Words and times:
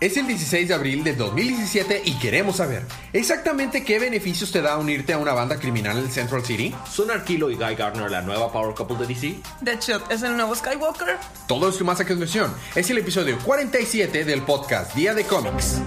Es 0.00 0.16
el 0.16 0.28
16 0.28 0.68
de 0.68 0.74
abril 0.74 1.02
del 1.02 1.16
2017 1.16 2.02
y 2.04 2.12
queremos 2.18 2.56
saber 2.56 2.84
exactamente 3.12 3.82
qué 3.82 3.98
beneficios 3.98 4.52
te 4.52 4.62
da 4.62 4.78
unirte 4.78 5.12
a 5.12 5.18
una 5.18 5.32
banda 5.32 5.58
criminal 5.58 5.98
en 5.98 6.08
Central 6.08 6.44
City. 6.44 6.72
¿Son 6.88 7.10
Arquilo 7.10 7.50
y 7.50 7.56
Guy 7.56 7.74
Gardner 7.74 8.08
la 8.08 8.22
nueva 8.22 8.52
Power 8.52 8.76
Couple 8.76 8.96
de 8.96 9.06
DC? 9.12 9.40
Deadshot 9.60 10.08
es 10.12 10.22
el 10.22 10.36
nuevo 10.36 10.54
Skywalker. 10.54 11.16
Todo 11.48 11.68
esto 11.68 11.84
más 11.84 11.98
a 11.98 12.04
continuación. 12.04 12.54
Es 12.76 12.88
el 12.90 12.98
episodio 12.98 13.38
47 13.44 14.24
del 14.24 14.42
podcast 14.42 14.94
Día 14.94 15.14
de 15.14 15.24
Cómics. 15.24 15.80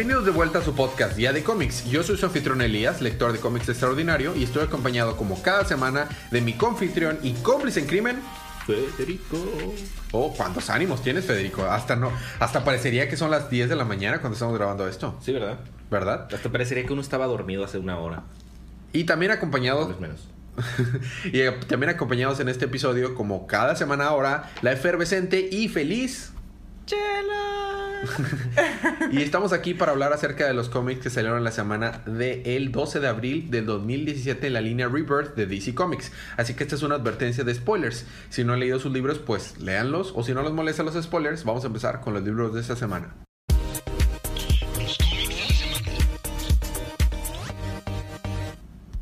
Bienvenidos 0.00 0.24
de 0.24 0.30
vuelta 0.30 0.60
a 0.60 0.62
su 0.62 0.74
podcast 0.74 1.14
Día 1.14 1.30
de 1.30 1.44
Cómics. 1.44 1.84
Yo 1.84 2.02
soy 2.02 2.16
su 2.16 2.24
anfitrión 2.24 2.62
Elías, 2.62 3.02
lector 3.02 3.32
de 3.32 3.38
cómics 3.38 3.68
extraordinario, 3.68 4.34
y 4.34 4.44
estoy 4.44 4.62
acompañado 4.62 5.14
como 5.14 5.42
cada 5.42 5.66
semana 5.66 6.08
de 6.30 6.40
mi 6.40 6.54
confitrión 6.54 7.18
y 7.22 7.34
cómplice 7.34 7.80
en 7.80 7.86
crimen, 7.86 8.16
Federico. 8.66 9.36
Oh, 10.12 10.32
¿cuántos 10.34 10.70
ánimos 10.70 11.02
tienes, 11.02 11.26
Federico? 11.26 11.66
Hasta 11.66 11.96
no, 11.96 12.10
hasta 12.38 12.64
parecería 12.64 13.10
que 13.10 13.18
son 13.18 13.30
las 13.30 13.50
10 13.50 13.68
de 13.68 13.76
la 13.76 13.84
mañana 13.84 14.20
cuando 14.20 14.36
estamos 14.36 14.56
grabando 14.56 14.88
esto, 14.88 15.18
Sí, 15.20 15.34
¿verdad? 15.34 15.58
¿verdad? 15.90 16.28
Hasta 16.32 16.48
parecería 16.50 16.86
que 16.86 16.94
uno 16.94 17.02
estaba 17.02 17.26
dormido 17.26 17.62
hace 17.62 17.76
una 17.76 17.98
hora. 17.98 18.22
Y 18.94 19.04
también 19.04 19.32
vez 19.86 20.00
menos. 20.00 20.28
y 21.30 21.40
eh, 21.40 21.52
también 21.68 21.90
acompañados 21.90 22.40
en 22.40 22.48
este 22.48 22.64
episodio 22.64 23.14
como 23.14 23.46
cada 23.46 23.76
semana 23.76 24.06
ahora 24.06 24.50
la 24.62 24.72
efervescente 24.72 25.46
y 25.52 25.68
feliz 25.68 26.32
Chela. 26.90 28.02
Y 29.12 29.22
estamos 29.22 29.52
aquí 29.52 29.74
para 29.74 29.92
hablar 29.92 30.12
acerca 30.12 30.46
de 30.46 30.54
los 30.54 30.68
cómics 30.68 31.02
que 31.02 31.10
salieron 31.10 31.44
la 31.44 31.52
semana 31.52 32.02
del 32.04 32.72
12 32.72 32.98
de 32.98 33.06
abril 33.06 33.50
del 33.50 33.66
2017 33.66 34.48
en 34.48 34.52
la 34.54 34.60
línea 34.60 34.88
Rebirth 34.88 35.36
de 35.36 35.46
DC 35.46 35.72
Comics. 35.74 36.10
Así 36.36 36.54
que 36.54 36.64
esta 36.64 36.74
es 36.74 36.82
una 36.82 36.96
advertencia 36.96 37.44
de 37.44 37.54
spoilers. 37.54 38.06
Si 38.28 38.42
no 38.42 38.54
han 38.54 38.60
leído 38.60 38.80
sus 38.80 38.92
libros, 38.92 39.20
pues 39.20 39.60
léanlos. 39.60 40.12
O 40.16 40.24
si 40.24 40.34
no 40.34 40.42
les 40.42 40.50
molestan 40.50 40.86
los 40.86 41.00
spoilers, 41.00 41.44
vamos 41.44 41.62
a 41.62 41.68
empezar 41.68 42.00
con 42.00 42.12
los 42.14 42.24
libros 42.24 42.52
de 42.54 42.60
esta 42.60 42.74
semana. 42.74 43.14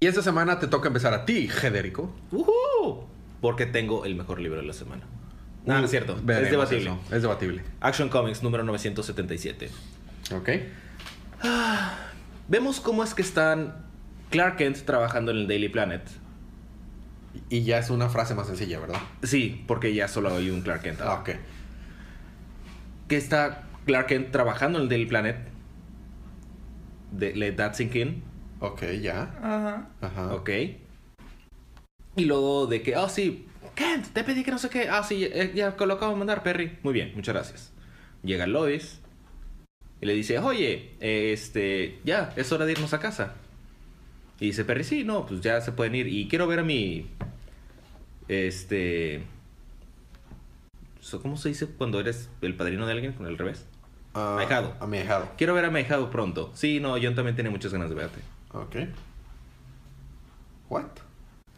Y 0.01 0.07
esta 0.07 0.23
semana 0.23 0.59
te 0.59 0.67
toca 0.67 0.89
empezar 0.89 1.15
a 1.15 1.25
ti, 1.25 1.49
Federico. 1.49 2.15
¡Uhú! 2.33 3.07
Porque 3.41 3.65
tengo 3.65 4.05
el 4.05 4.15
mejor 4.15 4.41
libro 4.41 4.61
de 4.61 4.67
la 4.67 4.75
semana. 4.75 5.18
No, 5.69 5.79
no 5.81 5.85
es 5.85 5.91
cierto. 5.91 6.17
Veremos 6.23 6.47
es 6.47 6.51
debatible. 6.51 6.91
eso. 6.91 7.15
Es 7.15 7.23
debatible. 7.23 7.63
Action 7.81 8.09
Comics 8.09 8.43
número 8.43 8.65
977. 8.65 9.69
Ok. 10.35 10.49
Vemos 12.49 12.81
cómo 12.81 13.05
es 13.05 13.13
que 13.13 13.21
están 13.21 13.85
Clark 14.31 14.57
Kent 14.57 14.79
trabajando 14.87 15.31
en 15.31 15.39
el 15.39 15.47
Daily 15.47 15.69
Planet. 15.69 16.03
Y 17.51 17.65
ya 17.65 17.79
es 17.79 17.91
una 17.91 18.09
frase 18.09 18.35
más 18.35 18.47
sencilla, 18.47 18.81
¿verdad? 18.81 19.01
Sí, 19.23 19.63
porque 19.67 19.93
ya 19.93 20.09
solo 20.09 20.35
hay 20.35 20.49
un 20.49 20.63
Clark 20.63 20.83
Kent. 20.83 21.03
Ah, 21.03 21.21
ok. 21.21 21.31
Que 23.07 23.19
está 23.19 23.65
Clark 23.85 24.07
Kent 24.07 24.31
trabajando 24.31 24.79
en 24.79 24.85
el 24.85 24.89
Daily 24.89 25.05
Planet. 25.07 25.37
De 27.13 27.37
Let 27.37 27.53
That 27.53 27.75
Sink 27.75 27.95
In. 27.95 28.23
Ok, 28.61 28.85
ya. 29.03 29.35
Ajá. 29.43 29.89
Ajá. 30.01 30.35
Ok. 30.35 30.51
Y 32.17 32.25
luego 32.25 32.67
de 32.67 32.81
que, 32.83 32.97
oh 32.97 33.09
sí, 33.11 33.48
Kent, 33.79 34.09
te 34.09 34.25
pedí 34.25 34.43
que 34.43 34.51
no 34.51 34.59
sé 34.59 34.69
qué. 34.69 34.89
Ah, 34.89 35.05
sí, 35.05 35.21
ya, 35.21 35.53
ya 35.55 35.87
lo 35.87 35.95
acabo 35.95 36.11
de 36.11 36.19
mandar, 36.19 36.43
Perry. 36.43 36.79
Muy 36.83 36.93
bien, 36.93 37.13
muchas 37.15 37.33
gracias. 37.33 37.73
Llega 38.25 38.49
Lois 38.49 38.99
y 40.01 40.07
le 40.07 40.15
dice, 40.15 40.41
oye, 40.41 40.91
este, 40.99 42.01
ya, 42.05 42.33
es 42.35 42.51
hora 42.51 42.67
de 42.67 42.73
irnos 42.73 42.93
a 42.93 42.99
casa. 42.99 43.35
Y 44.41 44.47
dice 44.47 44.65
Perry, 44.65 44.83
sí, 44.83 45.05
no, 45.05 45.27
pues 45.27 45.43
ya 45.43 45.61
se 45.61 45.71
pueden 45.71 45.95
ir. 45.95 46.09
Y 46.09 46.27
quiero 46.27 46.49
ver 46.49 46.59
a 46.59 46.65
mi, 46.65 47.09
este, 48.27 49.23
¿cómo 51.23 51.37
se 51.37 51.51
dice 51.51 51.69
cuando 51.69 52.01
eres 52.01 52.29
el 52.43 52.57
padrino 52.57 52.85
de 52.85 52.93
alguien 52.95 53.13
con 53.13 53.27
el 53.27 53.39
revés? 53.39 53.65
Ah, 54.13 54.39
Ahijado. 54.41 54.75
A 54.81 54.89
mi 54.89 54.99
ahijado. 54.99 55.31
Quiero 55.39 55.55
ver 55.55 55.65
a 55.65 55.71
mi 55.71 55.79
ahijado 55.79 56.11
pronto. 56.11 56.51
Sí, 56.53 56.81
no, 56.81 56.99
yo 56.99 57.15
también 57.15 57.37
tenía 57.37 57.53
muchas 57.53 57.73
ganas 57.73 57.91
de 57.91 57.95
verte. 57.95 58.19
Ok. 58.53 58.75
What? 60.69 60.87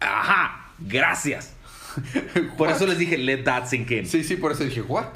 Ajá, 0.00 0.70
gracias. 0.78 1.56
Por 2.56 2.70
eso 2.70 2.86
les 2.86 2.98
dije, 2.98 3.18
let 3.18 3.44
that 3.44 3.66
sink 3.66 3.90
in. 3.90 4.06
Sí, 4.06 4.24
sí, 4.24 4.36
por 4.36 4.52
eso 4.52 4.64
dije, 4.64 4.82
what? 4.82 5.08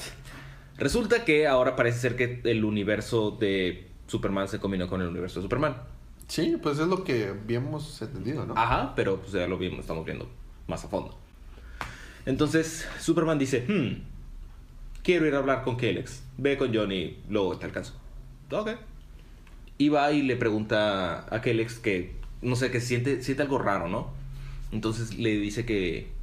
Resulta 0.76 1.24
que 1.24 1.46
ahora 1.46 1.76
parece 1.76 2.00
ser 2.00 2.16
que 2.16 2.40
el 2.44 2.64
universo 2.64 3.30
de 3.30 3.88
Superman 4.06 4.48
se 4.48 4.58
combinó 4.58 4.88
con 4.88 5.00
el 5.00 5.08
universo 5.08 5.40
de 5.40 5.44
Superman. 5.44 5.76
Sí, 6.26 6.56
pues 6.62 6.78
es 6.78 6.88
lo 6.88 7.04
que 7.04 7.28
habíamos 7.28 8.00
entendido, 8.02 8.46
¿no? 8.46 8.54
Ajá, 8.56 8.94
pero 8.96 9.20
pues 9.20 9.32
ya 9.32 9.46
lo 9.46 9.58
vimos, 9.58 9.80
estamos 9.80 10.04
viendo 10.04 10.28
más 10.66 10.84
a 10.84 10.88
fondo. 10.88 11.16
Entonces, 12.26 12.88
Superman 12.98 13.38
dice, 13.38 13.64
hmm, 13.68 14.02
quiero 15.02 15.26
ir 15.26 15.34
a 15.34 15.38
hablar 15.38 15.62
con 15.62 15.76
Kelex. 15.76 16.22
Ve 16.38 16.56
con 16.56 16.74
Johnny, 16.74 17.18
luego 17.28 17.56
te 17.58 17.66
alcanzo. 17.66 17.94
Ok. 18.50 18.70
Y 19.76 19.90
va 19.90 20.10
y 20.12 20.22
le 20.22 20.36
pregunta 20.36 21.26
a 21.32 21.40
Kelex 21.40 21.78
que, 21.78 22.16
no 22.42 22.56
sé, 22.56 22.70
que 22.70 22.80
siente, 22.80 23.22
siente 23.22 23.42
algo 23.42 23.58
raro, 23.58 23.88
¿no? 23.88 24.10
Entonces 24.72 25.16
le 25.18 25.36
dice 25.38 25.66
que 25.66 26.13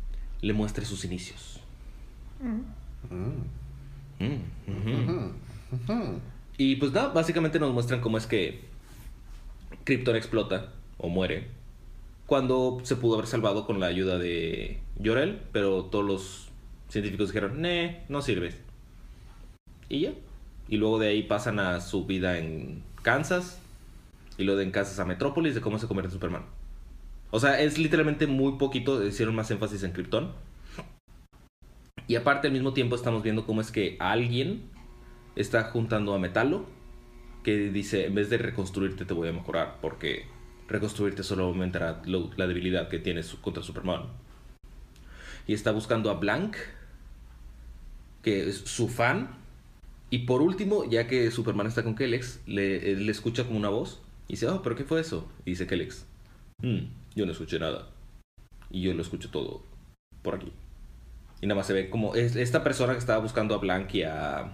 le 0.41 0.53
muestre 0.53 0.85
sus 0.85 1.05
inicios. 1.05 1.59
Mm. 2.41 4.23
Mm, 4.23 5.33
ujú. 5.73 6.19
Y 6.57 6.75
pues 6.75 6.91
nada, 6.91 7.09
básicamente 7.09 7.59
nos 7.59 7.73
muestran 7.73 8.01
cómo 8.01 8.17
es 8.17 8.27
que 8.27 8.61
Krypton 9.83 10.15
explota 10.15 10.73
o 10.97 11.09
muere 11.09 11.47
cuando 12.31 12.79
se 12.83 12.95
pudo 12.95 13.15
haber 13.15 13.27
salvado 13.27 13.65
con 13.65 13.79
la 13.79 13.87
ayuda 13.87 14.17
de 14.17 14.79
Jorel, 15.03 15.41
pero 15.51 15.85
todos 15.85 16.05
los 16.05 16.49
científicos 16.87 17.27
dijeron, 17.27 17.61
"Nee, 17.61 18.03
no 18.07 18.21
sirves." 18.21 18.55
Y 19.89 20.01
ya. 20.01 20.13
Y 20.69 20.77
luego 20.77 20.97
de 20.97 21.09
ahí 21.09 21.23
pasan 21.23 21.59
a 21.59 21.81
su 21.81 22.05
vida 22.05 22.37
en 22.37 22.83
Kansas 23.01 23.59
y 24.37 24.43
luego 24.43 24.59
de 24.59 24.63
en 24.63 24.71
Kansas 24.71 24.99
a 24.99 25.05
Metrópolis 25.05 25.55
de 25.55 25.61
cómo 25.61 25.77
se 25.77 25.87
convierte 25.87 26.07
en 26.07 26.13
Superman. 26.13 26.43
O 27.31 27.39
sea, 27.39 27.61
es 27.61 27.77
literalmente 27.77 28.27
muy 28.27 28.53
poquito, 28.57 29.05
hicieron 29.05 29.35
más 29.35 29.49
énfasis 29.51 29.83
en 29.83 29.93
Krypton. 29.93 30.33
Y 32.07 32.15
aparte 32.15 32.47
al 32.47 32.53
mismo 32.53 32.73
tiempo 32.73 32.95
estamos 32.95 33.23
viendo 33.23 33.45
cómo 33.45 33.61
es 33.61 33.71
que 33.71 33.95
alguien 33.99 34.63
está 35.35 35.63
juntando 35.63 36.13
a 36.13 36.19
Metalo 36.19 36.65
que 37.43 37.71
dice, 37.71 38.05
en 38.05 38.15
vez 38.15 38.29
de 38.29 38.37
reconstruirte 38.37 39.05
te 39.05 39.13
voy 39.13 39.29
a 39.29 39.33
mejorar 39.33 39.77
porque 39.81 40.25
reconstruirte 40.67 41.23
solo 41.23 41.45
aumentará 41.45 42.01
la 42.05 42.47
debilidad 42.47 42.87
que 42.89 42.99
tienes 42.99 43.33
contra 43.41 43.63
Superman. 43.63 44.03
Y 45.47 45.53
está 45.53 45.71
buscando 45.71 46.11
a 46.11 46.15
Blank, 46.15 46.55
que 48.21 48.47
es 48.47 48.57
su 48.57 48.87
fan. 48.87 49.29
Y 50.09 50.19
por 50.19 50.41
último, 50.41 50.89
ya 50.89 51.07
que 51.07 51.31
Superman 51.31 51.67
está 51.67 51.83
con 51.83 51.95
Kelex, 51.95 52.41
le, 52.45 52.95
le 52.95 53.11
escucha 53.11 53.45
como 53.45 53.57
una 53.57 53.69
voz 53.69 54.01
y 54.27 54.33
dice, 54.33 54.47
oh, 54.47 54.61
pero 54.61 54.75
¿qué 54.75 54.83
fue 54.83 55.01
eso? 55.01 55.27
Y 55.45 55.51
dice 55.51 55.65
Kelex, 55.67 56.05
"Hmm, 56.61 56.85
yo 57.15 57.25
no 57.25 57.31
escuché 57.31 57.59
nada. 57.59 57.87
Y 58.69 58.81
yo 58.83 58.93
lo 58.93 59.01
escucho 59.01 59.29
todo 59.29 59.63
por 60.21 60.35
aquí. 60.35 60.51
Y 61.41 61.47
nada 61.47 61.57
más 61.57 61.67
se 61.67 61.73
ve 61.73 61.89
como 61.89 62.15
es- 62.15 62.35
esta 62.35 62.63
persona 62.63 62.93
que 62.93 62.99
estaba 62.99 63.19
buscando 63.19 63.55
a 63.55 63.57
Blank 63.57 63.93
y 63.95 64.03
a 64.03 64.53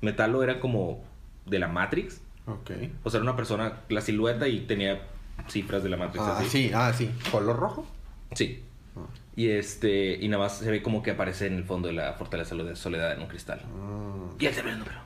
Metalo 0.00 0.42
era 0.42 0.60
como 0.60 1.02
de 1.46 1.58
la 1.58 1.68
Matrix. 1.68 2.20
Ok. 2.46 2.70
O 3.02 3.10
sea, 3.10 3.18
era 3.18 3.22
una 3.30 3.36
persona, 3.36 3.80
la 3.88 4.00
silueta 4.00 4.46
y 4.48 4.60
tenía 4.60 5.02
cifras 5.48 5.82
de 5.82 5.88
la 5.88 5.96
Matrix. 5.96 6.24
Ah, 6.24 6.38
así. 6.38 6.48
sí, 6.48 6.70
ah, 6.74 6.92
sí. 6.92 7.10
¿Color 7.30 7.56
rojo? 7.56 7.86
Sí. 8.32 8.62
Ah. 8.96 9.00
Y 9.34 9.48
este, 9.48 10.16
y 10.20 10.28
nada 10.28 10.44
más 10.44 10.58
se 10.58 10.70
ve 10.70 10.82
como 10.82 11.02
que 11.02 11.10
aparece 11.10 11.46
en 11.46 11.54
el 11.54 11.64
fondo 11.64 11.88
de 11.88 11.94
la 11.94 12.12
fortaleza 12.14 12.54
de 12.54 12.76
soledad 12.76 13.12
en 13.12 13.20
un 13.22 13.26
cristal. 13.28 13.60
Mm, 13.66 14.40
Y 14.40 14.46
él 14.46 14.54
termina 14.54 14.76
el 14.76 14.78
número. 14.80 15.00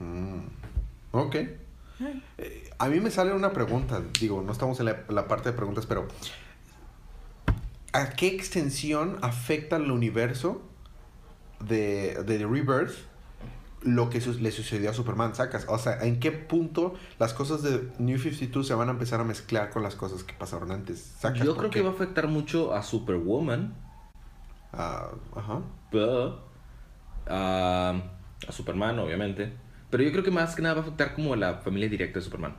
mm. 0.00 0.46
Ok. 1.12 1.34
Eh, 2.38 2.65
a 2.78 2.88
mí 2.88 3.00
me 3.00 3.10
sale 3.10 3.32
una 3.32 3.52
pregunta. 3.52 4.02
Digo, 4.20 4.42
no 4.42 4.52
estamos 4.52 4.78
en 4.80 4.86
la, 4.86 5.04
la 5.08 5.28
parte 5.28 5.50
de 5.50 5.56
preguntas, 5.56 5.86
pero 5.86 6.06
¿a 7.92 8.10
qué 8.10 8.28
extensión 8.28 9.18
afecta 9.22 9.76
al 9.76 9.90
universo 9.90 10.62
de, 11.60 12.22
de 12.24 12.38
Rebirth 12.46 12.94
lo 13.82 14.10
que 14.10 14.20
su- 14.20 14.34
le 14.40 14.50
sucedió 14.50 14.90
a 14.90 14.94
Superman? 14.94 15.34
¿Sacas? 15.34 15.66
O 15.68 15.78
sea, 15.78 16.02
¿en 16.02 16.18
qué 16.20 16.32
punto 16.32 16.94
las 17.18 17.32
cosas 17.34 17.62
de 17.62 17.88
New 17.98 18.18
52 18.18 18.66
se 18.66 18.74
van 18.74 18.88
a 18.88 18.92
empezar 18.92 19.20
a 19.20 19.24
mezclar 19.24 19.70
con 19.70 19.82
las 19.82 19.94
cosas 19.94 20.22
que 20.24 20.34
pasaron 20.34 20.70
antes? 20.72 21.14
¿Sacas? 21.20 21.42
Yo 21.42 21.54
¿Por 21.54 21.58
creo 21.58 21.70
qué? 21.70 21.78
que 21.80 21.84
va 21.84 21.90
a 21.90 21.94
afectar 21.94 22.28
mucho 22.28 22.74
a 22.74 22.82
Superwoman. 22.82 23.74
Ah, 24.72 25.08
ajá. 25.34 25.60
pero, 25.90 26.44
a, 27.26 28.02
a 28.46 28.52
Superman, 28.52 28.98
obviamente. 28.98 29.52
Pero 29.88 30.02
yo 30.02 30.10
creo 30.12 30.24
que 30.24 30.30
más 30.30 30.54
que 30.54 30.62
nada 30.62 30.74
va 30.74 30.80
a 30.80 30.82
afectar 30.84 31.14
como 31.14 31.32
a 31.32 31.36
la 31.36 31.54
familia 31.58 31.88
directa 31.88 32.18
de 32.18 32.24
Superman. 32.24 32.56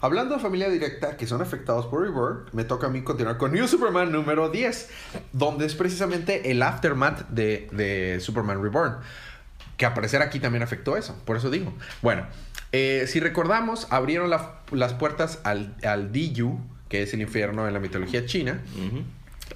Hablando 0.00 0.36
de 0.36 0.40
familia 0.40 0.68
directa 0.68 1.16
que 1.16 1.26
son 1.26 1.42
afectados 1.42 1.86
por 1.86 2.02
Rebirth, 2.02 2.52
me 2.52 2.64
toca 2.64 2.86
a 2.86 2.90
mí 2.90 3.02
continuar 3.02 3.36
con 3.36 3.52
New 3.52 3.66
Superman 3.66 4.12
número 4.12 4.48
10, 4.48 4.88
donde 5.32 5.66
es 5.66 5.74
precisamente 5.74 6.50
el 6.52 6.62
aftermath 6.62 7.28
de, 7.30 7.68
de 7.72 8.20
Superman 8.20 8.62
Reborn. 8.62 8.96
Que 9.76 9.86
aparecer 9.86 10.22
aquí 10.22 10.40
también 10.40 10.62
afectó 10.62 10.96
eso, 10.96 11.20
por 11.24 11.36
eso 11.36 11.50
digo. 11.50 11.72
Bueno, 12.02 12.26
eh, 12.72 13.04
si 13.08 13.20
recordamos, 13.20 13.86
abrieron 13.90 14.30
la- 14.30 14.60
las 14.72 14.92
puertas 14.94 15.40
al, 15.44 15.74
al 15.84 16.12
Diyu, 16.12 16.58
que 16.88 17.02
es 17.02 17.12
el 17.14 17.20
infierno 17.20 17.66
en 17.66 17.74
la 17.74 17.80
mitología 17.80 18.24
china, 18.26 18.60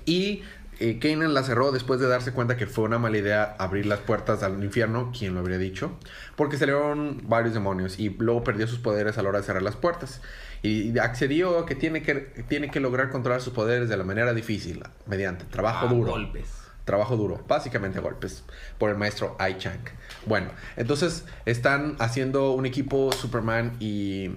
y 0.07 0.43
eh, 0.83 0.99
Kanan 0.99 1.33
la 1.33 1.45
cerró 1.45 1.71
después 1.71 2.01
de 2.01 2.09
darse 2.09 2.33
cuenta 2.33 2.57
que 2.57 2.67
fue 2.67 2.85
una 2.85 2.99
mala 2.99 3.17
idea 3.17 3.55
abrir 3.59 3.87
las 3.87 4.01
puertas 4.01 4.43
al 4.43 4.63
infierno, 4.65 5.13
quien 5.17 5.33
lo 5.33 5.39
habría 5.39 5.57
dicho, 5.57 5.93
porque 6.35 6.57
salieron 6.57 7.21
varios 7.29 7.55
demonios 7.55 8.01
y 8.01 8.09
luego 8.11 8.43
perdió 8.43 8.67
sus 8.67 8.81
poderes 8.81 9.17
a 9.17 9.23
la 9.23 9.29
hora 9.29 9.39
de 9.39 9.45
cerrar 9.45 9.63
las 9.63 9.77
puertas. 9.77 10.21
Y 10.63 10.99
accedió 10.99 11.61
a 11.61 11.67
que 11.67 11.77
tiene 11.77 12.03
que, 12.03 12.15
tiene 12.49 12.69
que 12.71 12.81
lograr 12.81 13.11
controlar 13.11 13.41
sus 13.41 13.53
poderes 13.53 13.89
de 13.89 13.97
la 13.97 14.03
manera 14.03 14.35
difícil, 14.35 14.83
mediante 15.07 15.45
trabajo 15.45 15.87
duro. 15.87 16.11
golpes. 16.11 16.49
Trabajo 16.85 17.17
duro, 17.17 17.45
básicamente 17.47 18.01
golpes, 18.01 18.43
por 18.79 18.91
el 18.91 18.97
maestro 18.97 19.37
Ai 19.39 19.57
Chang. 19.59 19.85
Bueno, 20.27 20.51
entonces 20.77 21.25
están 21.47 21.95
haciendo 22.01 22.51
un 22.53 22.67
equipo 22.67 23.13
Superman 23.13 23.77
y, 23.79 24.33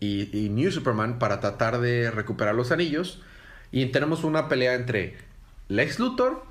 y, 0.00 0.28
y 0.36 0.50
New 0.50 0.70
Superman 0.70 1.18
para 1.18 1.40
tratar 1.40 1.80
de 1.80 2.10
recuperar 2.10 2.54
los 2.54 2.72
anillos. 2.72 3.22
Y 3.70 3.86
tenemos 3.86 4.24
una 4.24 4.48
pelea 4.48 4.74
entre 4.74 5.27
Lex 5.68 5.98
Luthor, 5.98 6.42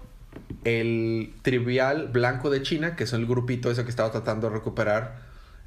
el 0.64 1.34
trivial 1.42 2.08
blanco 2.10 2.50
de 2.50 2.62
China, 2.62 2.96
que 2.96 3.04
es 3.06 3.14
el 3.14 3.26
grupito 3.26 3.72
ese 3.72 3.84
que 3.84 3.90
estaba 3.90 4.12
tratando 4.12 4.50
de 4.50 4.54
recuperar 4.56 5.20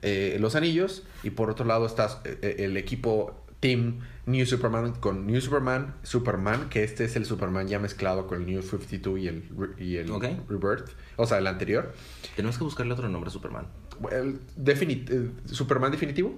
eh, 0.02 0.36
los 0.40 0.54
anillos. 0.54 1.02
Y 1.22 1.30
por 1.30 1.50
otro 1.50 1.64
lado 1.64 1.86
está 1.86 2.20
eh, 2.24 2.56
el 2.60 2.76
equipo 2.76 3.34
Team 3.60 4.00
New 4.26 4.46
Superman 4.46 4.92
con 4.92 5.26
New 5.26 5.40
Superman, 5.40 5.94
Superman, 6.02 6.68
que 6.68 6.84
este 6.84 7.04
es 7.04 7.16
el 7.16 7.24
Superman 7.26 7.66
ya 7.68 7.78
mezclado 7.78 8.26
con 8.26 8.38
el 8.42 8.46
New 8.46 8.62
52 8.62 9.18
y 9.18 9.28
el, 9.28 9.44
y 9.78 9.96
el. 9.96 10.08
Rebirth, 10.48 10.88
o 11.16 11.26
sea, 11.26 11.38
el 11.38 11.46
anterior. 11.46 11.92
Tenemos 12.36 12.56
que 12.56 12.64
buscarle 12.64 12.92
otro 12.92 13.08
nombre 13.08 13.28
a 13.28 13.32
Superman. 13.32 13.66
El 14.12 14.40
eh, 14.66 15.30
¿Superman 15.46 15.90
definitivo? 15.90 16.34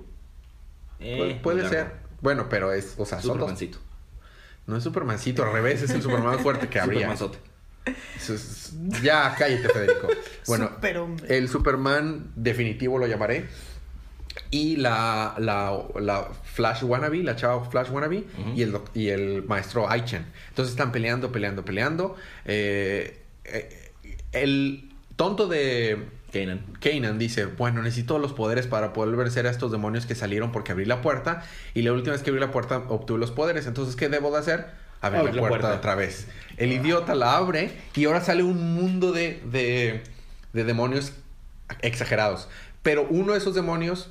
Eh, 0.99 1.37
Pu- 1.39 1.43
puede 1.43 1.69
ser. 1.69 1.93
Bueno, 2.23 2.47
pero 2.49 2.73
es, 2.73 2.95
o 2.99 3.05
sea, 3.05 3.21
son 3.21 3.39
dos. 3.41 3.51
No 4.67 4.77
es 4.77 4.85
Supermancito, 4.85 5.45
al 5.45 5.53
revés, 5.53 5.83
es 5.83 5.91
el 5.91 6.03
Superman 6.03 6.39
fuerte 6.39 6.69
que 6.69 6.79
habría. 6.79 7.13
Supermanzote. 7.17 7.39
Ya, 9.03 9.35
cállate, 9.37 9.69
Federico. 9.69 10.09
Bueno, 10.47 10.69
Superhombre. 10.75 11.37
el 11.37 11.49
Superman 11.49 12.31
definitivo 12.37 12.99
lo 12.99 13.07
llamaré. 13.07 13.49
Y 14.51 14.77
la, 14.77 15.35
la, 15.39 15.79
la 16.01 16.29
Flash 16.45 16.85
Wannabe, 16.85 17.23
la 17.23 17.37
chava 17.37 17.69
Flash 17.69 17.91
Wannabe, 17.91 18.25
y, 18.55 18.63
el, 18.63 18.79
y 18.95 19.09
el 19.09 19.43
maestro 19.45 19.91
Aichen. 19.91 20.25
Entonces 20.49 20.73
están 20.73 20.93
peleando, 20.93 21.33
peleando, 21.33 21.65
peleando. 21.65 22.17
Eh, 22.45 23.21
eh, 23.45 23.93
el 24.33 24.91
tonto 25.17 25.49
de 25.49 26.07
Kanan. 26.33 26.65
Kanan 26.81 27.19
dice, 27.19 27.47
bueno, 27.47 27.83
necesito 27.83 28.19
los 28.19 28.33
poderes 28.33 28.67
para 28.67 28.93
poder 28.93 29.15
vencer 29.17 29.47
a 29.47 29.51
estos 29.51 29.71
demonios 29.71 30.07
que 30.07 30.15
salieron 30.15 30.51
porque 30.51 30.73
abrí 30.73 30.85
la 30.85 31.03
puerta 31.03 31.45
y 31.75 31.83
la 31.83 31.93
última 31.93 32.13
vez 32.13 32.23
que 32.23 32.31
abrí 32.31 32.41
la 32.41 32.51
puerta 32.51 32.79
obtuve 32.89 33.19
los 33.19 33.31
poderes. 33.31 33.67
Entonces, 33.67 33.97
¿qué 33.97 34.09
debo 34.09 34.33
de 34.33 34.39
hacer? 34.39 34.67
Abrir 35.01 35.25
la 35.25 35.33
la 35.33 35.41
puerta, 35.41 35.49
puerta. 35.49 35.75
otra 35.75 35.95
vez. 35.95 36.27
El 36.57 36.73
idiota 36.73 37.15
la 37.15 37.37
abre 37.37 37.73
y 37.95 38.05
ahora 38.07 38.21
sale 38.21 38.43
un 38.43 38.75
mundo 38.75 39.13
de, 39.13 39.43
de, 39.45 40.03
de 40.53 40.65
demonios 40.65 41.13
exagerados. 41.83 42.49
Pero 42.83 43.07
uno 43.09 43.33
de 43.33 43.39
esos 43.39 43.55
demonios 43.55 44.11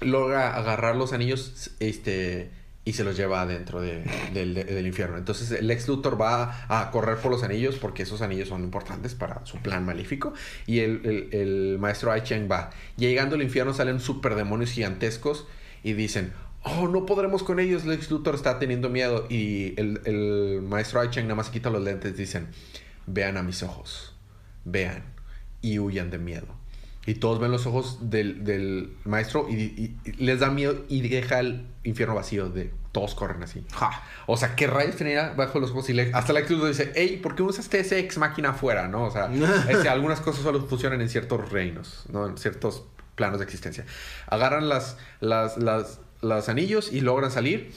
logra 0.00 0.56
agarrar 0.56 0.96
los 0.96 1.12
anillos 1.12 1.70
este, 1.80 2.50
y 2.90 2.92
se 2.92 3.04
los 3.04 3.16
lleva 3.16 3.42
adentro 3.42 3.80
de- 3.80 4.04
del, 4.34 4.54
de- 4.54 4.64
del 4.64 4.86
infierno. 4.86 5.16
Entonces 5.16 5.50
el 5.52 5.70
ex 5.70 5.86
Luthor 5.88 6.20
va 6.20 6.64
a 6.68 6.90
correr 6.90 7.18
por 7.18 7.30
los 7.30 7.42
anillos 7.42 7.76
porque 7.76 8.02
esos 8.02 8.20
anillos 8.20 8.48
son 8.48 8.64
importantes 8.64 9.14
para 9.14 9.44
su 9.46 9.58
plan 9.58 9.84
maléfico. 9.84 10.34
Y 10.66 10.80
el, 10.80 11.00
el- 11.04 11.40
el 11.40 11.78
maestro 11.78 12.10
Ai 12.12 12.22
Cheng 12.22 12.50
va. 12.50 12.70
Llegando 12.96 13.36
al 13.36 13.42
infierno 13.42 13.72
salen 13.74 14.00
super 14.00 14.34
demonios 14.34 14.70
gigantescos 14.72 15.46
y 15.82 15.92
dicen... 15.94 16.32
Oh, 16.62 16.88
no 16.88 17.06
podremos 17.06 17.42
con 17.42 17.58
ellos. 17.58 17.86
Lex 17.86 18.10
Luthor 18.10 18.34
está 18.34 18.58
teniendo 18.58 18.90
miedo. 18.90 19.26
Y 19.30 19.72
el, 19.80 20.02
el 20.04 20.60
maestro 20.60 21.00
Ai 21.00 21.08
Cheng 21.08 21.24
nada 21.24 21.36
más 21.36 21.48
quita 21.48 21.70
los 21.70 21.82
lentes. 21.82 22.14
Dicen: 22.18 22.48
Vean 23.06 23.38
a 23.38 23.42
mis 23.42 23.62
ojos. 23.62 24.14
Vean. 24.66 25.02
Y 25.62 25.78
huyan 25.78 26.10
de 26.10 26.18
miedo. 26.18 26.46
Y 27.06 27.14
todos 27.14 27.40
ven 27.40 27.50
los 27.50 27.64
ojos 27.64 28.10
del, 28.10 28.92
maestro 29.06 29.46
y, 29.48 29.54
y- 29.54 29.96
y 30.04 30.12
les 30.22 30.40
da 30.40 30.50
miedo 30.50 30.84
y 30.86 31.00
deja 31.08 31.40
el 31.40 31.64
infierno 31.82 32.14
vacío. 32.14 32.50
De, 32.50 32.72
todos 32.92 33.14
corren 33.14 33.42
así. 33.42 33.64
Ja. 33.72 34.02
O 34.26 34.36
sea, 34.36 34.56
¿qué 34.56 34.66
rayos 34.66 34.96
tenía 34.96 35.32
bajo 35.36 35.60
los 35.60 35.70
ojos? 35.70 35.88
Y 35.90 35.92
le- 35.92 36.12
hasta 36.12 36.32
la 36.32 36.40
actitud 36.40 36.66
dice, 36.66 36.92
hey, 36.94 37.20
¿por 37.22 37.34
qué 37.36 37.42
usaste 37.42 37.78
ese 37.80 37.98
ex 38.00 38.18
máquina 38.18 38.50
afuera? 38.50 38.88
¿No? 38.88 39.04
O 39.04 39.10
sea, 39.10 39.30
algunas 39.92 40.20
cosas 40.20 40.42
solo 40.42 40.60
funcionan 40.66 41.00
en 41.00 41.08
ciertos 41.08 41.50
reinos, 41.50 42.04
¿no? 42.10 42.26
En 42.26 42.36
ciertos 42.36 42.84
planos 43.14 43.38
de 43.38 43.44
existencia. 43.44 43.84
Agarran 44.26 44.68
las, 44.68 44.96
las, 45.20 45.56
las, 45.58 46.00
los 46.22 46.48
anillos 46.48 46.92
y 46.92 47.00
logran 47.00 47.30
salir. 47.30 47.72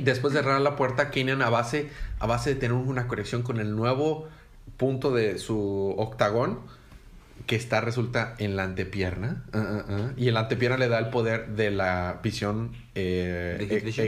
Después 0.00 0.34
de 0.34 0.40
cerrar 0.40 0.60
la 0.60 0.76
puerta, 0.76 1.10
Kanan 1.10 1.40
a 1.40 1.48
base, 1.48 1.88
a 2.18 2.26
base 2.26 2.50
de 2.54 2.56
tener 2.60 2.72
una 2.76 3.08
conexión 3.08 3.42
con 3.42 3.58
el 3.60 3.74
nuevo 3.74 4.28
punto 4.76 5.12
de 5.12 5.38
su 5.38 5.94
octagón, 5.96 6.60
que 7.46 7.56
está 7.56 7.80
resulta 7.80 8.34
en 8.38 8.56
la 8.56 8.64
antepierna. 8.64 9.44
ah, 9.52 9.62
ah, 9.64 9.84
ah, 9.88 10.10
y 10.16 10.28
en 10.28 10.34
la 10.34 10.40
antepierna 10.40 10.76
le 10.76 10.88
da 10.88 10.98
el 10.98 11.08
poder 11.10 11.48
de 11.48 11.70
la 11.70 12.20
visión 12.22 12.72
eh, 12.94 13.66
ex-. 13.86 13.98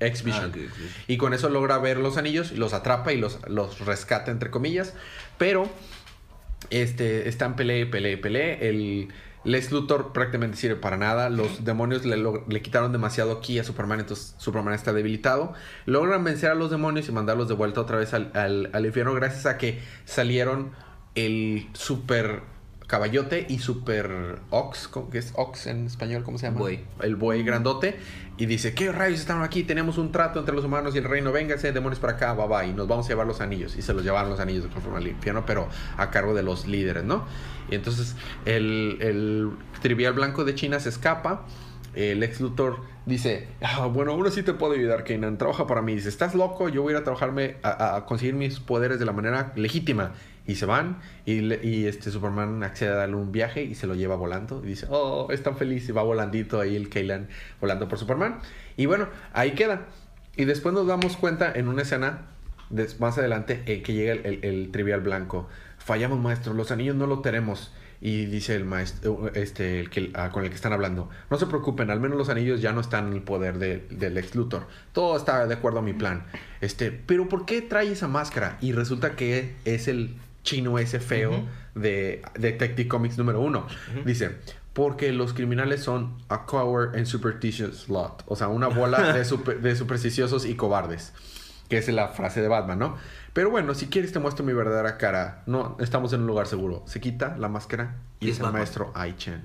Ah, 0.00 0.06
X-Vision. 0.06 0.52
Y 1.08 1.16
con 1.16 1.34
eso 1.34 1.48
logra 1.48 1.78
ver 1.78 1.98
los 1.98 2.16
anillos 2.16 2.52
y 2.52 2.56
los 2.56 2.72
atrapa 2.74 3.12
y 3.12 3.18
los, 3.18 3.38
los 3.48 3.80
rescata, 3.80 4.30
entre 4.30 4.50
comillas. 4.50 4.94
Pero 5.38 5.68
este, 6.70 7.28
están 7.28 7.56
pelee, 7.56 7.86
pelee, 7.86 8.16
pelee. 8.16 8.68
El 8.68 9.08
Lex 9.44 9.72
Luthor 9.72 10.12
prácticamente 10.12 10.56
sirve 10.56 10.76
para 10.76 10.96
nada. 10.96 11.28
Los 11.30 11.64
demonios 11.64 12.04
le, 12.06 12.16
le 12.16 12.62
quitaron 12.62 12.92
demasiado 12.92 13.32
aquí 13.32 13.58
a 13.58 13.64
Superman, 13.64 14.00
entonces 14.00 14.34
Superman 14.38 14.74
está 14.74 14.92
debilitado. 14.92 15.52
Logran 15.86 16.24
vencer 16.24 16.50
a 16.50 16.54
los 16.54 16.70
demonios 16.70 17.08
y 17.08 17.12
mandarlos 17.12 17.48
de 17.48 17.54
vuelta 17.54 17.80
otra 17.82 17.98
vez 17.98 18.14
al, 18.14 18.30
al- 18.34 18.70
al 18.72 18.86
infierno 18.86 19.12
gracias 19.14 19.44
a 19.46 19.58
que 19.58 19.80
salieron 20.06 20.72
el 21.14 21.68
super 21.74 22.40
caballote 22.98 23.44
y 23.48 23.58
super 23.58 24.38
ox, 24.50 24.86
¿cómo- 24.86 25.10
¿qué 25.10 25.18
es 25.18 25.32
ox 25.36 25.66
en 25.66 25.86
español? 25.86 26.22
¿Cómo 26.22 26.38
se 26.38 26.46
llama? 26.46 26.60
Buey. 26.60 26.84
El 27.02 27.16
buey 27.16 27.42
grandote. 27.42 27.96
Y 28.36 28.46
dice, 28.46 28.72
¿qué 28.72 28.92
rayos 28.92 29.18
están 29.20 29.42
aquí? 29.42 29.64
Tenemos 29.64 29.98
un 29.98 30.12
trato 30.12 30.38
entre 30.38 30.54
los 30.54 30.64
humanos 30.64 30.94
y 30.94 30.98
el 30.98 31.04
reino. 31.04 31.32
Véngase, 31.32 31.72
demonios 31.72 31.98
para 31.98 32.12
acá, 32.12 32.34
bye 32.34 32.46
bye. 32.46 32.68
Y 32.68 32.72
nos 32.72 32.86
vamos 32.86 33.06
a 33.06 33.08
llevar 33.08 33.26
los 33.26 33.40
anillos. 33.40 33.76
Y 33.76 33.82
se 33.82 33.92
los 33.94 34.04
llevaron 34.04 34.30
los 34.30 34.38
anillos 34.38 34.62
de 34.64 34.70
conforme 34.70 34.98
al 34.98 35.08
infierno, 35.08 35.44
pero 35.44 35.68
a 35.96 36.10
cargo 36.10 36.34
de 36.34 36.42
los 36.44 36.66
líderes, 36.68 37.02
¿no? 37.04 37.24
Y 37.70 37.74
entonces 37.74 38.14
el, 38.44 38.98
el 39.00 39.50
trivial 39.82 40.12
blanco 40.12 40.44
de 40.44 40.54
China 40.54 40.78
se 40.78 40.88
escapa. 40.90 41.46
El 41.94 42.22
ex 42.22 42.40
Luthor 42.40 42.78
dice, 43.06 43.48
"Ah, 43.60 43.86
bueno, 43.86 44.12
aún 44.12 44.26
así 44.26 44.42
te 44.42 44.52
puedo 44.52 44.72
ayudar, 44.74 45.02
Kanan. 45.04 45.36
Trabaja 45.38 45.66
para 45.66 45.80
mí. 45.82 45.94
Dice, 45.94 46.08
¿estás 46.08 46.34
loco? 46.34 46.68
Yo 46.68 46.82
voy 46.82 46.92
a 46.92 46.96
ir 46.96 47.00
a 47.02 47.04
trabajarme, 47.04 47.56
a, 47.62 47.96
a 47.96 48.04
conseguir 48.06 48.34
mis 48.34 48.58
poderes 48.60 48.98
de 48.98 49.04
la 49.04 49.12
manera 49.12 49.52
legítima. 49.56 50.12
Y 50.46 50.56
se 50.56 50.66
van. 50.66 50.98
Y, 51.24 51.86
este 51.86 52.10
Superman 52.10 52.62
accede 52.62 52.90
a 52.90 52.94
darle 52.96 53.16
un 53.16 53.32
viaje 53.32 53.62
y 53.62 53.74
se 53.74 53.86
lo 53.86 53.94
lleva 53.94 54.16
volando. 54.16 54.60
Y 54.64 54.68
dice, 54.68 54.86
oh, 54.90 55.28
es 55.30 55.42
tan 55.42 55.56
feliz. 55.56 55.88
Y 55.88 55.92
va 55.92 56.02
volandito 56.02 56.60
ahí 56.60 56.76
el 56.76 56.88
Kaylan 56.90 57.28
volando 57.60 57.88
por 57.88 57.98
Superman. 57.98 58.40
Y 58.76 58.86
bueno, 58.86 59.08
ahí 59.32 59.52
queda. 59.52 59.86
Y 60.36 60.44
después 60.44 60.74
nos 60.74 60.86
damos 60.86 61.16
cuenta 61.16 61.52
en 61.54 61.68
una 61.68 61.82
escena 61.82 62.26
más 62.98 63.16
adelante 63.18 63.62
eh, 63.66 63.82
que 63.82 63.92
llega 63.94 64.12
el, 64.12 64.40
el- 64.42 64.70
trivial 64.72 65.00
blanco. 65.00 65.48
Fallamos, 65.78 66.18
maestro. 66.18 66.52
Los 66.54 66.70
anillos 66.70 66.96
no 66.96 67.06
lo 67.06 67.20
tenemos. 67.20 67.72
Y 68.00 68.26
dice 68.26 68.54
el 68.54 68.66
maestro, 68.66 69.30
este, 69.34 69.80
el 69.80 69.88
que, 69.88 70.10
ah, 70.12 70.28
con 70.30 70.42
el 70.44 70.50
que 70.50 70.56
están 70.56 70.74
hablando, 70.74 71.08
no 71.30 71.38
se 71.38 71.46
preocupen, 71.46 71.90
al 71.90 72.00
menos 72.00 72.18
los 72.18 72.28
anillos 72.28 72.60
ya 72.60 72.72
no 72.72 72.82
están 72.82 73.06
en 73.06 73.12
el 73.14 73.22
poder 73.22 73.56
de- 73.58 73.78
del 73.88 74.18
ex 74.18 74.34
Luthor. 74.34 74.66
Todo 74.92 75.16
está 75.16 75.46
de 75.46 75.54
acuerdo 75.54 75.78
a 75.78 75.82
mi 75.82 75.94
plan. 75.94 76.26
Este, 76.60 76.90
pero 76.90 77.28
¿por 77.30 77.46
qué 77.46 77.62
trae 77.62 77.90
esa 77.92 78.06
máscara? 78.08 78.58
Y 78.60 78.72
resulta 78.72 79.16
que 79.16 79.54
es 79.64 79.88
el 79.88 80.16
chino 80.44 80.78
ese 80.78 81.00
feo 81.00 81.32
de 81.74 82.22
Detective 82.38 82.86
Comics 82.88 83.18
número 83.18 83.40
uno. 83.40 83.66
Dice, 84.04 84.36
porque 84.72 85.10
los 85.12 85.32
criminales 85.34 85.82
son 85.82 86.16
a 86.28 86.46
coward 86.46 86.94
and 86.96 87.06
superstitious 87.06 87.88
lot. 87.88 88.22
O 88.26 88.36
sea, 88.36 88.46
una 88.48 88.68
bola 88.68 89.12
de, 89.12 89.24
super- 89.24 89.60
de 89.60 89.74
supersticiosos 89.74 90.44
y 90.46 90.54
cobardes. 90.54 91.12
Que 91.68 91.78
es 91.78 91.88
la 91.88 92.08
frase 92.08 92.40
de 92.42 92.48
Batman, 92.48 92.78
¿no? 92.78 92.96
Pero 93.32 93.50
bueno, 93.50 93.74
si 93.74 93.86
quieres 93.86 94.12
te 94.12 94.18
muestro 94.20 94.44
mi 94.44 94.52
verdadera 94.52 94.96
cara. 94.98 95.42
No, 95.46 95.76
estamos 95.80 96.12
en 96.12 96.20
un 96.20 96.26
lugar 96.28 96.46
seguro. 96.46 96.84
Se 96.86 97.00
quita 97.00 97.36
la 97.38 97.48
máscara 97.48 97.96
y 98.20 98.26
¿Y 98.28 98.30
es 98.30 98.36
el 98.36 98.42
Batman? 98.44 98.60
maestro 98.60 98.92
Ai 98.94 99.16
Chen. 99.16 99.42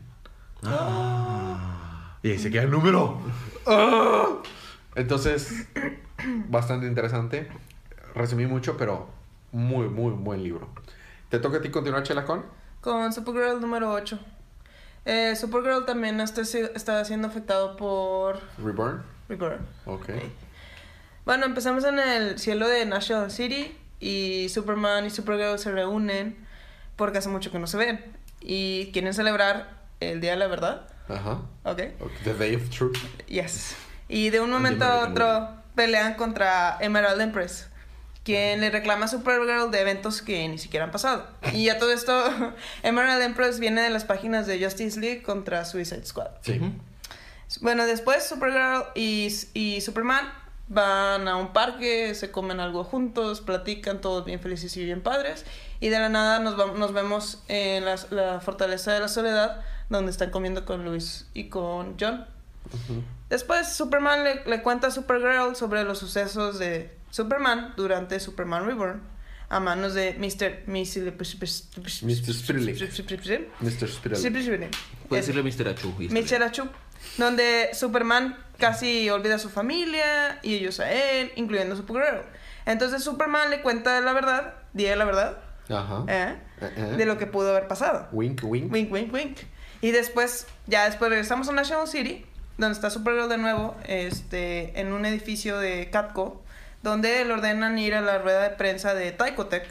Y 2.21 2.29
ahí 2.31 2.37
se 2.37 2.51
queda 2.51 2.63
el 2.63 2.71
número. 2.71 3.19
¡Ah! 3.65 4.41
Entonces, 4.95 5.67
bastante 6.49 6.85
interesante. 6.87 7.47
Resumí 8.13 8.45
mucho, 8.47 8.75
pero 8.75 9.07
muy, 9.51 9.87
muy 9.89 10.11
buen 10.11 10.43
libro. 10.43 10.69
¿Te 11.29 11.39
toca 11.39 11.57
a 11.57 11.61
ti 11.61 11.69
continuar, 11.69 12.03
Chelacón? 12.03 12.45
Con 12.81 13.11
Supergirl 13.13 13.59
número 13.61 13.91
8. 13.91 14.19
Eh, 15.05 15.35
Supergirl 15.35 15.85
también 15.85 16.19
está, 16.21 16.43
si- 16.45 16.59
está 16.75 17.03
siendo 17.05 17.27
afectado 17.27 17.75
por 17.77 18.39
Reborn. 18.57 19.03
Reborn. 19.27 19.59
Ok. 19.85 20.09
Bueno, 21.25 21.45
empezamos 21.45 21.83
en 21.83 21.99
el 21.99 22.39
cielo 22.39 22.67
de 22.67 22.85
National 22.85 23.29
City 23.31 23.75
y 23.99 24.47
Superman 24.49 25.05
y 25.05 25.09
Supergirl 25.09 25.59
se 25.59 25.71
reúnen 25.71 26.37
porque 26.95 27.19
hace 27.19 27.29
mucho 27.29 27.51
que 27.51 27.59
no 27.59 27.67
se 27.67 27.77
ven. 27.77 28.17
y 28.41 28.89
quieren 28.93 29.13
celebrar 29.13 29.67
el 29.99 30.21
Día 30.21 30.31
de 30.31 30.37
la 30.37 30.47
Verdad. 30.47 30.87
Ajá. 31.09 31.41
¿Ok? 31.65 31.81
Ok, 31.99 32.11
The 32.23 32.33
Day 32.35 32.55
of 32.55 32.69
Truth. 32.69 32.97
Yes. 33.27 33.75
Y 34.07 34.29
de 34.29 34.39
un 34.39 34.49
momento 34.49 34.85
a 34.85 35.09
otro 35.09 35.49
pelean 35.75 36.13
contra 36.13 36.77
Emerald 36.79 37.19
Empress, 37.19 37.68
quien 38.29 38.61
le 38.61 38.69
reclama 38.69 39.05
a 39.05 39.07
Supergirl 39.07 39.71
de 39.71 39.81
eventos 39.81 40.21
que 40.21 40.47
ni 40.47 40.59
siquiera 40.59 40.85
han 40.85 40.91
pasado. 40.91 41.25
Y 41.51 41.69
a 41.69 41.79
todo 41.79 41.91
esto, 41.91 42.13
Emerald 42.83 43.23
Empress 43.23 43.59
viene 43.59 43.81
de 43.81 43.89
las 43.89 44.03
páginas 44.05 44.45
de 44.45 44.63
Justice 44.63 44.99
League 44.99 45.23
contra 45.23 45.65
Suicide 45.65 46.05
Squad. 46.05 46.27
Sí. 46.41 46.59
Bueno, 47.61 47.87
después 47.87 48.23
Supergirl 48.27 48.83
y, 48.93 49.35
y 49.55 49.81
Superman 49.81 50.31
van 50.67 51.27
a 51.27 51.37
un 51.37 51.53
parque, 51.53 52.13
se 52.13 52.29
comen 52.29 52.59
algo 52.59 52.83
juntos, 52.83 53.41
platican 53.41 53.99
todos 53.99 54.25
bien 54.25 54.39
felices 54.39 54.77
y 54.77 54.85
bien 54.85 55.01
padres. 55.01 55.43
Y 55.79 55.89
de 55.89 55.97
la 55.97 56.09
nada 56.09 56.37
nos, 56.39 56.55
vam- 56.55 56.75
nos 56.75 56.93
vemos 56.93 57.41
en 57.47 57.83
la, 57.85 57.95
la 58.11 58.41
Fortaleza 58.41 58.93
de 58.93 58.99
la 58.99 59.07
Soledad, 59.07 59.61
donde 59.89 60.11
están 60.11 60.29
comiendo 60.29 60.65
con 60.65 60.85
Luis 60.85 61.25
y 61.33 61.45
con 61.49 61.95
John. 61.99 62.27
Después 63.29 63.73
Superman 63.73 64.23
le, 64.23 64.43
le 64.45 64.61
cuenta 64.61 64.87
a 64.87 64.91
Supergirl 64.91 65.55
sobre 65.55 65.83
los 65.83 65.97
sucesos 65.97 66.59
de 66.59 66.95
Superman 67.11 67.73
durante 67.75 68.19
Superman 68.19 68.65
Reborn 68.65 69.01
a 69.49 69.59
manos 69.59 69.95
de 69.95 70.13
Mr. 70.13 70.63
Mr. 70.67 71.11
Mr. 71.11 71.41
Mr. 72.03 72.29
Puedes 75.07 75.25
decirle 75.25 75.43
Mr. 75.43 75.67
Achu. 75.69 75.93
Mr. 75.97 76.43
Achu, 76.43 76.69
donde 77.17 77.69
Superman 77.73 78.37
casi 78.57 79.09
olvida 79.09 79.35
a 79.35 79.39
su 79.39 79.49
familia 79.49 80.39
y 80.43 80.53
ellos 80.53 80.79
a 80.79 80.91
él, 80.91 81.31
incluyendo 81.35 81.73
a 81.73 81.77
Supergirl. 81.77 82.25
Entonces 82.65 83.03
Superman 83.03 83.49
le 83.49 83.61
cuenta 83.61 83.99
la 84.01 84.13
verdad, 84.13 84.53
diga 84.73 84.95
la 84.95 85.05
verdad, 85.05 85.39
Ajá. 85.69 86.05
¿eh? 86.07 86.35
Eh, 86.61 86.73
eh. 86.75 86.95
de 86.97 87.05
lo 87.05 87.17
que 87.17 87.25
pudo 87.25 87.49
haber 87.49 87.67
pasado. 87.67 88.07
Wink, 88.11 88.43
wink. 88.43 88.71
Wink, 88.71 88.91
wink, 88.91 89.13
wink. 89.13 89.37
Y 89.81 89.91
después, 89.91 90.45
ya 90.67 90.85
después 90.85 91.09
regresamos 91.09 91.49
a 91.49 91.53
National 91.53 91.87
City, 91.87 92.25
donde 92.57 92.75
está 92.75 92.91
Supergirl 92.91 93.29
de 93.29 93.37
nuevo, 93.37 93.75
este, 93.87 94.79
en 94.79 94.91
un 94.93 95.05
edificio 95.05 95.57
de 95.57 95.89
Catco, 95.89 96.43
donde 96.83 97.23
le 97.25 97.33
ordenan 97.33 97.77
ir 97.77 97.95
a 97.95 98.01
la 98.01 98.17
rueda 98.19 98.41
de 98.43 98.51
prensa 98.51 98.93
de 98.93 99.11
Tycotech, 99.11 99.67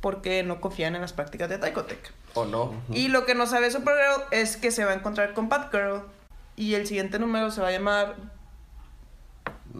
porque 0.00 0.42
no 0.42 0.60
confían 0.60 0.94
en 0.94 1.00
las 1.02 1.12
prácticas 1.12 1.48
de 1.48 1.58
Tycotech. 1.58 2.12
¿O 2.34 2.44
no? 2.44 2.74
Y 2.90 3.08
lo 3.08 3.26
que 3.26 3.34
no 3.34 3.46
sabe 3.46 3.70
Supergirl 3.70 4.22
es 4.30 4.56
que 4.56 4.70
se 4.70 4.84
va 4.84 4.92
a 4.92 4.94
encontrar 4.94 5.34
con 5.34 5.48
Batgirl, 5.48 6.02
y 6.56 6.74
el 6.74 6.86
siguiente 6.86 7.18
número 7.18 7.50
se 7.50 7.60
va 7.60 7.68
a 7.68 7.72
llamar 7.72 8.14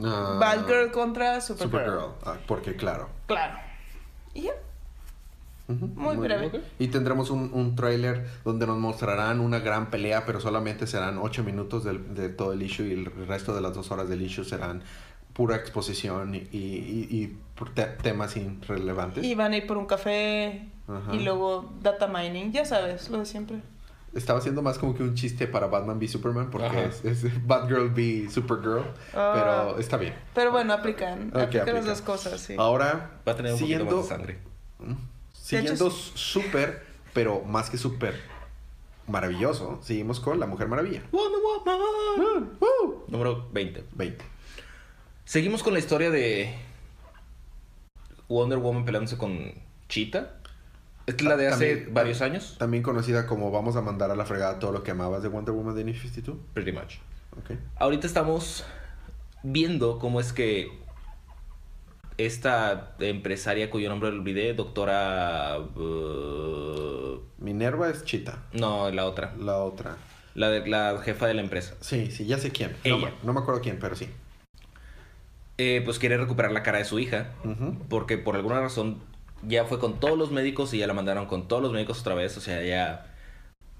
Ah, 0.04 0.36
Batgirl 0.38 0.92
contra 0.92 1.40
Supergirl. 1.40 1.70
Supergirl. 1.84 2.14
Ah, 2.24 2.36
porque 2.46 2.76
claro. 2.76 3.08
Claro. 3.26 3.58
Y 4.34 4.42
ya. 4.42 4.52
Muy 5.68 6.16
breve. 6.16 6.62
Y 6.80 6.88
tendremos 6.88 7.30
un, 7.30 7.50
un 7.52 7.76
tráiler 7.76 8.26
donde 8.44 8.66
nos 8.66 8.78
mostrarán 8.78 9.38
una 9.40 9.60
gran 9.60 9.90
pelea, 9.90 10.26
pero 10.26 10.40
solamente 10.40 10.86
serán 10.88 11.18
ocho 11.18 11.44
minutos 11.44 11.84
del- 11.84 12.12
de, 12.14 12.28
todo 12.28 12.52
el 12.52 12.62
issue 12.62 12.86
y 12.86 12.92
el 12.92 13.06
resto 13.28 13.54
de 13.54 13.60
las 13.60 13.74
dos 13.74 13.90
horas 13.92 14.08
del 14.08 14.22
issue 14.22 14.44
serán 14.44 14.82
pura 15.40 15.56
exposición 15.56 16.34
y, 16.34 16.38
y, 16.52 16.58
y- 16.58 17.08
y 17.22 17.36
por 17.54 17.72
te- 17.72 17.86
temas 18.02 18.36
irrelevantes. 18.36 19.24
Y 19.24 19.34
van 19.34 19.52
a 19.54 19.56
ir 19.56 19.66
por 19.66 19.78
un 19.78 19.86
café, 19.86 20.68
Ajá. 20.86 21.14
y 21.14 21.20
luego 21.20 21.72
data 21.80 22.08
mining, 22.08 22.52
ya 22.52 22.66
sabes, 22.66 23.08
lo 23.08 23.16
de 23.20 23.24
siempre. 23.24 23.62
Estaba 24.14 24.38
haciendo 24.40 24.60
más 24.60 24.76
como 24.76 24.94
que 24.94 25.02
un 25.02 25.14
chiste 25.14 25.46
para 25.46 25.66
Batman 25.68 25.96
v 25.96 26.08
Superman 26.08 26.50
porque 26.50 26.84
es, 26.84 27.02
es 27.06 27.46
Batgirl 27.46 27.90
v 27.94 28.28
Supergirl, 28.30 28.84
Ah. 29.14 29.32
pero 29.72 29.78
está 29.78 29.96
bien. 29.96 30.12
Pero 30.34 30.50
bueno, 30.50 30.74
aplican. 30.74 31.28
Ok, 31.30 31.36
aplican 31.42 31.74
las 31.74 31.86
dos 31.86 32.02
cosas, 32.02 32.38
sí. 32.38 32.54
Ahora, 32.58 33.12
Va 33.26 33.32
a 33.32 33.36
tener 33.36 33.52
un 33.54 33.58
siguiendo, 33.58 33.86
poquito 33.86 33.96
más 34.02 34.08
de 34.10 34.14
sangre. 34.16 34.38
siguiendo 35.32 35.86
hecho, 35.86 35.90
súper, 35.90 36.84
pero 37.14 37.40
más 37.46 37.70
que 37.70 37.78
súper 37.78 38.14
maravilloso, 39.08 39.78
seguimos 39.82 40.20
con 40.20 40.38
La 40.38 40.44
Mujer 40.46 40.68
Maravilla. 40.68 41.02
Wonder 41.12 41.40
Woman. 41.64 42.50
Número 43.08 43.48
20. 43.52 43.84
20. 43.94 44.24
Seguimos 45.30 45.62
con 45.62 45.74
la 45.74 45.78
historia 45.78 46.10
de 46.10 46.52
Wonder 48.28 48.58
Woman 48.58 48.84
peleándose 48.84 49.16
con 49.16 49.52
Cheetah. 49.88 50.28
Esta 51.06 51.22
es 51.22 51.28
la 51.28 51.36
de 51.36 51.46
hace 51.46 51.68
También- 51.76 51.94
varios 51.94 52.20
años. 52.20 52.56
También 52.58 52.82
conocida 52.82 53.28
como 53.28 53.52
Vamos 53.52 53.76
a 53.76 53.80
mandar 53.80 54.10
a 54.10 54.16
la 54.16 54.24
fregada 54.24 54.58
todo 54.58 54.72
lo 54.72 54.82
que 54.82 54.90
amabas 54.90 55.22
de 55.22 55.28
Wonder 55.28 55.54
Woman 55.54 55.76
de 55.76 55.84
New 55.84 55.94
52. 55.94 56.36
Pretty 56.52 56.72
much. 56.72 56.96
Ok. 57.38 57.56
Ahorita 57.76 58.08
estamos 58.08 58.64
viendo 59.44 60.00
cómo 60.00 60.18
es 60.18 60.32
que 60.32 60.68
esta 62.18 62.96
empresaria 62.98 63.70
cuyo 63.70 63.88
nombre 63.88 64.08
olvidé, 64.08 64.52
doctora... 64.54 65.60
uh, 65.60 67.20
Minerva 67.38 67.88
es 67.88 68.04
Chita. 68.04 68.42
no, 68.52 68.90
la 68.90 69.06
otra. 69.06 69.32
La 69.38 69.58
otra. 69.58 69.96
La, 70.34 70.48
de, 70.50 70.66
la 70.66 71.00
jefa 71.04 71.28
de 71.28 71.34
la 71.34 71.42
empresa. 71.42 71.76
Sí, 71.80 72.10
sí, 72.10 72.26
ya 72.26 72.38
sé 72.38 72.50
quién. 72.50 72.74
Ella. 72.82 73.12
no 73.22 73.32
me 73.32 73.38
acuerdo 73.38 73.60
quién, 73.60 73.78
pero 73.78 73.94
sí. 73.94 74.08
Eh, 75.62 75.82
pues 75.84 75.98
quiere 75.98 76.16
recuperar 76.16 76.52
la 76.52 76.62
cara 76.62 76.78
de 76.78 76.84
su 76.86 76.98
hija. 76.98 77.32
Porque 77.90 78.16
por 78.16 78.34
alguna 78.36 78.60
razón 78.60 78.98
ya 79.46 79.64
fue 79.66 79.78
con 79.78 80.00
todos 80.00 80.16
los 80.16 80.30
médicos 80.30 80.72
y 80.72 80.78
ya 80.78 80.86
la 80.86 80.94
mandaron 80.94 81.26
con 81.26 81.48
todos 81.48 81.62
los 81.62 81.70
médicos 81.72 82.00
otra 82.00 82.14
vez. 82.14 82.36
O 82.38 82.40
sea, 82.40 82.62
ya... 82.64 83.06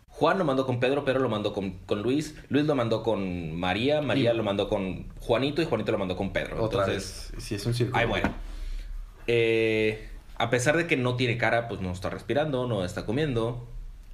Juan 0.09 0.37
lo 0.39 0.45
mandó 0.45 0.67
con 0.67 0.81
Pedro, 0.81 1.07
Pedro 1.07 1.21
lo 1.21 1.31
mandó 1.31 1.55
con, 1.55 1.79
con 1.87 2.03
Luis, 2.03 2.35
Luis 2.51 2.67
lo 2.67 2.75
mandó 2.75 3.03
con 3.03 3.55
María, 3.59 4.03
María 4.03 4.35
Y- 4.35 4.37
lo 4.37 4.43
mandó 4.43 4.69
con 4.69 5.09
Juanito 5.21 5.63
y 5.63 5.65
Juanito 5.65 5.93
lo 5.93 5.99
mandó 5.99 6.15
con 6.17 6.33
Pedro. 6.35 6.63
Otra 6.63 6.81
Entonces, 6.85 7.31
vez. 7.33 7.43
Sí, 7.43 7.55
es 7.55 7.65
un 7.65 7.73
círculo. 7.73 7.97
Ay, 7.99 8.07
bueno. 8.07 8.29
Eh, 9.27 10.09
a 10.37 10.51
pesar 10.51 10.77
de 10.77 10.87
que 10.87 10.99
no 10.99 11.17
tiene 11.17 11.39
cara, 11.39 11.69
pues 11.69 11.81
no 11.81 11.91
está 11.93 12.11
respirando, 12.11 12.67
no 12.67 12.85
está 12.85 13.07
comiendo, 13.07 13.67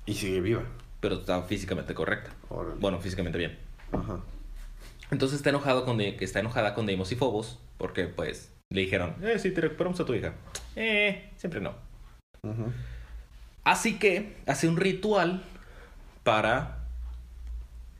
Y 0.04 0.14
sigue 0.14 0.40
viva. 0.40 0.62
pero 1.00 1.16
está 1.16 1.42
físicamente 1.42 1.94
correcta. 1.94 2.30
Órale. 2.50 2.76
Bueno, 2.78 3.00
físicamente 3.00 3.38
bien. 3.38 3.58
Ajá. 3.90 4.20
Entonces 5.10 5.38
está 5.38 5.50
enojado 5.50 5.84
con 5.84 5.98
que 5.98 6.16
está 6.24 6.40
enojada 6.40 6.74
con 6.74 6.86
Deimos 6.86 7.12
y 7.12 7.16
Phobos 7.16 7.58
porque 7.78 8.04
pues 8.06 8.52
le 8.70 8.80
dijeron, 8.82 9.14
"Eh, 9.22 9.38
sí 9.38 9.50
te 9.52 9.60
recuperamos 9.60 10.00
a 10.00 10.04
tu 10.04 10.14
hija." 10.14 10.34
Eh, 10.74 11.30
siempre 11.36 11.60
no. 11.60 11.74
Así 13.64 13.98
que 13.98 14.36
hace 14.46 14.68
un 14.68 14.76
ritual 14.76 15.42
para 16.22 16.78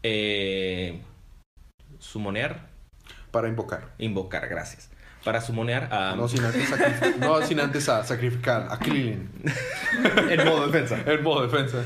eh 0.02 1.00
sumonear, 1.98 2.68
Para 3.30 3.48
invocar. 3.48 3.92
invocar, 3.98 4.48
gracias. 4.48 4.90
Para 5.24 5.40
sumonear 5.40 5.92
a 5.92 6.14
No 6.14 6.28
sin 6.28 6.44
antes, 6.44 6.68
sacrificar, 6.68 7.18
no 7.18 7.42
sin 7.42 7.58
antes 7.58 7.88
a 7.88 8.04
sacrificar 8.04 8.68
a 8.70 8.78
Krillin. 8.78 9.28
en 10.30 10.44
modo 10.44 10.68
defensa. 10.68 11.02
El 11.04 11.22
modo 11.22 11.42
defensa. 11.46 11.82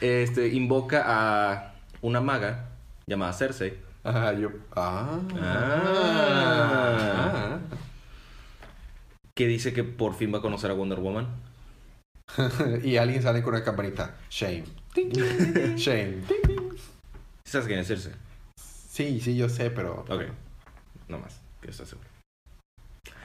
Este 0.00 0.48
invoca 0.48 1.04
a 1.06 1.74
una 2.00 2.20
maga 2.20 2.70
llamada 3.06 3.32
Cersei. 3.32 3.74
Ajá, 4.04 4.32
yo. 4.32 4.50
Ah. 4.74 5.20
Ah. 5.40 7.58
que 9.34 9.46
dice 9.46 9.72
que 9.72 9.84
por 9.84 10.14
fin 10.14 10.32
va 10.34 10.38
a 10.38 10.42
conocer 10.42 10.70
a 10.70 10.74
Wonder 10.74 11.00
Woman. 11.00 11.28
y 12.82 12.96
alguien 12.96 13.22
sale 13.22 13.42
con 13.42 13.54
una 13.54 13.64
campanita. 13.64 14.16
Shame. 14.30 14.64
Shame. 15.76 16.22
¿Sabes 17.44 17.66
quién 17.66 17.80
es? 17.80 18.10
Sí, 18.56 19.20
sí, 19.20 19.36
yo 19.36 19.48
sé, 19.48 19.70
pero. 19.70 20.04
Ok, 20.08 20.22
no 21.08 21.18
más, 21.18 21.40
que 21.60 21.70
estás 21.70 21.88
seguro. 21.88 22.08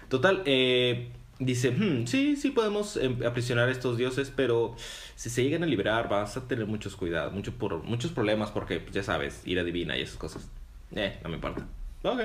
Total, 0.09 0.41
eh, 0.45 1.11
dice, 1.39 1.71
"Hmm, 1.71 2.07
sí, 2.07 2.37
sí 2.37 2.51
podemos 2.51 2.95
eh, 2.97 3.17
aprisionar 3.25 3.67
a 3.67 3.71
estos 3.71 3.97
dioses, 3.97 4.31
pero 4.33 4.75
si 5.15 5.29
se 5.29 5.43
llegan 5.43 5.63
a 5.63 5.65
liberar 5.65 6.07
vas 6.07 6.37
a 6.37 6.47
tener 6.47 6.65
muchos 6.65 6.95
cuidados, 6.95 7.33
mucho 7.33 7.53
por, 7.57 7.83
muchos 7.83 8.11
problemas 8.11 8.51
porque, 8.51 8.79
pues, 8.79 8.93
ya 8.93 9.03
sabes, 9.03 9.41
ira 9.45 9.63
divina 9.63 9.97
y 9.97 10.01
esas 10.01 10.17
cosas. 10.17 10.49
Eh, 10.95 11.19
no 11.23 11.29
me 11.29 11.35
importa. 11.35 11.65
Ok, 12.03 12.21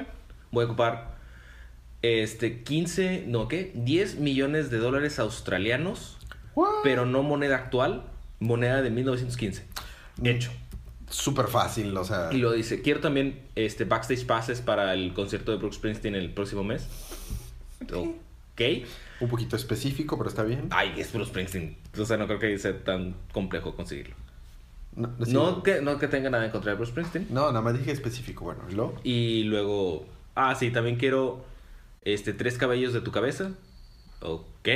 voy 0.50 0.64
a 0.64 0.66
ocupar 0.66 1.16
este 2.02 2.62
15, 2.62 3.24
no, 3.26 3.48
¿qué? 3.48 3.72
10 3.74 4.16
millones 4.16 4.70
de 4.70 4.78
dólares 4.78 5.18
australianos, 5.18 6.18
What? 6.54 6.82
pero 6.82 7.06
no 7.06 7.22
moneda 7.22 7.56
actual, 7.56 8.04
moneda 8.40 8.82
de 8.82 8.90
1915. 8.90 9.64
Hecho. 10.24 10.50
Súper 11.08 11.46
fácil, 11.48 11.94
o 11.96 12.04
sea. 12.04 12.30
Y 12.32 12.38
lo 12.38 12.52
dice, 12.52 12.80
quiero 12.80 13.00
también 13.00 13.40
este 13.54 13.84
backstage 13.84 14.26
passes 14.26 14.60
para 14.62 14.94
el 14.94 15.12
concierto 15.12 15.52
de 15.52 15.58
Brooks 15.58 15.76
Springsteen 15.76 16.14
el 16.14 16.30
próximo 16.32 16.64
mes. 16.64 16.88
Ok. 17.94 18.60
Un 19.20 19.28
poquito 19.28 19.56
específico, 19.56 20.16
pero 20.16 20.28
está 20.28 20.42
bien. 20.42 20.68
Ay, 20.70 20.94
es 20.96 21.12
Bruce 21.12 21.30
Springsteen. 21.30 21.76
O 21.98 22.04
sea, 22.04 22.16
no 22.16 22.26
creo 22.26 22.38
que 22.38 22.58
sea 22.58 22.82
tan 22.82 23.14
complejo 23.32 23.74
conseguirlo. 23.76 24.14
No, 24.94 25.08
no, 25.18 25.24
sí, 25.26 25.32
No 25.32 25.62
que, 25.62 25.80
no 25.80 25.98
que 25.98 26.08
tenga 26.08 26.28
nada 26.30 26.44
en 26.44 26.50
contra 26.50 26.72
de 26.72 26.76
Bruce 26.76 26.92
Springsteen. 26.92 27.28
no, 27.30 27.46
nada 27.48 27.62
más 27.62 27.78
dije 27.78 27.92
específico. 27.92 28.44
Bueno, 28.44 28.60
¿y 28.68 28.74
luego? 28.74 28.94
Y 29.02 29.42
luego, 29.44 30.06
ah, 30.34 30.54
sí, 30.54 30.70
también 30.70 30.96
quiero 30.96 31.44
este 32.02 32.32
tres 32.32 32.58
cabellos 32.58 32.92
de 32.92 33.00
tu 33.00 33.10
cabeza. 33.10 33.52
Ok. 34.20 34.68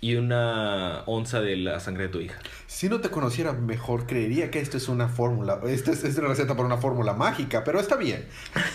Y 0.00 0.16
una 0.16 1.02
onza 1.06 1.40
de 1.40 1.56
la 1.56 1.78
sangre 1.78 2.04
de 2.04 2.08
tu 2.08 2.20
hija. 2.20 2.38
Si 2.66 2.88
no 2.88 3.00
te 3.00 3.10
conociera 3.10 3.52
mejor, 3.52 4.06
creería 4.06 4.50
que 4.50 4.58
esto 4.58 4.76
es 4.76 4.88
una 4.88 5.08
fórmula. 5.08 5.60
Esto 5.66 5.92
es, 5.92 6.02
es 6.02 6.18
una 6.18 6.28
receta 6.28 6.54
para 6.56 6.66
una 6.66 6.78
fórmula 6.78 7.12
mágica, 7.12 7.62
pero 7.64 7.78
está 7.80 7.96
bien. 7.96 8.24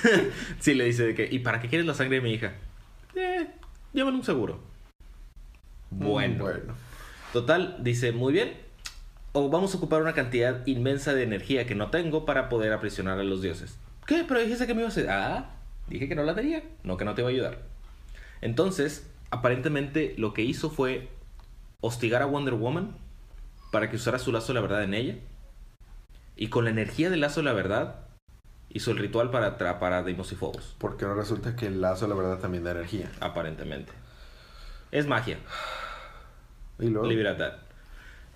Sí, 0.59 0.74
le 0.74 0.86
dice 0.86 1.07
de 1.07 1.15
que, 1.15 1.27
¿y 1.29 1.39
para 1.39 1.59
qué 1.59 1.67
quieres 1.67 1.86
la 1.86 1.93
sangre 1.93 2.17
de 2.17 2.21
mi 2.21 2.33
hija? 2.33 2.53
Eh, 3.15 3.47
llévale 3.93 4.15
un 4.15 4.24
seguro. 4.24 4.59
Bueno. 5.89 6.36
Mm, 6.36 6.39
bueno. 6.39 6.74
Total, 7.33 7.77
dice, 7.81 8.12
muy 8.13 8.31
bien. 8.33 8.53
O 9.34 9.50
vamos 9.50 9.74
a 9.74 9.77
ocupar 9.77 10.01
una 10.01 10.13
cantidad 10.13 10.65
inmensa 10.65 11.13
de 11.13 11.24
energía 11.24 11.67
que 11.67 11.75
no 11.75 11.89
tengo 11.89 12.25
para 12.25 12.50
poder 12.50 12.74
aprisionar 12.74 13.19
a 13.19 13.24
los 13.24 13.41
dioses. 13.41 13.77
¿Qué? 14.05 14.25
Pero 14.27 14.39
dijiste 14.39 14.65
que 14.65 14.74
me 14.74 14.81
ibas 14.81 14.98
a 14.98 15.01
hacer. 15.01 15.12
Ah, 15.12 15.55
dije 15.88 16.07
que 16.07 16.15
no 16.15 16.24
la 16.24 16.34
tenía, 16.34 16.63
no 16.84 16.98
que 16.98 17.05
no 17.05 17.13
te 17.13 17.22
iba 17.22 17.29
a 17.29 17.34
ayudar. 17.34 17.60
Entonces, 18.41 19.10
aparentemente 19.29 20.15
lo 20.17 20.34
que 20.34 20.43
hizo 20.43 20.69
fue 20.69 21.10
hostigar 21.81 22.22
a 22.22 22.25
Wonder 22.25 22.55
Woman 22.55 22.96
para 23.72 23.89
que 23.89 23.98
usara 23.98 24.19
su 24.19 24.31
lazo 24.31 24.48
de 24.48 24.53
la 24.55 24.62
verdad 24.62 24.84
en 24.84 24.93
ella. 24.93 25.15
Y 26.36 26.50
con 26.50 26.65
la 26.65 26.69
energía 26.69 27.10
del 27.10 27.22
lazo 27.22 27.41
de 27.41 27.46
la 27.46 27.53
verdad, 27.53 28.07
hizo 28.69 28.91
el 28.91 28.98
ritual 28.98 29.31
para 29.31 29.48
atrapar 29.48 29.93
a 29.93 30.03
Deimos 30.03 30.31
y 30.31 30.36
Phobos. 30.36 30.75
Porque 30.77 31.05
no 31.05 31.15
resulta 31.15 31.55
que 31.55 31.67
el 31.67 31.81
lazo, 31.81 32.07
la 32.07 32.15
verdad, 32.15 32.39
también 32.39 32.63
da 32.63 32.72
energía. 32.72 33.12
Aparentemente. 33.19 33.91
Es 34.91 35.07
magia. 35.07 35.39
Y 36.79 36.88
luego. 36.88 37.07
Libertad. 37.07 37.53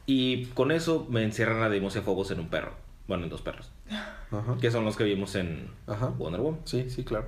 Y 0.05 0.45
con 0.47 0.71
eso 0.71 1.07
me 1.09 1.23
encierran 1.23 1.61
a 1.63 1.69
Deimos 1.69 1.95
y 1.95 1.99
a 1.99 2.01
Phobos 2.01 2.31
en 2.31 2.39
un 2.39 2.47
perro. 2.49 2.73
Bueno, 3.07 3.23
en 3.23 3.29
dos 3.29 3.41
perros. 3.41 3.71
Ajá. 3.89 4.57
Que 4.59 4.71
son 4.71 4.85
los 4.85 4.95
que 4.97 5.03
vimos 5.03 5.35
en 5.35 5.69
Ajá. 5.87 6.07
Wonder 6.07 6.41
Woman. 6.41 6.61
Sí, 6.65 6.89
sí, 6.89 7.03
claro. 7.03 7.27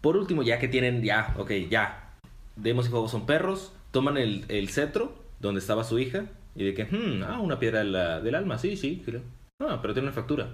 Por 0.00 0.16
último, 0.16 0.42
ya 0.42 0.58
que 0.58 0.68
tienen, 0.68 1.02
ya, 1.02 1.34
ok, 1.38 1.50
ya. 1.70 2.10
Deimos 2.56 2.86
y 2.86 2.90
Phobos 2.90 3.10
son 3.10 3.26
perros. 3.26 3.72
Toman 3.90 4.16
el, 4.16 4.44
el 4.48 4.68
cetro 4.68 5.14
donde 5.40 5.60
estaba 5.60 5.84
su 5.84 5.98
hija. 5.98 6.24
Y 6.54 6.64
de 6.64 6.74
que, 6.74 6.84
hmm, 6.84 7.22
ah, 7.24 7.40
una 7.40 7.58
piedra 7.58 7.78
de 7.80 7.84
la- 7.86 8.20
del 8.20 8.34
alma. 8.34 8.58
Sí, 8.58 8.76
sí, 8.76 9.02
creo. 9.04 9.22
Ah, 9.60 9.78
pero 9.80 9.94
tiene 9.94 10.08
una 10.08 10.12
fractura. 10.14 10.48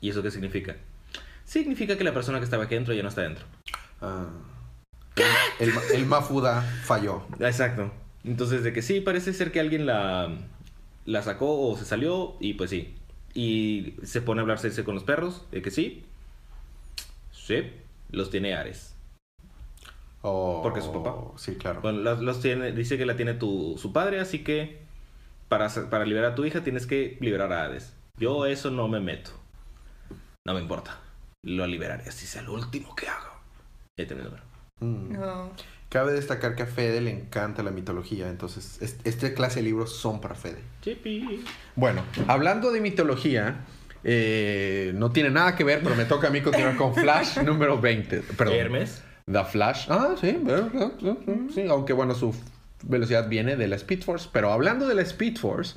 ¿Y 0.00 0.10
eso 0.10 0.22
qué 0.22 0.30
significa? 0.30 0.76
Significa 1.44 1.96
que 1.98 2.04
la 2.04 2.14
persona 2.14 2.38
que 2.38 2.44
estaba 2.44 2.64
aquí 2.64 2.74
dentro 2.74 2.94
ya 2.94 3.02
no 3.02 3.08
está 3.08 3.22
dentro. 3.22 3.44
Ah. 4.00 4.26
El, 5.58 5.68
el, 5.68 5.74
el 5.94 6.06
Mafuda 6.06 6.62
falló. 6.62 7.22
Exacto. 7.40 7.92
Entonces, 8.24 8.64
de 8.64 8.72
que 8.72 8.82
sí, 8.82 9.00
parece 9.00 9.32
ser 9.32 9.52
que 9.52 9.60
alguien 9.60 9.86
la, 9.86 10.30
la 11.04 11.22
sacó 11.22 11.68
o 11.68 11.76
se 11.76 11.84
salió, 11.84 12.36
y 12.40 12.54
pues 12.54 12.70
sí. 12.70 12.94
Y 13.34 13.94
se 14.02 14.22
pone 14.22 14.40
a 14.40 14.42
hablarse 14.42 14.84
con 14.84 14.94
los 14.94 15.04
perros, 15.04 15.44
de 15.50 15.62
que 15.62 15.70
sí. 15.70 16.04
Sí, 17.32 17.70
los 18.10 18.30
tiene 18.30 18.54
Ares. 18.54 18.94
Oh, 20.22 20.60
Porque 20.62 20.78
es 20.78 20.86
su 20.86 20.92
papá. 20.92 21.14
Sí, 21.36 21.56
claro. 21.56 21.82
Bueno, 21.82 22.00
los, 22.00 22.20
los 22.20 22.40
tiene, 22.40 22.72
dice 22.72 22.96
que 22.96 23.04
la 23.04 23.16
tiene 23.16 23.34
tu, 23.34 23.76
su 23.76 23.92
padre, 23.92 24.20
así 24.20 24.42
que 24.42 24.78
para, 25.48 25.68
para 25.90 26.06
liberar 26.06 26.32
a 26.32 26.34
tu 26.34 26.46
hija 26.46 26.62
tienes 26.62 26.86
que 26.86 27.18
liberar 27.20 27.52
a 27.52 27.64
Hades. 27.64 27.94
Yo 28.16 28.46
eso 28.46 28.70
no 28.70 28.88
me 28.88 29.00
meto. 29.00 29.32
No 30.46 30.54
me 30.54 30.60
importa. 30.60 30.98
Lo 31.42 31.66
liberaré, 31.66 32.08
así 32.08 32.26
sea 32.26 32.40
lo 32.40 32.54
último 32.54 32.94
que 32.96 33.06
haga. 33.06 33.34
Ya 33.98 34.06
terminé. 34.06 34.30
Mm. 34.80 35.12
No. 35.12 35.52
Cabe 35.94 36.12
destacar 36.12 36.56
que 36.56 36.64
a 36.64 36.66
Fede 36.66 37.00
le 37.00 37.12
encanta 37.12 37.62
la 37.62 37.70
mitología, 37.70 38.28
entonces 38.28 38.78
es- 38.82 38.96
este 39.04 39.32
clase 39.32 39.60
de 39.60 39.66
libros 39.66 39.94
son 39.94 40.20
para 40.20 40.34
Fede. 40.34 40.58
Chipi. 40.82 41.44
Bueno, 41.76 42.02
hablando 42.26 42.72
de 42.72 42.80
mitología, 42.80 43.58
eh, 44.02 44.90
no 44.96 45.12
tiene 45.12 45.30
nada 45.30 45.54
que 45.54 45.62
ver, 45.62 45.82
pero 45.84 45.94
me 45.94 46.04
toca 46.04 46.26
a 46.26 46.30
mí 46.30 46.40
continuar 46.40 46.74
con 46.76 46.96
Flash 46.96 47.38
número 47.44 47.80
20. 47.80 48.22
Perdón. 48.36 48.56
Hermes. 48.56 49.04
The 49.30 49.44
Flash. 49.44 49.86
Ah, 49.88 50.16
sí, 50.20 50.36
verdad, 50.42 50.90
sí, 51.54 51.64
aunque 51.70 51.92
bueno, 51.92 52.16
su 52.16 52.34
velocidad 52.82 53.28
viene 53.28 53.54
de 53.54 53.68
la 53.68 53.76
Speed 53.76 54.02
Force. 54.02 54.28
Pero 54.32 54.50
hablando 54.52 54.88
de 54.88 54.96
la 54.96 55.02
Speed 55.02 55.36
Force, 55.36 55.76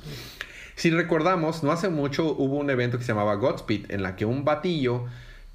si 0.74 0.90
recordamos, 0.90 1.62
no 1.62 1.70
hace 1.70 1.90
mucho 1.90 2.24
hubo 2.34 2.56
un 2.56 2.70
evento 2.70 2.98
que 2.98 3.04
se 3.04 3.12
llamaba 3.12 3.36
Godspeed, 3.36 3.92
en 3.92 4.02
la 4.02 4.16
que 4.16 4.24
un 4.24 4.44
batillo 4.44 5.06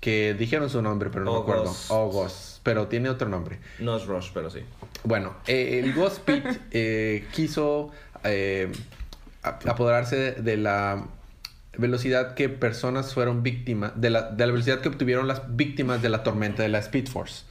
que 0.04 0.34
dijeron 0.34 0.70
su 0.70 0.82
nombre, 0.82 1.10
pero 1.10 1.24
no 1.24 1.32
me 1.32 1.40
acuerdo. 1.40 1.74
August, 1.88 2.60
pero 2.62 2.90
tiene 2.90 3.08
otro 3.08 3.30
nombre. 3.30 3.60
No 3.80 3.96
es 3.96 4.06
Rush, 4.06 4.32
pero 4.34 4.50
sí. 4.50 4.60
Bueno, 5.06 5.34
eh, 5.48 5.80
el 5.82 5.94
Godspeed 5.94 6.44
eh, 6.72 7.26
quiso 7.32 7.90
eh, 8.26 8.70
apoderarse 9.44 10.34
de 10.34 10.58
la 10.58 11.08
velocidad 11.78 12.34
que 12.34 12.50
personas 12.50 13.14
fueron 13.14 13.44
víctimas, 13.44 13.94
de 13.96 14.10
la, 14.10 14.24
de 14.24 14.46
la 14.46 14.52
velocidad 14.52 14.82
que 14.82 14.90
obtuvieron 14.90 15.26
las 15.30 15.56
víctimas 15.56 16.02
de 16.02 16.10
la 16.10 16.22
tormenta 16.22 16.64
de 16.64 16.70
la 16.70 16.80
Speed 16.80 17.08
Force. 17.08 17.46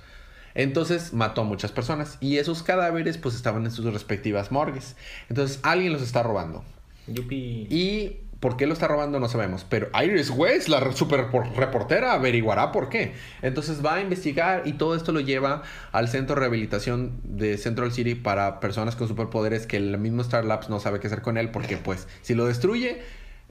Entonces 0.54 1.14
mató 1.14 1.40
a 1.40 1.44
muchas 1.44 1.72
personas 1.72 2.18
y 2.20 2.36
esos 2.36 2.62
cadáveres 2.62 3.16
pues 3.16 3.34
estaban 3.34 3.64
en 3.64 3.70
sus 3.70 3.90
respectivas 3.90 4.52
morgues. 4.52 4.94
Entonces 5.30 5.58
alguien 5.62 5.94
los 5.94 6.02
está 6.02 6.22
robando. 6.22 6.62
Yupi. 7.06 7.66
Y 7.70 8.20
por 8.42 8.56
qué 8.56 8.66
lo 8.66 8.72
está 8.74 8.88
robando 8.88 9.20
no 9.20 9.28
sabemos. 9.28 9.64
Pero 9.68 9.88
Iris 10.04 10.28
West, 10.30 10.66
la 10.68 10.90
super 10.92 11.30
por- 11.30 11.48
reportera, 11.56 12.12
averiguará 12.12 12.72
por 12.72 12.88
qué. 12.88 13.14
Entonces 13.40 13.82
va 13.86 13.94
a 13.94 14.00
investigar 14.00 14.62
y 14.66 14.72
todo 14.72 14.96
esto 14.96 15.12
lo 15.12 15.20
lleva 15.20 15.62
al 15.92 16.08
centro 16.08 16.34
de 16.34 16.40
rehabilitación 16.40 17.20
de 17.22 17.56
Central 17.56 17.92
City 17.92 18.16
para 18.16 18.58
personas 18.58 18.96
con 18.96 19.06
superpoderes 19.06 19.68
que 19.68 19.76
el 19.76 19.96
mismo 19.98 20.22
Star 20.22 20.44
Labs 20.44 20.68
no 20.68 20.80
sabe 20.80 20.98
qué 20.98 21.06
hacer 21.06 21.22
con 21.22 21.38
él 21.38 21.50
porque 21.52 21.76
pues 21.76 22.08
si 22.22 22.34
lo 22.34 22.44
destruye 22.46 23.00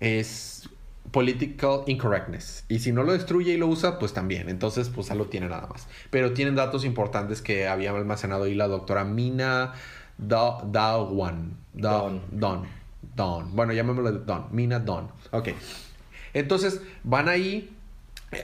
es 0.02 0.70
political 1.12 1.84
incorrectness. 1.88 2.66
Y 2.68 2.80
si 2.80 2.92
no 2.92 3.04
lo 3.04 3.14
destruye 3.14 3.54
y 3.54 3.58
lo 3.58 3.68
usa, 3.68 3.98
pues 3.98 4.14
también. 4.14 4.50
Entonces, 4.50 4.90
pues 4.90 5.08
ya 5.08 5.16
lo 5.16 5.26
tiene 5.28 5.48
nada 5.48 5.68
más. 5.68 5.88
Pero 6.10 6.34
tienen 6.34 6.56
datos 6.56 6.86
importantes 6.86 7.42
que 7.42 7.68
había 7.68 7.92
almacenado 7.92 8.44
ahí 8.44 8.56
la 8.56 8.68
doctora 8.68 9.04
Mina 9.06 9.74
Da- 10.18 10.58
Dawan. 10.66 11.58
Da- 11.74 11.92
Dawn. 11.92 12.22
Don. 12.32 12.40
Don. 12.40 12.81
Bueno, 13.16 13.74
llamémoslo 13.74 14.12
Don. 14.12 14.48
Mina 14.52 14.80
Don. 14.80 15.10
Ok. 15.32 15.50
Entonces, 16.34 16.82
van 17.04 17.30
ahí. 17.30 17.70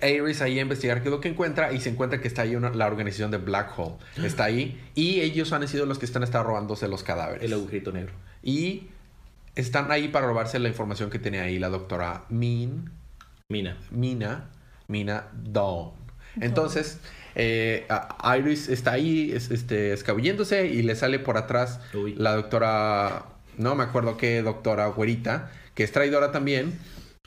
Iris 0.04 0.42
ahí 0.42 0.60
a 0.60 0.64
investigar 0.64 1.02
qué 1.02 1.08
es 1.08 1.12
lo 1.12 1.22
que 1.22 1.30
encuentra 1.30 1.72
y 1.72 1.80
se 1.80 1.88
encuentra 1.90 2.20
que 2.20 2.28
está 2.28 2.42
ahí 2.42 2.58
una- 2.58 2.72
la 2.72 2.88
organización 2.88 3.32
de 3.32 3.38
Black 3.38 3.72
Hole. 3.80 3.96
Está 4.22 4.44
ahí 4.44 4.82
y 4.96 5.22
ellos 5.22 5.54
han 5.54 5.66
sido 5.66 5.86
los 5.86 5.98
que 5.98 6.06
están 6.06 6.24
están 6.24 6.44
robándose 6.46 6.90
los 6.90 7.04
cadáveres. 7.04 7.42
El 7.44 7.54
agujerito 7.54 7.94
negro. 7.94 8.12
Y 8.44 8.88
están 9.56 9.90
ahí 9.92 10.10
para 10.10 10.28
robarse 10.28 10.60
la 10.60 10.68
información 10.68 11.10
que 11.10 11.20
tenía 11.20 11.44
ahí 11.44 11.58
la 11.58 11.70
doctora 11.70 12.26
Min, 12.28 12.90
Mina. 13.48 13.78
Mina, 13.92 14.50
Mina 14.90 15.28
Dawn. 15.34 15.92
Entonces, 16.42 17.00
eh, 17.36 17.88
Iris 18.38 18.68
está 18.68 18.92
ahí 18.92 19.32
es- 19.32 19.52
este, 19.52 19.94
escabulléndose 19.94 20.68
y 20.68 20.82
le 20.84 20.98
sale 20.98 21.18
por 21.20 21.38
atrás 21.38 21.80
Uy. 21.94 22.14
la 22.16 22.36
doctora, 22.36 23.24
no 23.58 23.76
me 23.76 23.84
acuerdo 23.84 24.18
qué 24.18 24.42
doctora 24.42 24.88
güerita, 24.88 25.52
que 25.76 25.84
es 25.84 25.92
traidora 25.92 26.32
también. 26.32 26.80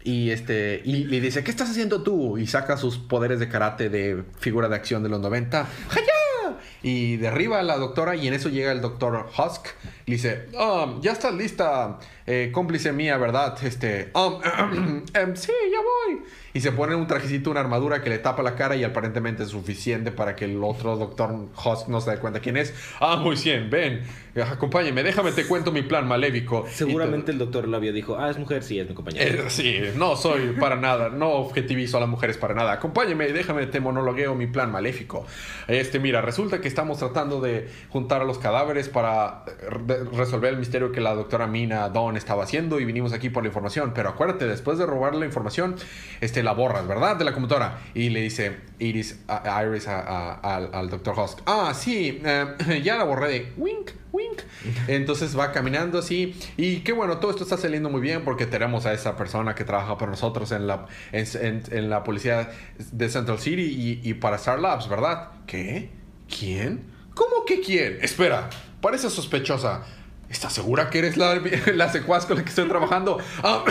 Y 0.02 0.30
este 0.30 0.80
y 0.84 1.04
le 1.04 1.20
dice, 1.20 1.44
¿qué 1.44 1.50
estás 1.50 1.70
haciendo 1.70 2.02
tú? 2.02 2.38
Y 2.38 2.46
saca 2.46 2.76
sus 2.78 2.96
poderes 2.96 3.38
de 3.38 3.48
karate 3.48 3.90
de 3.90 4.24
figura 4.38 4.68
de 4.68 4.76
acción 4.76 5.02
de 5.02 5.10
los 5.10 5.20
90. 5.20 5.60
¡Hayá! 5.90 6.56
Y 6.82 7.18
derriba 7.18 7.58
a 7.58 7.62
la 7.62 7.76
doctora 7.76 8.16
y 8.16 8.26
en 8.26 8.32
eso 8.32 8.48
llega 8.48 8.72
el 8.72 8.80
doctor 8.80 9.28
Husk 9.36 9.66
y 10.06 10.12
dice, 10.12 10.48
"Um, 10.58 11.02
ya 11.02 11.12
estás 11.12 11.34
lista, 11.34 11.98
eh, 12.32 12.50
cómplice 12.52 12.92
mía, 12.92 13.16
¿verdad? 13.18 13.56
Este, 13.64 14.10
um, 14.14 14.40
em, 15.14 15.34
sí, 15.36 15.52
ya 15.72 15.78
voy. 15.78 16.22
Y 16.52 16.60
se 16.60 16.72
pone 16.72 16.94
un 16.96 17.06
trajecito, 17.06 17.50
una 17.52 17.60
armadura 17.60 18.02
que 18.02 18.10
le 18.10 18.18
tapa 18.18 18.42
la 18.42 18.56
cara 18.56 18.74
y 18.74 18.82
aparentemente 18.82 19.44
es 19.44 19.50
suficiente 19.50 20.10
para 20.10 20.34
que 20.34 20.46
el 20.46 20.62
otro 20.64 20.96
doctor 20.96 21.30
Husk 21.64 21.86
no 21.88 22.00
se 22.00 22.10
dé 22.10 22.18
cuenta 22.18 22.40
quién 22.40 22.56
es. 22.56 22.74
Ah, 23.00 23.16
muy 23.16 23.36
bien, 23.36 23.70
ven, 23.70 24.02
acompáñeme, 24.50 25.04
déjame 25.04 25.30
te 25.30 25.46
cuento 25.46 25.70
mi 25.70 25.82
plan 25.82 26.08
maléfico. 26.08 26.64
Y 26.68 26.72
Seguramente 26.72 27.30
el 27.30 27.38
doctor 27.38 27.68
Labia 27.68 27.92
dijo, 27.92 28.16
ah, 28.18 28.30
es 28.30 28.36
mujer, 28.38 28.64
sí, 28.64 28.80
es 28.80 28.88
mi 28.88 28.94
compañera. 28.96 29.24
eh, 29.24 29.44
sí, 29.48 29.78
no 29.96 30.16
soy 30.16 30.56
para 30.58 30.74
nada, 30.74 31.08
no 31.08 31.30
objetivizo 31.30 31.98
a 31.98 32.00
las 32.00 32.08
mujeres 32.08 32.36
para 32.36 32.52
nada. 32.54 32.72
Acompáñeme 32.72 33.28
y 33.28 33.32
déjame 33.32 33.66
te 33.66 33.78
monologueo 33.78 34.34
mi 34.34 34.48
plan 34.48 34.72
maléfico. 34.72 35.24
Este, 35.68 36.00
mira, 36.00 36.20
resulta 36.20 36.60
que 36.60 36.66
estamos 36.66 36.98
tratando 36.98 37.40
de 37.40 37.68
juntar 37.90 38.22
a 38.22 38.24
los 38.24 38.38
cadáveres 38.38 38.88
para 38.88 39.44
eh, 39.46 39.52
re- 39.86 40.04
resolver 40.16 40.52
el 40.52 40.58
misterio 40.58 40.90
que 40.90 41.00
la 41.00 41.14
doctora 41.14 41.46
Mina 41.46 41.88
Dawn 41.90 42.16
estaba 42.20 42.44
haciendo 42.44 42.78
y 42.78 42.84
vinimos 42.84 43.12
aquí 43.12 43.28
por 43.30 43.42
la 43.42 43.48
información. 43.48 43.92
Pero 43.94 44.10
acuérdate, 44.10 44.46
después 44.46 44.78
de 44.78 44.86
robar 44.86 45.14
la 45.16 45.26
información, 45.26 45.74
este, 46.20 46.42
la 46.42 46.52
borras, 46.52 46.86
¿verdad? 46.86 47.16
De 47.16 47.24
la 47.24 47.32
computadora. 47.32 47.78
Y 47.94 48.10
le 48.10 48.20
dice 48.20 48.58
Iris, 48.78 49.18
a- 49.28 49.64
Iris 49.64 49.88
a- 49.88 50.00
a- 50.00 50.34
al, 50.56 50.70
al 50.72 50.88
doctor 50.90 51.18
Husk, 51.18 51.40
ah, 51.46 51.72
sí, 51.74 52.20
eh, 52.24 52.80
ya 52.84 52.96
la 52.96 53.04
borré 53.04 53.28
de 53.30 53.52
wink, 53.56 53.90
wink. 54.12 54.40
Entonces 54.88 55.38
va 55.38 55.52
caminando 55.52 55.98
así. 55.98 56.34
Y 56.56 56.80
qué 56.80 56.92
bueno, 56.92 57.18
todo 57.18 57.30
esto 57.30 57.42
está 57.44 57.56
saliendo 57.56 57.90
muy 57.90 58.00
bien 58.00 58.22
porque 58.24 58.46
tenemos 58.46 58.86
a 58.86 58.92
esa 58.92 59.16
persona 59.16 59.54
que 59.54 59.64
trabaja 59.64 59.98
para 59.98 60.10
nosotros 60.12 60.52
en 60.52 60.66
la, 60.66 60.86
en, 61.12 61.26
en- 61.40 61.62
en 61.70 61.90
la 61.90 62.04
policía 62.04 62.50
de 62.92 63.08
Central 63.08 63.38
City 63.38 63.62
y, 64.02 64.08
y 64.08 64.14
para 64.14 64.36
Star 64.36 64.58
Labs, 64.60 64.88
¿verdad? 64.88 65.30
¿Qué? 65.46 65.90
¿Quién? 66.28 66.84
¿Cómo 67.14 67.44
que 67.44 67.60
quién? 67.60 67.98
Espera, 68.02 68.48
parece 68.80 69.10
sospechosa. 69.10 69.82
¿Estás 70.30 70.52
segura 70.52 70.90
que 70.90 71.00
eres 71.00 71.16
la, 71.16 71.34
la 71.74 71.90
secuaz 71.90 72.24
con 72.24 72.36
la 72.36 72.44
que 72.44 72.48
estoy 72.48 72.68
trabajando? 72.68 73.18
Ah, 73.42 73.64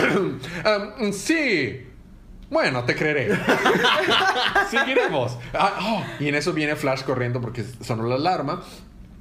um, 1.00 1.12
sí. 1.12 1.86
Bueno, 2.50 2.84
te 2.84 2.94
creeré. 2.94 3.30
Seguiremos. 4.70 5.38
Ah, 5.54 5.78
oh, 5.80 6.04
y 6.18 6.28
en 6.28 6.34
eso 6.34 6.52
viene 6.52 6.76
Flash 6.76 7.02
corriendo 7.02 7.40
porque 7.40 7.64
sonó 7.80 8.06
la 8.06 8.16
alarma. 8.16 8.62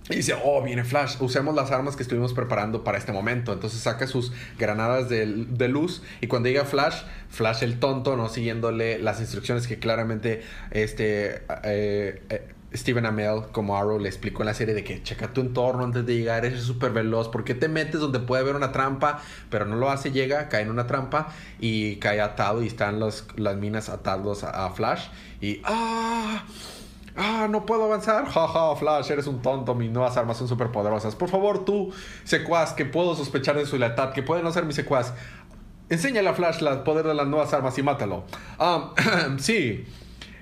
Y 0.10 0.16
dice, 0.16 0.36
oh, 0.44 0.64
viene 0.64 0.84
Flash, 0.84 1.18
usemos 1.20 1.54
las 1.54 1.70
armas 1.70 1.96
que 1.96 2.02
estuvimos 2.02 2.34
preparando 2.34 2.84
para 2.84 2.98
este 2.98 3.12
momento. 3.12 3.54
Entonces 3.54 3.80
saca 3.80 4.08
sus 4.08 4.34
granadas 4.58 5.08
de, 5.08 5.28
de 5.28 5.68
luz 5.68 6.02
y 6.20 6.28
cuando 6.28 6.50
llega 6.50 6.66
Flash, 6.66 7.04
Flash 7.30 7.64
el 7.64 7.80
tonto, 7.80 8.18
no 8.18 8.28
siguiéndole 8.28 8.98
las 8.98 9.20
instrucciones 9.20 9.68
que 9.68 9.78
claramente 9.78 10.42
este, 10.72 11.44
eh, 11.64 12.24
eh, 12.30 12.48
Stephen 12.74 13.06
Amell 13.06 13.44
como 13.52 13.78
Arrow 13.78 14.00
le 14.00 14.10
explicó 14.10 14.44
en 14.44 14.48
la 14.48 14.54
serie 14.54 14.76
de 14.76 14.84
que 14.84 15.02
checa 15.02 15.34
tu 15.34 15.42
entorno 15.42 15.84
antes 15.84 16.06
de 16.06 16.16
llegar, 16.16 16.46
eres 16.46 16.62
súper 16.62 16.92
veloz, 16.92 17.30
¿por 17.30 17.44
qué 17.44 17.56
te 17.56 17.68
metes 17.68 18.00
donde 18.00 18.20
puede 18.20 18.42
haber 18.42 18.56
una 18.56 18.72
trampa? 18.72 19.22
Pero 19.50 19.66
no 19.66 19.76
lo 19.76 19.90
hace, 19.90 20.12
llega, 20.12 20.50
cae 20.50 20.62
en 20.62 20.70
una 20.70 20.86
trampa 20.86 21.30
y 21.60 21.96
cae 21.98 22.22
atado 22.22 22.64
y 22.64 22.68
están 22.68 23.00
las 23.00 23.58
minas 23.58 23.90
atados 23.90 24.44
a, 24.44 24.70
Flash 24.70 25.08
y 25.42 25.62
¡ah! 25.64 26.44
Ah, 27.22 27.48
no 27.50 27.66
puedo 27.66 27.84
avanzar. 27.84 28.26
Jaja, 28.28 28.76
Flash, 28.78 29.12
eres 29.12 29.28
un 29.28 29.42
tonto. 29.42 29.76
Mis 29.76 29.92
nuevas 29.92 30.16
armas 30.16 30.38
son 30.38 30.48
súper 30.48 30.72
poderosas. 30.72 31.16
Por 31.16 31.28
favor, 31.28 31.66
tú, 31.66 31.92
secuaz, 32.24 32.72
que 32.72 32.86
puedo 32.86 33.14
sospechar 33.14 33.58
de 33.58 33.66
su 33.66 33.78
lealtad, 33.78 34.14
que 34.14 34.24
puede 34.24 34.42
no 34.42 34.54
ser 34.54 34.64
mi 34.64 34.72
secuaz. 34.72 35.14
Enséñale 35.90 36.30
a 36.30 36.34
Flash 36.34 36.64
el 36.64 36.80
poder 36.84 37.06
de 37.06 37.14
las 37.14 37.28
nuevas 37.28 37.52
armas 37.54 37.78
y 37.78 37.84
mátalo. 37.84 38.24
Ah, 38.58 38.94
sí. 39.38 39.86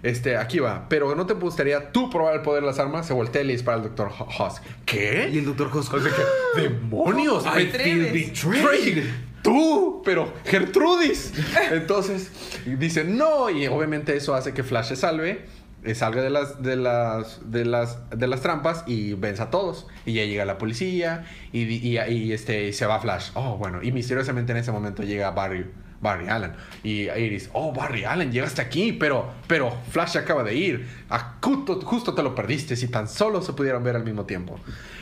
Este, 0.03 0.37
aquí 0.37 0.59
va. 0.59 0.87
Pero 0.89 1.15
¿no 1.15 1.25
te 1.25 1.33
gustaría 1.33 1.91
tú 1.91 2.09
probar 2.09 2.35
el 2.35 2.41
poder 2.41 2.61
de 2.61 2.67
las 2.67 2.79
armas? 2.79 3.05
Se 3.05 3.13
voltea 3.13 3.41
y 3.41 3.45
le 3.45 3.53
dispara 3.53 3.77
al 3.77 3.83
Dr. 3.83 4.09
Husk. 4.09 4.63
¿Qué? 4.85 5.29
Y 5.31 5.39
el 5.39 5.45
Dr. 5.45 5.69
Husk. 5.75 5.93
O 5.93 5.99
sea 5.99 6.11
que, 6.11 6.61
¡Demonios! 6.61 7.45
I 7.45 7.65
feel 7.67 8.11
betrayed. 8.11 9.03
Tú, 9.41 10.01
pero 10.03 10.33
Gertrudis. 10.45 11.33
Entonces 11.71 12.31
dice 12.65 13.03
no 13.03 13.49
y 13.49 13.67
obviamente 13.67 14.15
eso 14.15 14.35
hace 14.35 14.53
que 14.53 14.63
Flash 14.63 14.87
se 14.87 14.95
salve, 14.97 15.45
eh, 15.83 15.95
salga 15.95 16.21
de 16.21 16.29
las 16.29 16.61
de 16.61 16.75
las 16.75 17.49
de 17.49 17.63
las 17.63 18.09
de 18.09 18.27
las 18.27 18.41
trampas 18.41 18.83
y 18.87 19.13
vence 19.13 19.41
a 19.43 19.49
todos. 19.49 19.87
Y 20.05 20.13
ya 20.13 20.25
llega 20.25 20.43
la 20.43 20.57
policía 20.57 21.25
y, 21.53 21.61
y, 21.61 21.97
y, 21.97 22.33
este 22.33 22.67
y 22.67 22.73
se 22.73 22.85
va 22.87 22.99
Flash. 22.99 23.29
Oh 23.35 23.57
bueno 23.57 23.81
y 23.81 23.91
misteriosamente 23.91 24.51
en 24.51 24.57
ese 24.57 24.71
momento 24.71 25.03
llega 25.03 25.31
Barry 25.31 25.65
Barry 26.01 26.27
Allen 26.27 26.51
y 26.83 27.09
Iris, 27.09 27.49
oh 27.53 27.73
Barry 27.73 28.05
Allen, 28.05 28.31
llegaste 28.31 28.61
aquí, 28.61 28.93
pero 28.93 29.29
pero 29.47 29.71
Flash 29.89 30.17
acaba 30.17 30.43
de 30.43 30.55
ir. 30.55 30.87
Ah, 31.09 31.37
justo, 31.41 31.79
justo 31.81 32.13
te 32.13 32.23
lo 32.23 32.35
perdiste 32.35 32.75
si 32.75 32.87
tan 32.87 33.07
solo 33.07 33.41
se 33.41 33.53
pudieran 33.53 33.83
ver 33.83 33.95
al 33.95 34.03
mismo 34.03 34.25
tiempo. 34.25 34.59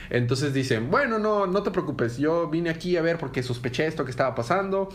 Entonces 0.09 0.53
dicen, 0.53 0.89
bueno, 0.91 1.19
no, 1.19 1.47
no 1.47 1.63
te 1.63 1.71
preocupes, 1.71 2.17
yo 2.17 2.47
vine 2.49 2.69
aquí 2.69 2.95
a 2.97 3.01
ver 3.01 3.17
porque 3.17 3.43
sospeché 3.43 3.87
esto 3.87 4.05
que 4.05 4.11
estaba 4.11 4.35
pasando 4.35 4.89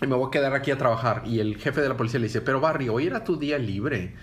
y 0.00 0.06
me 0.06 0.16
voy 0.16 0.28
a 0.28 0.30
quedar 0.30 0.54
aquí 0.54 0.70
a 0.70 0.78
trabajar. 0.78 1.22
Y 1.26 1.40
el 1.40 1.56
jefe 1.56 1.80
de 1.80 1.88
la 1.88 1.96
policía 1.96 2.20
le 2.20 2.26
dice, 2.26 2.40
pero 2.40 2.60
Barry, 2.60 2.88
hoy 2.88 3.06
era 3.06 3.24
tu 3.24 3.36
día 3.36 3.58
libre. 3.58 4.14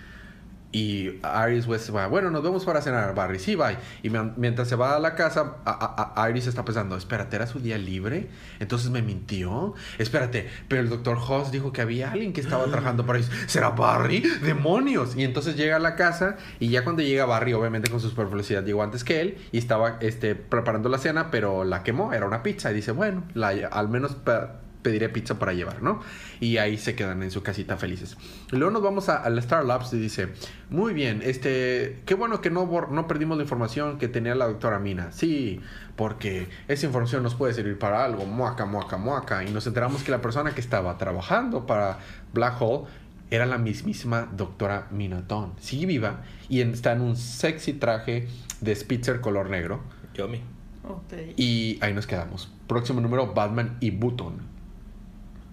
Y 0.74 1.20
Iris 1.48 1.66
West 1.66 1.94
va, 1.94 2.06
bueno, 2.06 2.30
nos 2.30 2.42
vemos 2.42 2.64
para 2.64 2.80
cenar, 2.80 3.14
Barry, 3.14 3.38
sí, 3.38 3.54
bye. 3.56 3.76
Y 4.02 4.08
mientras 4.38 4.68
se 4.68 4.74
va 4.74 4.96
a 4.96 4.98
la 4.98 5.14
casa, 5.14 5.56
a- 5.66 6.28
Iris 6.30 6.46
está 6.46 6.64
pensando, 6.64 6.96
espérate, 6.96 7.36
¿era 7.36 7.46
su 7.46 7.60
día 7.60 7.76
libre? 7.76 8.28
Entonces 8.58 8.90
me 8.90 9.02
mintió. 9.02 9.74
Espérate, 9.98 10.48
pero 10.68 10.80
el 10.80 10.88
doctor 10.88 11.18
Hoss 11.18 11.52
dijo 11.52 11.72
que 11.72 11.82
había 11.82 12.10
alguien 12.10 12.32
que 12.32 12.40
estaba 12.40 12.64
trabajando 12.64 13.04
para 13.04 13.18
Iris. 13.18 13.30
¿Será 13.48 13.68
Barry? 13.70 14.20
¡Demonios! 14.42 15.14
Y 15.14 15.24
entonces 15.24 15.56
llega 15.56 15.76
a 15.76 15.78
la 15.78 15.94
casa 15.94 16.36
y 16.58 16.68
ya 16.70 16.84
cuando 16.84 17.02
llega 17.02 17.26
Barry, 17.26 17.52
obviamente 17.52 17.90
con 17.90 18.00
su 18.00 18.08
super 18.08 18.26
velocidad, 18.28 18.64
llegó 18.64 18.82
antes 18.82 19.04
que 19.04 19.20
él 19.20 19.36
y 19.52 19.58
estaba 19.58 19.98
este, 20.00 20.34
preparando 20.34 20.88
la 20.88 20.96
cena, 20.96 21.30
pero 21.30 21.64
la 21.64 21.82
quemó, 21.82 22.14
era 22.14 22.24
una 22.26 22.42
pizza. 22.42 22.70
Y 22.72 22.74
dice, 22.76 22.92
bueno, 22.92 23.24
al 23.70 23.88
menos... 23.90 24.14
pe- 24.14 24.62
pediré 24.82 25.08
pizza 25.08 25.38
para 25.38 25.52
llevar, 25.52 25.82
¿no? 25.82 26.00
Y 26.40 26.56
ahí 26.58 26.76
se 26.76 26.94
quedan 26.96 27.22
en 27.22 27.30
su 27.30 27.42
casita 27.42 27.76
felices. 27.76 28.16
Luego 28.50 28.70
nos 28.70 28.82
vamos 28.82 29.08
a, 29.08 29.16
a 29.22 29.30
la 29.30 29.40
Star 29.40 29.64
Labs 29.64 29.92
y 29.92 29.98
dice, 29.98 30.28
muy 30.70 30.92
bien, 30.92 31.20
este, 31.24 32.00
qué 32.04 32.14
bueno 32.14 32.40
que 32.40 32.50
no, 32.50 32.66
bor- 32.66 32.90
no 32.90 33.06
perdimos 33.06 33.36
la 33.36 33.44
información 33.44 33.98
que 33.98 34.08
tenía 34.08 34.34
la 34.34 34.46
doctora 34.46 34.78
Mina. 34.80 35.12
Sí, 35.12 35.60
porque 35.94 36.48
esa 36.68 36.86
información 36.86 37.22
nos 37.22 37.34
puede 37.36 37.54
servir 37.54 37.78
para 37.78 38.04
algo, 38.04 38.24
muaca, 38.26 38.64
muaca, 38.66 38.96
muaca. 38.96 39.44
Y 39.44 39.50
nos 39.52 39.66
enteramos 39.66 40.02
que 40.02 40.10
la 40.10 40.20
persona 40.20 40.52
que 40.54 40.60
estaba 40.60 40.98
trabajando 40.98 41.64
para 41.66 41.98
Black 42.34 42.60
Hole 42.60 42.86
era 43.30 43.46
la 43.46 43.56
mismísima 43.58 44.28
doctora 44.36 44.88
Minaton. 44.90 45.52
Sigue 45.60 45.86
viva 45.86 46.22
y 46.48 46.60
en- 46.60 46.72
está 46.72 46.92
en 46.92 47.02
un 47.02 47.16
sexy 47.16 47.72
traje 47.74 48.26
de 48.60 48.74
Spitzer 48.74 49.20
color 49.20 49.48
negro. 49.48 49.80
Yomi. 50.14 50.40
Ok. 50.84 51.14
Y 51.36 51.78
ahí 51.80 51.94
nos 51.94 52.06
quedamos. 52.08 52.50
Próximo 52.66 53.00
número, 53.00 53.32
Batman 53.32 53.76
y 53.80 53.90
Button. 53.92 54.50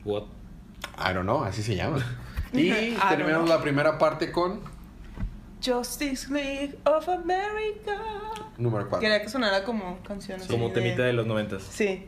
What? 0.09 0.23
I 0.97 1.13
don't 1.13 1.23
know, 1.23 1.43
así 1.43 1.61
se 1.63 1.75
llama. 1.75 2.03
Y 2.53 2.71
terminamos 3.09 3.47
la 3.47 3.61
primera 3.61 3.99
parte 3.99 4.31
con 4.31 4.61
Justice 5.63 6.33
League 6.33 6.79
of 6.83 7.07
America. 7.07 7.95
número 8.57 8.89
4. 8.89 8.99
Quería 8.99 9.21
que 9.21 9.29
sonara 9.29 9.63
como 9.63 10.01
canción 10.01 10.39
así 10.41 10.49
Como 10.49 10.71
temita 10.71 11.03
de 11.03 11.13
los 11.13 11.27
noventas. 11.27 11.61
Sí, 11.61 12.07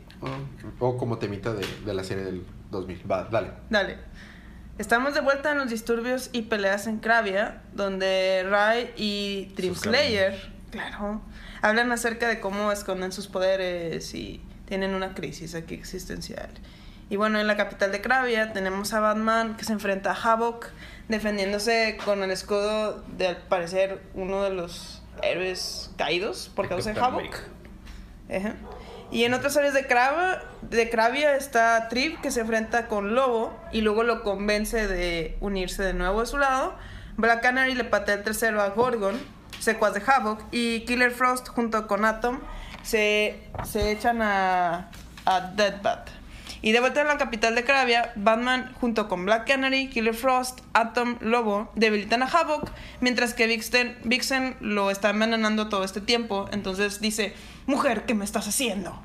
O 0.80 0.96
como 0.96 1.18
temita 1.18 1.54
de, 1.54 1.64
de 1.86 1.94
la 1.94 2.02
serie 2.02 2.24
del 2.24 2.44
2000. 2.72 3.08
Va, 3.08 3.28
dale. 3.30 3.50
dale. 3.70 3.98
Estamos 4.78 5.14
de 5.14 5.20
vuelta 5.20 5.52
en 5.52 5.58
los 5.58 5.70
disturbios 5.70 6.28
y 6.32 6.42
peleas 6.42 6.88
en 6.88 6.98
Cravia, 6.98 7.62
donde 7.72 8.44
Rai 8.48 8.90
y 8.96 9.52
Dream 9.54 9.74
Sus 9.74 9.84
Slayer, 9.84 10.50
claro, 10.72 11.20
hablan 11.60 11.92
acerca 11.92 12.26
de 12.26 12.40
cómo 12.40 12.72
esconden 12.72 13.12
sus 13.12 13.28
poderes 13.28 14.12
y 14.14 14.42
tienen 14.66 14.94
una 14.94 15.14
crisis 15.14 15.54
aquí 15.54 15.74
existencial. 15.74 16.48
Y 17.12 17.16
bueno, 17.16 17.38
en 17.38 17.46
la 17.46 17.58
capital 17.58 17.92
de 17.92 18.00
Cravia 18.00 18.54
tenemos 18.54 18.94
a 18.94 19.00
Batman 19.00 19.54
que 19.58 19.64
se 19.64 19.74
enfrenta 19.74 20.12
a 20.12 20.14
Havok, 20.14 20.68
defendiéndose 21.08 21.98
con 22.06 22.22
el 22.22 22.30
escudo 22.30 23.04
de 23.06 23.26
al 23.26 23.36
parecer 23.36 24.00
uno 24.14 24.42
de 24.42 24.48
los 24.48 25.02
héroes 25.22 25.90
caídos 25.98 26.50
por 26.56 26.70
causa 26.70 26.94
de 26.94 26.98
Havok. 26.98 27.36
Ajá. 28.34 28.54
Y 29.10 29.24
en 29.24 29.34
otras 29.34 29.58
áreas 29.58 29.74
de 29.74 29.86
Crava, 29.86 30.40
de 30.62 30.88
Cravia 30.88 31.36
está 31.36 31.86
Trip 31.90 32.18
que 32.22 32.30
se 32.30 32.40
enfrenta 32.40 32.88
con 32.88 33.14
Lobo 33.14 33.54
y 33.72 33.82
luego 33.82 34.04
lo 34.04 34.22
convence 34.22 34.88
de 34.88 35.36
unirse 35.40 35.82
de 35.82 35.92
nuevo 35.92 36.22
a 36.22 36.24
su 36.24 36.38
lado. 36.38 36.76
Black 37.18 37.42
Canary 37.42 37.74
le 37.74 37.84
patea 37.84 38.14
el 38.14 38.22
tercero 38.22 38.62
a 38.62 38.70
Gorgon, 38.70 39.20
secuaz 39.60 39.92
de 39.92 40.00
Havoc, 40.00 40.40
y 40.50 40.86
Killer 40.86 41.10
Frost 41.10 41.48
junto 41.48 41.86
con 41.86 42.06
Atom 42.06 42.40
se, 42.82 43.38
se 43.64 43.90
echan 43.90 44.22
a, 44.22 44.90
a 45.26 45.40
Deadbat. 45.40 46.21
Y 46.64 46.70
de 46.70 46.78
vuelta 46.78 47.00
en 47.00 47.08
la 47.08 47.18
capital 47.18 47.56
de 47.56 47.64
Cravia, 47.64 48.12
Batman 48.14 48.72
junto 48.80 49.08
con 49.08 49.24
Black 49.24 49.48
Canary, 49.48 49.90
Killer 49.90 50.14
Frost, 50.14 50.60
Atom, 50.74 51.18
Lobo 51.20 51.72
debilitan 51.74 52.22
a 52.22 52.26
Havok, 52.26 52.70
mientras 53.00 53.34
que 53.34 53.48
Vixen, 53.48 53.98
Vixen 54.04 54.56
lo 54.60 54.92
está 54.92 55.10
envenenando 55.10 55.68
todo 55.68 55.82
este 55.82 56.00
tiempo. 56.00 56.48
Entonces 56.52 57.00
dice, 57.00 57.34
mujer, 57.66 58.04
¿qué 58.06 58.14
me 58.14 58.24
estás 58.24 58.46
haciendo? 58.46 58.96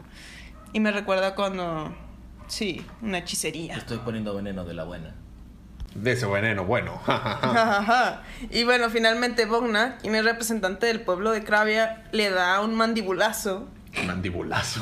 Y 0.72 0.80
me 0.80 0.92
recuerda 0.92 1.34
cuando... 1.34 1.96
Sí, 2.46 2.86
una 3.02 3.18
hechicería. 3.18 3.76
Estoy 3.76 3.98
poniendo 3.98 4.36
veneno 4.36 4.64
de 4.64 4.74
la 4.76 4.84
buena. 4.84 5.16
De 5.96 6.12
ese 6.12 6.28
veneno, 6.28 6.64
bueno. 6.64 7.02
Y 8.52 8.66
bueno, 8.66 8.92
finalmente 8.92 9.46
Bogna, 9.46 9.98
quien 9.98 10.14
es 10.14 10.24
representante 10.24 10.86
del 10.86 11.02
pueblo 11.02 11.32
de 11.32 11.44
Cravia, 11.44 12.04
le 12.12 12.30
da 12.30 12.62
un 12.62 12.76
mandibulazo. 12.76 13.68
Mandibulazo. 14.06 14.82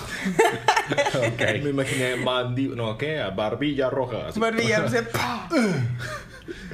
Me 1.39 1.69
imaginé 1.69 2.15
Bandi... 2.15 2.67
No, 2.69 2.97
¿qué? 2.97 3.21
Barbilla 3.35 3.89
Roja. 3.89 4.27
así. 4.27 4.39
Barbilla, 4.39 4.85
¡pah! 5.11 5.47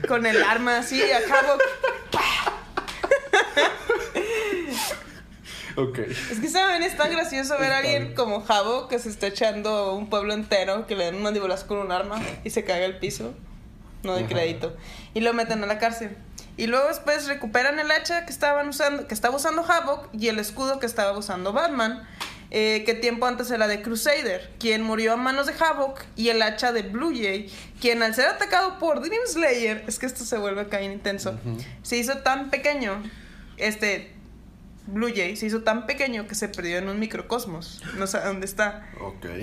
con 0.07 0.25
el 0.25 0.43
arma 0.43 0.79
así, 0.79 1.01
a. 1.01 1.19
Es 6.31 6.39
que 6.39 6.47
saben, 6.49 6.83
es 6.83 6.97
tan 6.97 7.11
gracioso 7.11 7.57
ver 7.57 7.71
a 7.71 7.77
alguien 7.77 8.13
como 8.13 8.41
Javo 8.41 8.87
que 8.87 8.99
se 8.99 9.09
está 9.09 9.27
echando 9.27 9.95
un 9.95 10.09
pueblo 10.09 10.33
entero, 10.33 10.85
que 10.85 10.95
le 10.95 11.05
dan 11.05 11.15
un 11.15 11.23
mandibulazo 11.23 11.67
con 11.67 11.77
un 11.77 11.91
arma 11.91 12.21
y 12.43 12.49
se 12.49 12.63
cae 12.63 12.83
al 12.85 12.99
piso. 12.99 13.33
No 14.03 14.15
de 14.15 14.25
crédito. 14.25 14.75
Y 15.13 15.19
lo 15.21 15.33
meten 15.33 15.63
a 15.63 15.67
la 15.67 15.77
cárcel. 15.77 16.17
Y 16.57 16.67
luego 16.67 16.87
después 16.87 17.27
recuperan 17.27 17.79
el 17.79 17.89
hacha 17.91 18.25
que 18.25 18.31
estaban 18.31 18.69
usando, 18.69 19.07
que 19.07 19.13
estaba 19.13 19.35
usando 19.35 19.63
Havok 19.63 20.09
y 20.13 20.27
el 20.27 20.37
escudo 20.39 20.79
que 20.79 20.85
estaba 20.85 21.17
usando 21.17 21.53
Batman. 21.53 22.07
eh, 22.53 22.83
que 22.85 22.93
tiempo 22.93 23.25
antes 23.27 23.49
era 23.49 23.65
de 23.67 23.81
Crusader, 23.81 24.51
quien 24.59 24.83
murió 24.83 25.13
a 25.13 25.15
manos 25.15 25.47
de 25.47 25.53
Havok, 25.57 26.01
y 26.17 26.27
el 26.29 26.41
hacha 26.41 26.73
de 26.73 26.81
Blue 26.81 27.13
Jay, 27.15 27.49
quien 27.79 28.03
al 28.03 28.13
ser 28.13 28.27
atacado 28.27 28.77
por 28.77 28.99
Dream 28.99 29.23
Slayer, 29.25 29.85
es 29.87 29.97
que 29.99 30.05
esto 30.05 30.25
se 30.25 30.37
vuelve 30.37 30.59
acá 30.59 30.79
bien 30.79 30.91
intenso, 30.91 31.39
se 31.81 31.95
hizo 31.95 32.17
tan 32.17 32.49
pequeño, 32.49 33.01
este 33.55 34.11
Blue 34.85 35.11
Jay 35.15 35.37
se 35.37 35.45
hizo 35.45 35.61
tan 35.63 35.85
pequeño 35.85 36.27
que 36.27 36.35
se 36.35 36.49
perdió 36.49 36.77
en 36.77 36.89
un 36.89 36.99
microcosmos, 36.99 37.81
no 37.97 38.05
sé 38.05 38.19
dónde 38.19 38.45
está. 38.47 38.85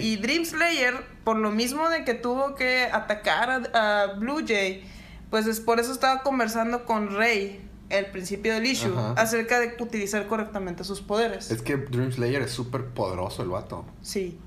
Y 0.02 0.16
Dream 0.18 0.44
Slayer, 0.44 0.94
por 1.24 1.38
lo 1.38 1.50
mismo 1.50 1.88
de 1.88 2.04
que 2.04 2.12
tuvo 2.12 2.56
que 2.56 2.90
atacar 2.92 3.48
a, 3.72 4.02
a 4.02 4.06
Blue 4.16 4.44
Jay, 4.46 4.84
pues 5.30 5.46
es 5.46 5.60
por 5.60 5.80
eso 5.80 5.92
estaba 5.92 6.22
conversando 6.22 6.84
con 6.84 7.14
Rey 7.14 7.64
al 7.90 8.06
principio 8.06 8.52
del 8.54 8.66
issue 8.66 8.92
Ajá. 8.92 9.12
acerca 9.12 9.60
de 9.60 9.74
utilizar 9.80 10.26
correctamente 10.26 10.84
sus 10.84 11.00
poderes. 11.00 11.50
Es 11.50 11.62
que 11.62 11.76
Dream 11.76 12.12
Slayer 12.12 12.42
es 12.42 12.50
súper 12.50 12.86
poderoso 12.86 13.42
el 13.42 13.48
vato. 13.48 13.84
Sí, 14.02 14.38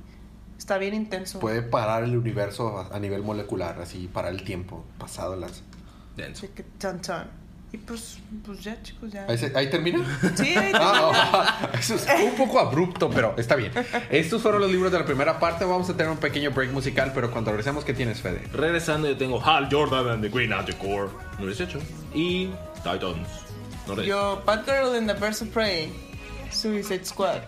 está 0.58 0.78
bien 0.78 0.94
intenso. 0.94 1.40
Puede 1.40 1.62
parar 1.62 2.04
el 2.04 2.16
universo 2.16 2.78
a, 2.78 2.96
a 2.96 3.00
nivel 3.00 3.24
molecular, 3.24 3.80
así, 3.82 4.08
parar 4.08 4.32
el 4.34 4.44
tiempo 4.44 4.84
pasado 5.00 5.36
las... 5.36 5.64
Denso. 6.16 6.46
Chan 6.78 7.02
chan. 7.02 7.41
Y 7.74 7.78
pues, 7.78 8.18
pues 8.46 8.62
ya 8.62 8.82
chicos, 8.84 9.12
ya. 9.14 9.26
¿Ahí, 9.30 9.38
se- 9.38 9.52
ahí 9.56 9.70
termina? 9.70 10.00
Sí, 10.36 10.50
ahí 10.58 10.72
Ah, 10.76 11.70
oh, 11.72 11.78
eso 11.78 11.96
es 11.96 12.06
un 12.22 12.36
poco 12.36 12.60
abrupto, 12.60 13.10
pero 13.10 13.34
está 13.38 13.56
bien. 13.56 13.72
Estos 14.10 14.42
fueron 14.42 14.60
los 14.62 14.70
libros 14.72 14.92
de 14.92 15.00
la 15.00 15.06
primera 15.06 15.40
parte. 15.40 15.64
Vamos 15.64 15.90
a 15.90 15.94
tener 15.96 16.12
un 16.12 16.18
pequeño 16.18 16.52
break 16.52 16.72
musical, 16.72 17.12
pero 17.16 17.32
cuando 17.32 17.52
regresemos, 17.52 17.86
¿qué 17.86 17.94
tienes, 17.94 18.20
Fede? 18.20 18.42
Regresando, 18.52 19.08
yo 19.08 19.16
tengo 19.18 19.42
Hal 19.42 19.70
Jordan 19.72 20.10
and 20.10 20.22
the 20.22 20.30
Green 20.30 20.50
Magic 20.50 20.78
Corps, 20.80 21.10
número 21.40 21.56
18. 21.56 21.80
Y 22.14 22.48
Titans. 22.84 23.28
Alright. 23.88 24.06
Yo, 24.08 24.42
Batgirl 24.46 24.96
and 24.98 25.08
the 25.08 25.14
Birds 25.14 25.42
of 25.42 25.48
Prey, 25.50 25.92
Suicide 26.52 27.06
Squad. 27.06 27.40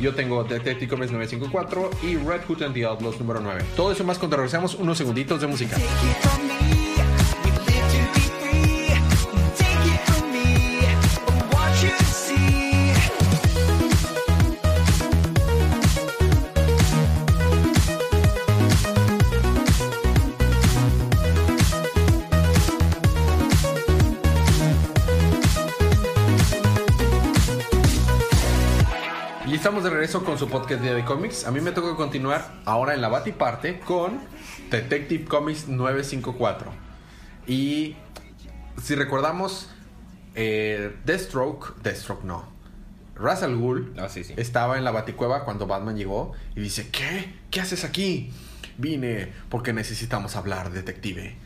Yo 0.00 0.14
tengo 0.14 0.44
Detective 0.44 0.88
Comics 0.88 1.10
954 1.12 1.90
y 2.04 2.16
Red 2.16 2.42
Hood 2.48 2.62
and 2.62 2.74
the 2.74 2.84
Outlaws 2.84 3.18
número 3.18 3.40
9. 3.40 3.64
Todo 3.74 3.90
eso 3.92 4.04
más 4.04 4.18
cuando 4.18 4.36
regresamos 4.36 4.74
unos 4.74 4.96
segunditos 4.96 5.40
de 5.40 5.46
música. 5.48 5.76
Estamos 29.66 29.82
de 29.82 29.90
regreso 29.90 30.22
con 30.22 30.38
su 30.38 30.48
podcast 30.48 30.80
Día 30.80 30.94
de 30.94 31.04
Cómics. 31.04 31.44
A 31.44 31.50
mí 31.50 31.60
me 31.60 31.72
toca 31.72 31.96
continuar 31.96 32.52
ahora 32.66 32.94
en 32.94 33.00
la 33.00 33.08
Batiparte 33.08 33.80
con 33.80 34.20
Detective 34.70 35.24
Comics 35.24 35.66
954. 35.66 36.70
Y 37.48 37.96
si 38.80 38.94
recordamos, 38.94 39.68
eh, 40.36 40.94
Deathstroke, 41.04 41.74
Deathstroke 41.82 42.22
no, 42.22 42.44
Ra's 43.16 43.42
al 43.42 43.56
Ghul 43.56 43.92
Ah, 43.98 44.08
sí, 44.08 44.22
sí. 44.22 44.34
estaba 44.36 44.78
en 44.78 44.84
la 44.84 44.92
Baticueva 44.92 45.44
cuando 45.44 45.66
Batman 45.66 45.96
llegó 45.96 46.30
y 46.54 46.60
dice, 46.60 46.88
¿qué? 46.92 47.34
¿Qué 47.50 47.60
haces 47.60 47.82
aquí? 47.82 48.32
Vine 48.78 49.32
porque 49.48 49.72
necesitamos 49.72 50.36
hablar, 50.36 50.70
detective. 50.70 51.36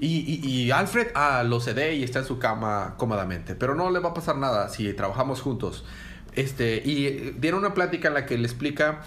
Y, 0.00 0.16
y- 0.20 0.46
y 0.50 0.70
Alfred 0.70 1.08
ah, 1.14 1.42
lo 1.42 1.60
cede 1.60 1.94
y 1.94 2.04
está 2.04 2.20
en 2.20 2.24
su 2.24 2.38
cama 2.38 2.94
cómodamente, 2.96 3.54
pero 3.54 3.74
no 3.74 3.90
le 3.90 3.98
va 3.98 4.10
a 4.10 4.14
pasar 4.14 4.36
nada 4.38 4.70
si 4.70 4.90
trabajamos 4.94 5.42
juntos. 5.42 5.84
Este, 6.36 6.82
y 6.84 7.34
dieron 7.38 7.60
una 7.60 7.74
plática 7.74 8.08
en 8.08 8.14
la 8.14 8.26
que 8.26 8.38
le 8.38 8.44
explica 8.44 9.00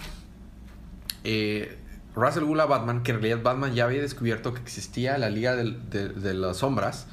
eh, 1.24 1.76
Russell 2.14 2.44
Ghul 2.44 2.60
a 2.60 2.66
Batman 2.66 3.02
que 3.02 3.12
en 3.12 3.18
realidad 3.22 3.42
Batman 3.42 3.72
ya 3.74 3.84
había 3.84 4.02
descubierto 4.02 4.52
que 4.52 4.60
existía 4.60 5.16
la 5.16 5.30
Liga 5.30 5.54
de, 5.56 6.08
de 6.08 6.34
las 6.34 6.58
Sombras, 6.58 7.06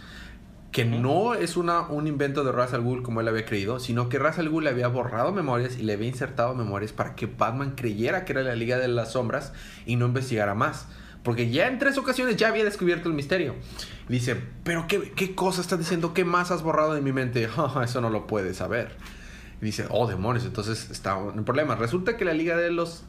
que 0.72 0.86
no 0.86 1.34
es 1.34 1.56
una, 1.56 1.82
un 1.88 2.08
invento 2.08 2.44
de 2.44 2.52
Russell 2.52 2.82
Ghul 2.82 3.04
como 3.04 3.22
él 3.22 3.28
había 3.28 3.46
creído, 3.46 3.80
sino 3.80 4.10
que 4.10 4.20
Russell 4.20 4.50
Ghul 4.50 4.64
le 4.66 4.70
había 4.72 4.88
borrado 4.88 5.32
memorias 5.32 5.78
y 5.78 5.84
le 5.84 5.94
había 5.94 6.08
insertado 6.08 6.56
memorias 6.56 6.92
para 6.94 7.16
que 7.16 7.26
Batman 7.26 7.74
creyera 7.76 8.26
que 8.26 8.34
era 8.34 8.42
la 8.44 8.56
Liga 8.56 8.78
de 8.78 8.88
las 8.88 9.14
Sombras 9.14 9.54
y 9.86 9.96
no 9.96 10.08
investigara 10.08 10.56
más. 10.56 10.88
Porque 11.24 11.50
ya 11.50 11.68
en 11.68 11.78
tres 11.78 11.98
ocasiones 11.98 12.38
ya 12.38 12.48
había 12.48 12.64
descubierto 12.64 13.10
el 13.10 13.16
misterio. 13.16 13.56
Dice, 14.08 14.36
pero 14.64 14.86
¿qué, 14.88 15.12
qué 15.16 15.36
cosa 15.36 15.62
estás 15.62 15.80
diciendo? 15.80 16.14
¿Qué 16.14 16.24
más 16.26 16.52
has 16.52 16.64
borrado 16.64 16.94
de 16.94 17.02
mi 17.02 17.12
mente? 17.12 17.48
"Ja, 17.48 17.72
Eso 17.84 18.00
no 18.00 18.10
lo 18.10 18.28
puedes 18.28 18.58
saber. 18.58 18.96
Y 19.62 19.66
dice, 19.66 19.86
oh 19.90 20.08
demonios, 20.08 20.46
entonces 20.46 20.90
está 20.92 21.16
un 21.18 21.44
problema. 21.44 21.76
Resulta 21.76 22.16
que 22.18 22.26
la 22.26 22.34
Liga 22.34 22.56
de 22.58 22.72
los 22.72 23.04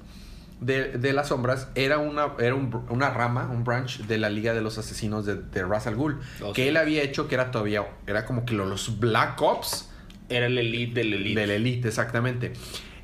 de, 0.60 0.98
de 0.98 1.12
las 1.12 1.28
Sombras 1.28 1.68
era 1.76 1.98
una, 1.98 2.32
era 2.40 2.54
un 2.54 2.84
una 2.88 3.10
rama, 3.10 3.48
un 3.52 3.62
branch 3.64 4.00
de 4.06 4.18
la 4.18 4.28
Liga 4.28 4.54
de 4.54 4.60
los 4.60 4.76
Asesinos 4.78 5.24
de, 5.26 5.36
de 5.36 5.62
Ra's 5.64 5.86
al 5.86 5.94
Ghul. 5.96 6.18
Oh, 6.42 6.52
que 6.52 6.62
sí. 6.62 6.68
él 6.68 6.76
había 6.76 7.02
hecho 7.02 7.28
que 7.28 7.34
era 7.36 7.50
todavía, 7.50 7.86
era 8.06 8.24
como 8.24 8.44
que 8.44 8.54
lo- 8.54 8.66
los 8.66 8.98
Black 8.98 9.40
Ops 9.42 9.88
Era 10.28 10.46
el 10.46 10.58
elite 10.58 10.94
del 11.00 11.12
elite. 11.14 11.40
del 11.40 11.50
Elite, 11.50 11.88
exactamente. 11.88 12.52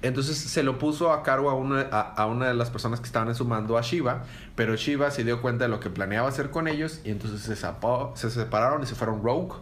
Entonces 0.02 0.36
se 0.36 0.62
lo 0.62 0.78
puso 0.78 1.12
a 1.12 1.22
cargo 1.22 1.48
a 1.48 1.54
una, 1.54 1.80
a, 1.92 2.00
a 2.00 2.26
una 2.26 2.48
de 2.48 2.54
las 2.54 2.68
personas 2.70 3.00
que 3.00 3.06
estaban 3.06 3.28
en 3.28 3.34
su 3.34 3.44
mando, 3.46 3.78
a 3.78 3.82
Shiva, 3.82 4.24
pero 4.56 4.74
Shiva 4.76 5.10
se 5.10 5.22
dio 5.24 5.40
cuenta 5.40 5.64
de 5.64 5.70
lo 5.70 5.80
que 5.80 5.88
planeaba 5.90 6.28
hacer 6.28 6.50
con 6.50 6.66
ellos 6.68 7.00
y 7.04 7.10
entonces 7.10 7.40
se, 7.40 7.54
zapó- 7.54 8.14
se 8.16 8.30
separaron 8.30 8.82
y 8.82 8.86
se 8.86 8.94
fueron 8.96 9.22
Rogue, 9.22 9.54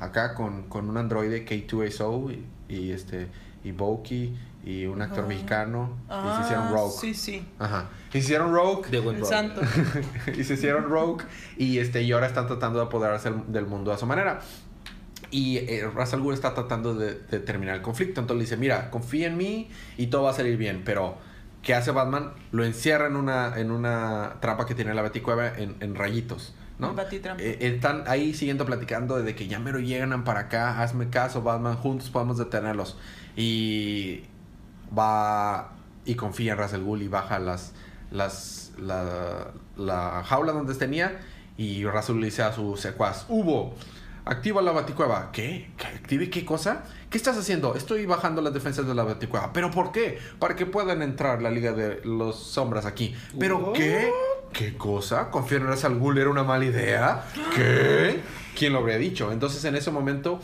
acá 0.00 0.34
con, 0.34 0.64
con 0.68 0.90
un 0.90 0.96
androide 0.98 1.46
K2SO 1.46 2.30
y, 2.32 2.44
y 2.68 2.90
este 2.92 3.28
y 3.64 3.72
Boki 3.72 4.36
y 4.64 4.86
un 4.86 5.00
actor 5.02 5.24
Ah. 5.24 5.28
mexicano 5.28 5.96
y 6.08 6.36
se 6.36 6.42
hicieron 6.44 6.66
Ah, 6.68 6.70
Rogue. 6.72 6.92
Sí, 7.00 7.14
sí. 7.14 7.46
Ajá. 7.58 7.88
Y 8.08 8.12
se 8.12 8.18
hicieron 8.18 8.52
Rogue 8.52 8.88
De 8.90 9.00
brother. 9.00 9.24
santo. 9.24 9.60
y 10.36 10.44
se 10.44 10.54
hicieron 10.54 10.84
Rogue 10.84 11.24
y 11.56 11.78
este 11.78 12.02
y 12.02 12.12
ahora 12.12 12.26
están 12.26 12.46
tratando 12.46 12.78
de 12.80 12.86
apoderarse 12.86 13.32
del- 13.48 13.66
mundo 13.66 13.92
a 13.92 13.98
su 13.98 14.06
manera. 14.06 14.40
Y 15.30 15.56
eh, 15.58 15.88
Ra's 15.92 16.12
al 16.14 16.20
Ghul 16.20 16.34
está 16.34 16.54
tratando 16.54 16.94
de, 16.94 17.14
de 17.14 17.40
terminar 17.40 17.74
el 17.76 17.82
conflicto. 17.82 18.20
Entonces 18.20 18.38
le 18.38 18.44
dice, 18.44 18.56
mira, 18.56 18.90
confía 18.90 19.26
en 19.26 19.36
mí 19.36 19.68
y 19.96 20.06
todo 20.08 20.22
va 20.24 20.30
a 20.30 20.34
salir 20.34 20.56
bien. 20.56 20.82
Pero, 20.84 21.16
¿qué 21.62 21.74
hace 21.74 21.90
Batman? 21.90 22.32
Lo 22.52 22.64
encierra 22.64 23.06
en 23.08 23.16
una, 23.16 23.58
en 23.58 23.70
una 23.72 24.36
trampa 24.40 24.66
que 24.66 24.74
tiene 24.74 24.94
la 24.94 25.02
Baticueva 25.02 25.48
en, 25.48 25.76
en 25.80 25.94
rayitos. 25.96 26.54
¿No? 26.78 26.94
Eh, 27.38 27.58
están 27.60 28.04
ahí 28.06 28.34
siguiendo 28.34 28.66
platicando 28.66 29.22
de 29.22 29.34
que 29.34 29.48
ya 29.48 29.58
mero 29.58 29.78
llegan 29.78 30.24
para 30.24 30.40
acá, 30.40 30.82
hazme 30.82 31.08
caso, 31.08 31.42
Batman, 31.42 31.76
juntos 31.76 32.10
podemos 32.10 32.38
detenerlos. 32.38 32.98
Y 33.36 34.24
va 34.96 35.72
y 36.04 36.14
confía 36.14 36.54
en 36.54 36.58
al 36.60 36.84
Ghul 36.84 37.02
y 37.02 37.08
baja 37.08 37.38
las, 37.38 37.72
las, 38.10 38.72
la, 38.78 39.52
la 39.76 40.22
jaula 40.24 40.52
donde 40.52 40.74
tenía 40.74 41.18
y 41.56 41.84
Ghul 41.84 42.20
le 42.20 42.26
dice 42.26 42.42
a 42.42 42.52
su 42.52 42.76
secuaz, 42.76 43.26
Hubo, 43.28 43.74
activa 44.24 44.60
la 44.60 44.72
baticueva. 44.72 45.30
¿Qué? 45.32 45.70
¿Que 45.76 45.86
¿Active 45.86 46.28
qué 46.28 46.44
cosa? 46.44 46.84
¿Qué 47.08 47.16
estás 47.16 47.38
haciendo? 47.38 47.74
Estoy 47.74 48.04
bajando 48.04 48.42
las 48.42 48.52
defensas 48.52 48.86
de 48.86 48.94
la 48.94 49.04
baticueva. 49.04 49.52
¿Pero 49.52 49.70
por 49.70 49.92
qué? 49.92 50.18
Para 50.38 50.54
que 50.54 50.66
puedan 50.66 51.00
entrar 51.00 51.40
la 51.40 51.50
Liga 51.50 51.72
de 51.72 52.02
los 52.04 52.38
Sombras 52.38 52.84
aquí. 52.84 53.14
¿Pero 53.38 53.72
qué? 53.72 54.10
¿Qué 54.52 54.76
cosa? 54.76 55.30
¿Confiar 55.30 55.60
en 55.62 55.68
Ra's 55.68 55.84
al 55.84 55.98
Ghul 55.98 56.18
era 56.18 56.30
una 56.30 56.42
mala 56.44 56.64
idea? 56.64 57.24
¿Qué? 57.54 58.20
¿Quién 58.56 58.72
lo 58.72 58.78
habría 58.78 58.96
dicho? 58.96 59.30
Entonces 59.32 59.64
en 59.64 59.76
ese 59.76 59.90
momento 59.90 60.40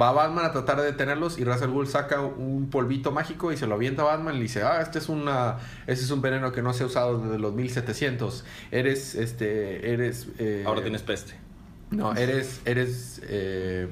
va 0.00 0.12
Batman 0.12 0.44
a 0.46 0.52
tratar 0.52 0.78
de 0.78 0.84
detenerlos 0.84 1.38
y 1.38 1.44
Ra's 1.44 1.60
al 1.62 1.70
Ghul 1.70 1.86
saca 1.86 2.20
un 2.22 2.68
polvito 2.70 3.12
mágico 3.12 3.52
y 3.52 3.56
se 3.56 3.66
lo 3.66 3.74
avienta 3.74 4.02
a 4.02 4.04
Batman 4.06 4.34
y 4.34 4.38
le 4.38 4.42
dice, 4.44 4.62
ah, 4.62 4.80
este 4.80 4.98
es 4.98 5.08
una, 5.08 5.58
este 5.86 6.04
es 6.04 6.10
un 6.10 6.22
veneno 6.22 6.52
que 6.52 6.62
no 6.62 6.72
se 6.72 6.84
ha 6.84 6.86
usado 6.86 7.18
desde 7.18 7.38
los 7.38 7.52
1700. 7.54 8.44
Eres, 8.70 9.14
este, 9.14 9.92
eres... 9.92 10.28
eh, 10.38 10.64
Ahora 10.66 10.82
tienes 10.82 11.02
peste. 11.02 11.34
No, 11.90 12.14
eres, 12.16 12.60
eres 12.64 13.20
eh, 13.24 13.88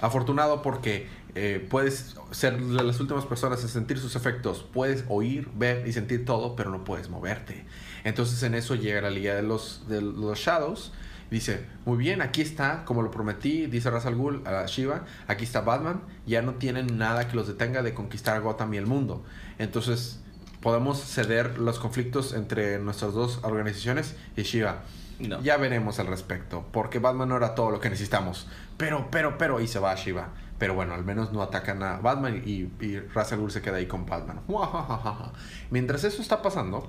afortunado 0.00 0.62
porque 0.62 1.08
eh, 1.34 1.66
puedes 1.68 2.16
ser 2.30 2.60
de 2.60 2.82
las 2.84 3.00
últimas 3.00 3.24
personas 3.24 3.62
en 3.62 3.68
sentir 3.68 3.98
sus 3.98 4.16
efectos. 4.16 4.66
Puedes 4.72 5.04
oír, 5.08 5.48
ver 5.54 5.86
y 5.88 5.92
sentir 5.92 6.24
todo, 6.24 6.56
pero 6.56 6.70
no 6.70 6.84
puedes 6.84 7.08
moverte. 7.08 7.64
Entonces 8.04 8.42
en 8.42 8.54
eso 8.54 8.74
llega 8.74 9.00
la 9.00 9.10
Liga 9.10 9.34
de 9.34 9.42
los, 9.42 9.86
de 9.88 10.00
los 10.00 10.38
Shadows. 10.38 10.92
Dice, 11.30 11.64
muy 11.84 11.96
bien, 11.96 12.22
aquí 12.22 12.42
está, 12.42 12.84
como 12.84 13.02
lo 13.02 13.10
prometí, 13.12 13.66
dice 13.66 13.88
Ra's 13.88 14.04
al 14.04 14.16
Ghul 14.16 14.42
a 14.46 14.66
Shiva, 14.66 15.04
aquí 15.28 15.44
está 15.44 15.60
Batman, 15.60 16.02
ya 16.26 16.42
no 16.42 16.54
tienen 16.54 16.98
nada 16.98 17.28
que 17.28 17.36
los 17.36 17.46
detenga 17.46 17.82
de 17.82 17.94
conquistar 17.94 18.40
Gotham 18.40 18.74
y 18.74 18.78
el 18.78 18.86
mundo. 18.86 19.24
Entonces, 19.58 20.18
podemos 20.60 21.00
ceder 21.00 21.58
los 21.58 21.78
conflictos 21.78 22.32
entre 22.34 22.80
nuestras 22.80 23.14
dos 23.14 23.38
organizaciones 23.42 24.16
y 24.36 24.42
Shiva. 24.42 24.82
No. 25.20 25.40
Ya 25.42 25.56
veremos 25.56 26.00
al 26.00 26.08
respecto, 26.08 26.66
porque 26.72 26.98
Batman 26.98 27.28
no 27.28 27.36
era 27.36 27.54
todo 27.54 27.70
lo 27.70 27.78
que 27.78 27.90
necesitamos. 27.90 28.48
Pero, 28.76 29.08
pero, 29.12 29.38
pero, 29.38 29.60
y 29.60 29.68
se 29.68 29.78
va 29.78 29.92
a 29.92 29.94
Shiva. 29.94 30.30
Pero 30.58 30.74
bueno, 30.74 30.94
al 30.94 31.04
menos 31.04 31.32
no 31.32 31.42
atacan 31.42 31.82
a 31.82 31.98
Batman 31.98 32.42
y, 32.44 32.70
y 32.84 32.98
Ra's 33.14 33.32
al 33.32 33.38
Ghul 33.38 33.52
se 33.52 33.62
queda 33.62 33.76
ahí 33.76 33.86
con 33.86 34.04
Batman. 34.04 34.40
Mientras 35.70 36.04
eso 36.04 36.22
está 36.22 36.42
pasando, 36.42 36.88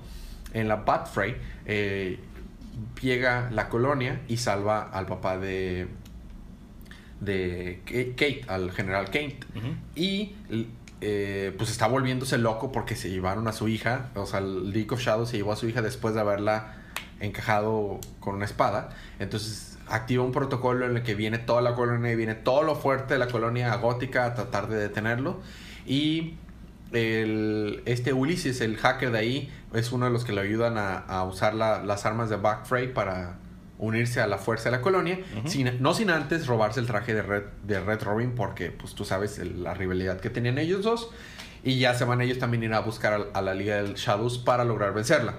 en 0.52 0.68
la 0.68 0.76
Bat 0.76 1.08
Fray 1.08 1.36
eh, 1.66 2.18
llega 3.00 3.50
la 3.50 3.68
colonia 3.68 4.20
y 4.28 4.36
salva 4.36 4.82
al 4.82 5.06
papá 5.06 5.38
de 5.38 5.88
de 7.20 7.80
Kate, 8.16 8.42
al 8.48 8.72
general 8.72 9.06
Kate. 9.06 9.38
Y 9.94 10.34
eh, 11.00 11.54
pues 11.56 11.70
está 11.70 11.86
volviéndose 11.86 12.38
loco 12.38 12.72
porque 12.72 12.96
se 12.96 13.10
llevaron 13.10 13.46
a 13.48 13.52
su 13.52 13.68
hija, 13.68 14.10
o 14.14 14.26
sea, 14.26 14.40
el 14.40 14.70
League 14.72 14.88
of 14.90 15.00
Shadows 15.00 15.30
se 15.30 15.36
llevó 15.36 15.52
a 15.52 15.56
su 15.56 15.68
hija 15.68 15.82
después 15.82 16.14
de 16.14 16.20
haberla 16.20 16.74
encajado 17.20 18.00
con 18.20 18.34
una 18.36 18.44
espada. 18.44 18.90
Entonces 19.18 19.78
activa 19.88 20.24
un 20.24 20.32
protocolo 20.32 20.86
en 20.86 20.96
el 20.96 21.02
que 21.02 21.14
viene 21.14 21.38
toda 21.38 21.62
la 21.62 21.74
colonia 21.74 22.12
y 22.12 22.16
viene 22.16 22.34
todo 22.34 22.62
lo 22.62 22.74
fuerte 22.74 23.14
de 23.14 23.18
la 23.18 23.28
colonia 23.28 23.74
gótica 23.76 24.26
a 24.26 24.34
tratar 24.34 24.68
de 24.68 24.76
detenerlo. 24.76 25.40
Y 25.86 26.34
el, 26.92 27.82
este 27.86 28.12
Ulises, 28.12 28.60
el 28.60 28.76
hacker 28.76 29.10
de 29.12 29.18
ahí, 29.18 29.52
es 29.74 29.92
uno 29.92 30.06
de 30.06 30.12
los 30.12 30.24
que 30.24 30.32
le 30.32 30.40
ayudan 30.40 30.78
a, 30.78 30.98
a 30.98 31.24
usar 31.24 31.54
la- 31.54 31.82
las 31.82 32.04
armas 32.06 32.28
de 32.30 32.36
Back 32.36 32.66
Fray 32.66 32.92
para 32.92 33.38
unirse 33.78 34.20
a 34.20 34.26
la 34.26 34.38
fuerza 34.38 34.70
de 34.70 34.76
la 34.76 34.82
colonia, 34.82 35.18
sin- 35.46 35.82
no 35.82 35.92
sin 35.94 36.10
antes 36.10 36.46
robarse 36.46 36.78
el 36.80 36.86
traje 36.86 37.14
de 37.14 37.22
Red, 37.22 37.42
de 37.66 37.80
Red 37.80 38.02
Robin, 38.02 38.34
porque 38.34 38.70
pues 38.70 38.94
tú 38.94 39.04
sabes 39.04 39.38
el- 39.38 39.62
la 39.64 39.74
rivalidad 39.74 40.20
que 40.20 40.30
tenían 40.30 40.58
ellos 40.58 40.84
dos, 40.84 41.10
y 41.64 41.78
ya 41.78 41.94
se 41.94 42.04
van 42.04 42.20
ellos 42.20 42.38
también 42.38 42.62
a 42.62 42.66
ir 42.66 42.74
a 42.74 42.80
buscar 42.80 43.12
a, 43.34 43.38
a 43.38 43.42
la 43.42 43.54
Liga 43.54 43.76
del 43.76 43.94
Shadows 43.94 44.38
para 44.38 44.64
lograr 44.64 44.92
vencerla. 44.94 45.34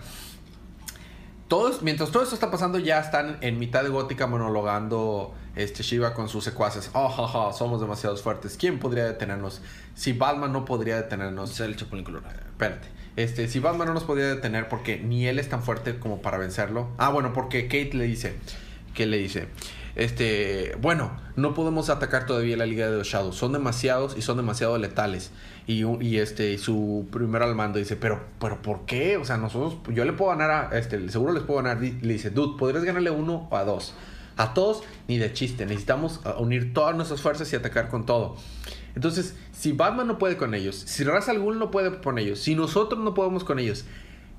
Todos, 1.47 1.83
mientras 1.83 2.11
todo 2.11 2.23
esto 2.23 2.35
está 2.35 2.49
pasando, 2.49 2.79
ya 2.79 2.99
están 2.99 3.37
en 3.41 3.59
mitad 3.59 3.83
de 3.83 3.89
Gótica 3.89 4.25
monologando 4.27 5.35
este 5.55 5.83
Shiva 5.83 6.13
con 6.13 6.29
sus 6.29 6.43
secuaces. 6.43 6.89
Oh, 6.93 7.09
ja, 7.09 7.53
somos 7.53 7.81
demasiado 7.81 8.15
fuertes. 8.17 8.57
¿Quién 8.57 8.79
podría 8.79 9.05
detenernos? 9.05 9.61
Si 9.95 10.13
Batman 10.13 10.51
no 10.51 10.65
podría 10.65 10.97
detenernos. 10.97 11.51
Es 11.51 11.59
el 11.59 11.75
Chapulín 11.75 12.03
Colorado. 12.05 12.35
Espérate. 12.39 12.87
Este, 13.15 13.47
si 13.47 13.59
Batman 13.59 13.87
no 13.87 13.93
nos 13.93 14.03
podía 14.03 14.25
detener 14.25 14.67
porque 14.69 14.97
ni 14.97 15.27
él 15.27 15.37
es 15.37 15.49
tan 15.49 15.61
fuerte 15.61 15.99
como 15.99 16.21
para 16.21 16.37
vencerlo. 16.37 16.89
Ah, 16.97 17.09
bueno, 17.09 17.33
porque 17.33 17.67
Kate 17.67 17.91
le 17.93 18.05
dice, 18.05 18.35
que 18.95 19.05
le 19.05 19.17
dice, 19.17 19.47
este, 19.95 20.75
bueno, 20.81 21.11
no 21.35 21.53
podemos 21.53 21.89
atacar 21.89 22.25
todavía 22.25 22.57
la 22.57 22.65
Liga 22.65 22.89
de 22.89 22.97
los 22.97 23.07
Shadows, 23.07 23.35
son 23.35 23.53
demasiados 23.53 24.17
y 24.17 24.23
son 24.23 24.37
demasiado 24.37 24.77
letales. 24.79 25.31
Y, 25.65 26.17
este, 26.17 26.53
y 26.53 26.57
su 26.57 27.07
primer 27.11 27.41
al 27.41 27.55
mando 27.55 27.79
dice, 27.79 27.95
pero, 27.95 28.21
pero 28.39 28.61
¿por 28.61 28.85
qué? 28.85 29.17
O 29.17 29.25
sea, 29.25 29.37
nosotros, 29.37 29.77
yo 29.93 30.03
le 30.03 30.11
puedo 30.11 30.31
ganar 30.31 30.51
a, 30.51 30.77
este, 30.77 31.07
seguro 31.09 31.31
les 31.31 31.43
puedo 31.43 31.61
ganar. 31.61 31.81
Le 31.81 32.13
dice, 32.13 32.31
dude, 32.31 32.57
podrías 32.57 32.83
ganarle 32.83 33.11
uno 33.11 33.47
o 33.49 33.55
a 33.55 33.63
dos. 33.63 33.93
A 34.37 34.53
todos, 34.53 34.83
ni 35.07 35.17
de 35.17 35.31
chiste. 35.33 35.65
Necesitamos 35.65 36.21
uh, 36.25 36.41
unir 36.41 36.73
todas 36.73 36.95
nuestras 36.95 37.21
fuerzas 37.21 37.51
y 37.53 37.55
atacar 37.55 37.89
con 37.89 38.05
todo. 38.05 38.35
Entonces, 38.95 39.35
si 39.51 39.71
Batman 39.71 40.07
no 40.07 40.17
puede 40.17 40.37
con 40.37 40.53
ellos, 40.53 40.75
si 40.75 41.03
Ra's 41.03 41.29
al 41.29 41.39
Ghul 41.39 41.59
no 41.59 41.71
puede 41.71 41.99
con 42.01 42.19
ellos, 42.19 42.39
si 42.39 42.55
nosotros 42.55 43.01
no 43.01 43.13
podemos 43.13 43.43
con 43.43 43.59
ellos, 43.59 43.85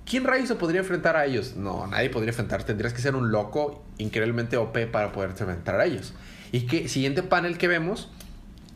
¿quién 0.04 0.24
rayos 0.24 0.48
se 0.48 0.54
podría 0.54 0.80
enfrentar 0.80 1.16
a 1.16 1.26
ellos? 1.26 1.56
No, 1.56 1.86
nadie 1.86 2.10
podría 2.10 2.30
enfrentar. 2.30 2.62
Tendrías 2.64 2.92
que 2.92 3.02
ser 3.02 3.16
un 3.16 3.30
loco 3.32 3.84
increíblemente 3.98 4.56
OP 4.56 4.86
para 4.90 5.12
poderte 5.12 5.42
enfrentar 5.42 5.80
a 5.80 5.86
ellos. 5.86 6.14
Y 6.52 6.62
que 6.62 6.88
siguiente 6.88 7.22
panel 7.22 7.58
que 7.58 7.66
vemos, 7.68 8.10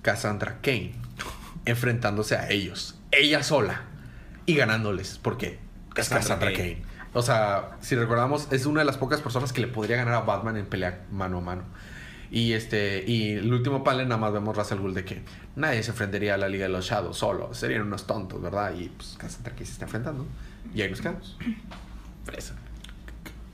Cassandra 0.02 0.58
Kane 0.62 0.94
enfrentándose 1.64 2.36
a 2.36 2.50
ellos, 2.50 2.98
ella 3.12 3.42
sola 3.42 3.82
y 4.46 4.54
ganándoles, 4.54 5.18
porque 5.22 5.46
es 5.96 6.08
Cassandra 6.08 6.20
Cassandra. 6.20 6.52
Kane. 6.52 6.87
O 7.14 7.22
sea, 7.22 7.76
si 7.80 7.96
recordamos, 7.96 8.48
es 8.52 8.66
una 8.66 8.80
de 8.80 8.84
las 8.86 8.96
pocas 8.98 9.20
personas 9.20 9.52
que 9.52 9.60
le 9.60 9.66
podría 9.68 9.96
ganar 9.96 10.14
a 10.14 10.20
Batman 10.20 10.56
en 10.56 10.66
pelea 10.66 11.04
mano 11.10 11.38
a 11.38 11.40
mano. 11.40 11.62
Y 12.30 12.52
este 12.52 13.04
y 13.06 13.32
el 13.32 13.50
último 13.52 13.82
panel 13.82 14.06
nada 14.08 14.20
más 14.20 14.32
vemos 14.34 14.54
Ra's 14.54 14.70
al 14.72 14.80
Ghul 14.80 14.92
de 14.92 15.04
que 15.04 15.22
nadie 15.56 15.82
se 15.82 15.92
enfrentaría 15.92 16.34
a 16.34 16.36
la 16.36 16.48
Liga 16.50 16.64
de 16.64 16.68
los 16.68 16.84
Shadows 16.84 17.16
solo, 17.16 17.54
serían 17.54 17.82
unos 17.82 18.06
tontos, 18.06 18.40
¿verdad? 18.42 18.74
Y 18.78 18.88
pues 18.90 19.16
Cassandra 19.18 19.52
Kane 19.54 19.64
se 19.64 19.72
está 19.72 19.86
enfrentando 19.86 20.26
y 20.74 20.82
ahí 20.82 20.90
nos 20.90 21.00
quedamos. 21.00 21.38
Fresa. 22.24 22.54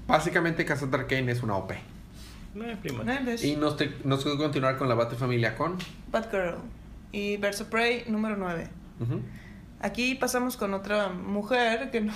Básicamente 0.08 0.64
Cassandra 0.64 1.06
Kane 1.06 1.30
es 1.30 1.42
una 1.42 1.54
OP. 1.56 1.72
Prima. 2.82 3.14
Eh, 3.14 3.20
¿ves? 3.24 3.44
Y 3.44 3.56
nos, 3.56 3.76
te- 3.76 3.94
nos 4.04 4.24
continuar 4.24 4.76
con 4.76 4.88
la 4.88 4.94
Batfamilia 4.96 5.56
con 5.56 5.76
Batgirl 6.10 6.56
y 7.12 7.36
Verso 7.36 7.66
Prey 7.70 8.04
número 8.08 8.36
9. 8.36 8.68
Ujú. 9.00 9.20
Aquí 9.80 10.14
pasamos 10.16 10.56
con 10.56 10.74
otra 10.74 11.08
mujer 11.10 11.90
que 11.90 12.00
no... 12.00 12.12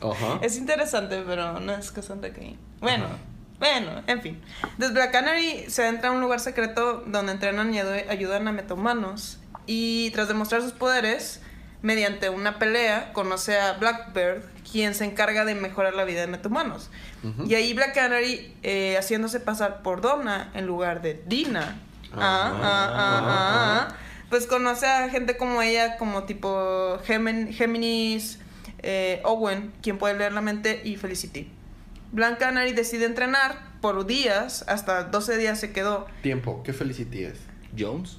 Ajá. 0.00 0.38
Es 0.42 0.56
interesante, 0.56 1.22
pero 1.26 1.60
no 1.60 1.72
es 1.72 1.90
Cassandra 1.90 2.32
Cain. 2.32 2.58
Bueno, 2.80 3.06
Ajá. 3.06 3.16
bueno, 3.58 4.02
en 4.06 4.22
fin. 4.22 4.42
Entonces 4.62 4.92
Black 4.92 5.12
Canary 5.12 5.64
se 5.68 5.86
entra 5.88 6.10
a 6.10 6.12
un 6.12 6.20
lugar 6.20 6.40
secreto 6.40 7.02
donde 7.06 7.32
entrenan 7.32 7.72
y 7.74 7.80
ayudan 7.80 8.48
a 8.48 8.52
metahumanos. 8.52 9.38
Y 9.66 10.10
tras 10.10 10.28
demostrar 10.28 10.62
sus 10.62 10.72
poderes, 10.72 11.40
mediante 11.82 12.30
una 12.30 12.58
pelea, 12.58 13.12
conoce 13.12 13.58
a 13.58 13.74
Blackbird, 13.74 14.42
quien 14.70 14.94
se 14.94 15.04
encarga 15.04 15.44
de 15.44 15.54
mejorar 15.54 15.94
la 15.94 16.04
vida 16.04 16.20
de 16.20 16.26
metahumanos. 16.26 16.90
Ujú. 17.22 17.44
Y 17.46 17.54
ahí 17.54 17.74
Black 17.74 17.94
Canary, 17.94 18.54
eh, 18.62 18.96
haciéndose 18.98 19.40
pasar 19.40 19.82
por 19.82 20.00
Donna 20.00 20.50
en 20.54 20.66
lugar 20.66 21.02
de 21.02 21.22
Dina. 21.26 21.78
Ah, 22.12 22.18
ah, 22.18 22.60
ah, 22.62 22.92
ah, 22.94 23.88
ah. 23.90 23.96
Pues 24.30 24.46
conoce 24.46 24.86
a 24.86 25.08
gente 25.08 25.36
como 25.36 25.62
ella, 25.62 25.96
como 25.98 26.24
tipo 26.24 26.98
Géminis, 27.04 28.40
eh, 28.86 29.20
Owen, 29.24 29.72
quien 29.82 29.98
puede 29.98 30.16
leer 30.16 30.32
la 30.32 30.40
mente, 30.40 30.80
y 30.84 30.96
Felicity. 30.96 31.50
Black 32.12 32.38
Canary 32.38 32.72
decide 32.72 33.04
entrenar 33.04 33.76
por 33.80 34.06
días, 34.06 34.64
hasta 34.68 35.04
12 35.04 35.36
días 35.36 35.58
se 35.58 35.72
quedó. 35.72 36.06
Tiempo, 36.22 36.62
¿qué 36.64 36.72
Felicity 36.72 37.24
es? 37.24 37.38
Jones. 37.76 38.18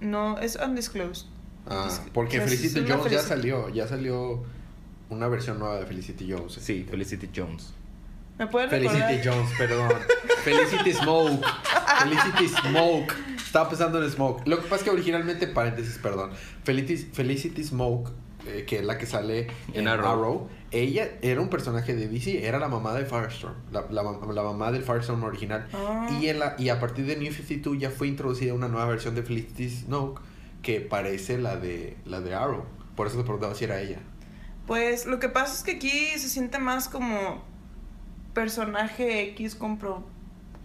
No, 0.00 0.38
es 0.38 0.56
undisclosed. 0.56 1.26
Ah, 1.66 1.88
porque 2.12 2.40
Felicity 2.40 2.84
Jones 2.86 3.10
ya 3.10 3.22
salió, 3.22 3.70
ya 3.70 3.88
salió 3.88 4.44
una 5.08 5.28
versión 5.28 5.58
nueva 5.58 5.78
de 5.78 5.86
Felicity 5.86 6.30
Jones. 6.30 6.58
Sí, 6.60 6.86
Felicity 6.90 7.30
Jones. 7.34 7.72
¿Me 8.38 8.48
pueden 8.48 8.68
recordar? 8.68 9.08
Felicity 9.08 9.28
Jones, 9.28 9.50
perdón. 9.56 9.92
Felicity 10.42 10.92
Smoke. 10.92 11.46
Felicity 12.00 12.48
Smoke. 12.48 13.14
Estaba 13.36 13.68
pensando 13.68 14.02
en 14.02 14.10
Smoke. 14.10 14.42
Lo 14.46 14.56
que 14.56 14.64
pasa 14.64 14.76
es 14.76 14.82
que 14.82 14.90
originalmente, 14.90 15.46
paréntesis, 15.46 15.96
perdón. 15.98 16.32
Felicity, 16.64 17.10
Felicity 17.12 17.62
Smoke, 17.62 18.10
eh, 18.46 18.64
que 18.66 18.78
es 18.78 18.84
la 18.84 18.98
que 18.98 19.06
sale 19.06 19.48
en, 19.72 19.80
En 19.82 19.88
Arrow. 19.88 20.08
Arrow. 20.12 20.48
ella 20.70 21.08
era 21.22 21.40
un 21.40 21.48
personaje 21.48 21.94
de 21.94 22.08
DC, 22.08 22.46
era 22.46 22.58
la 22.58 22.68
mamá 22.68 22.94
de 22.94 23.04
Firestorm, 23.06 23.54
la, 23.72 23.86
la, 23.90 24.02
mam- 24.02 24.32
la 24.32 24.42
mamá 24.42 24.70
del 24.72 24.82
Firestorm 24.82 25.22
original. 25.24 25.66
Ah. 25.72 26.08
Y, 26.20 26.28
en 26.28 26.38
la, 26.38 26.54
y 26.58 26.68
a 26.68 26.80
partir 26.80 27.06
de 27.06 27.16
New 27.16 27.32
52 27.32 27.78
ya 27.78 27.90
fue 27.90 28.08
introducida 28.08 28.54
una 28.54 28.68
nueva 28.68 28.86
versión 28.86 29.14
de 29.14 29.22
Felicity 29.22 29.70
Smoke 29.70 30.20
que 30.62 30.80
parece 30.80 31.38
la 31.38 31.56
de, 31.56 31.96
la 32.06 32.20
de 32.20 32.34
Arrow. 32.34 32.64
Por 32.96 33.06
eso 33.06 33.16
te 33.18 33.22
preguntaba 33.24 33.54
si 33.54 33.64
era 33.64 33.80
ella. 33.80 33.98
Pues 34.66 35.04
lo 35.06 35.18
que 35.20 35.28
pasa 35.28 35.54
es 35.54 35.62
que 35.62 35.72
aquí 35.72 35.90
se 36.18 36.28
siente 36.30 36.58
más 36.58 36.88
como 36.88 37.42
personaje 38.32 39.28
X 39.30 39.54
con, 39.54 39.78
pro- 39.78 40.04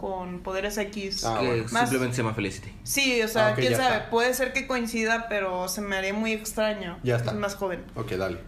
con 0.00 0.40
poderes 0.40 0.78
X. 0.78 1.24
Ah, 1.24 1.36
que 1.40 1.46
bueno. 1.46 1.64
Más- 1.70 1.82
simplemente 1.82 2.16
se 2.16 2.22
llama 2.22 2.34
Felicity. 2.34 2.72
Sí, 2.84 3.20
o 3.22 3.28
sea, 3.28 3.48
Ah, 3.48 3.50
ok, 3.52 3.58
quién 3.58 3.76
sabe, 3.76 3.96
está. 3.96 4.10
puede 4.10 4.32
ser 4.34 4.52
que 4.52 4.66
coincida, 4.66 5.28
pero 5.28 5.68
se 5.68 5.80
me 5.80 5.96
haría 5.96 6.14
muy 6.14 6.32
extraño. 6.32 6.98
Ya 7.02 7.16
está. 7.16 7.32
Es 7.32 7.36
más 7.36 7.54
joven. 7.56 7.84
Ok, 7.94 8.12
dale. 8.12 8.38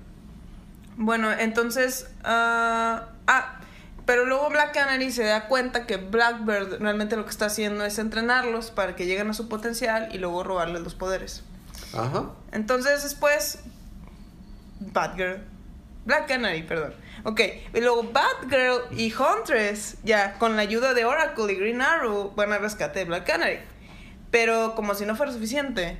Bueno, 0.97 1.31
entonces. 1.33 2.07
ah, 2.25 3.09
ah, 3.27 3.59
pero 4.05 4.27
luego 4.27 4.49
Black 4.51 4.75
Canary 4.75 5.13
se 5.13 5.23
da 5.25 5.47
cuenta 5.47 5.87
que 5.87 5.97
Blackbird 5.97 6.81
realmente 6.81 7.17
lo 7.17 7.25
que 7.25 7.31
está 7.31 7.47
haciendo 7.47 7.85
es 7.85 7.99
entrenarlos 7.99 8.71
para 8.73 8.97
que 8.97 9.07
lleguen 9.07 9.31
a 9.31 9.35
su 9.35 9.49
potencial 9.49 10.09
y 10.13 10.19
luego 10.19 10.43
robarles 10.43 10.83
los 10.83 10.95
poderes. 10.97 11.45
Ajá. 11.95 12.31
Entonces 12.51 13.03
después. 13.05 13.61
Batgirl. 14.81 15.45
Black 16.05 16.27
Canary, 16.27 16.63
perdón. 16.63 16.95
Ok, 17.25 17.41
y 17.75 17.81
luego 17.81 18.03
Batgirl 18.13 18.99
y 18.99 19.13
Huntress, 19.13 19.99
ya 20.03 20.39
con 20.39 20.57
la 20.57 20.63
ayuda 20.63 20.95
de 20.95 21.05
Oracle 21.05 21.53
y 21.53 21.57
Green 21.57 21.81
Arrow, 21.81 22.33
van 22.35 22.53
al 22.53 22.61
rescate 22.61 23.01
de 23.01 23.05
Black 23.05 23.27
Canary. 23.27 23.61
Pero 24.31 24.75
como 24.75 24.95
si 24.95 25.07
no 25.07 25.15
fuera 25.15 25.33
suficiente, 25.33 25.99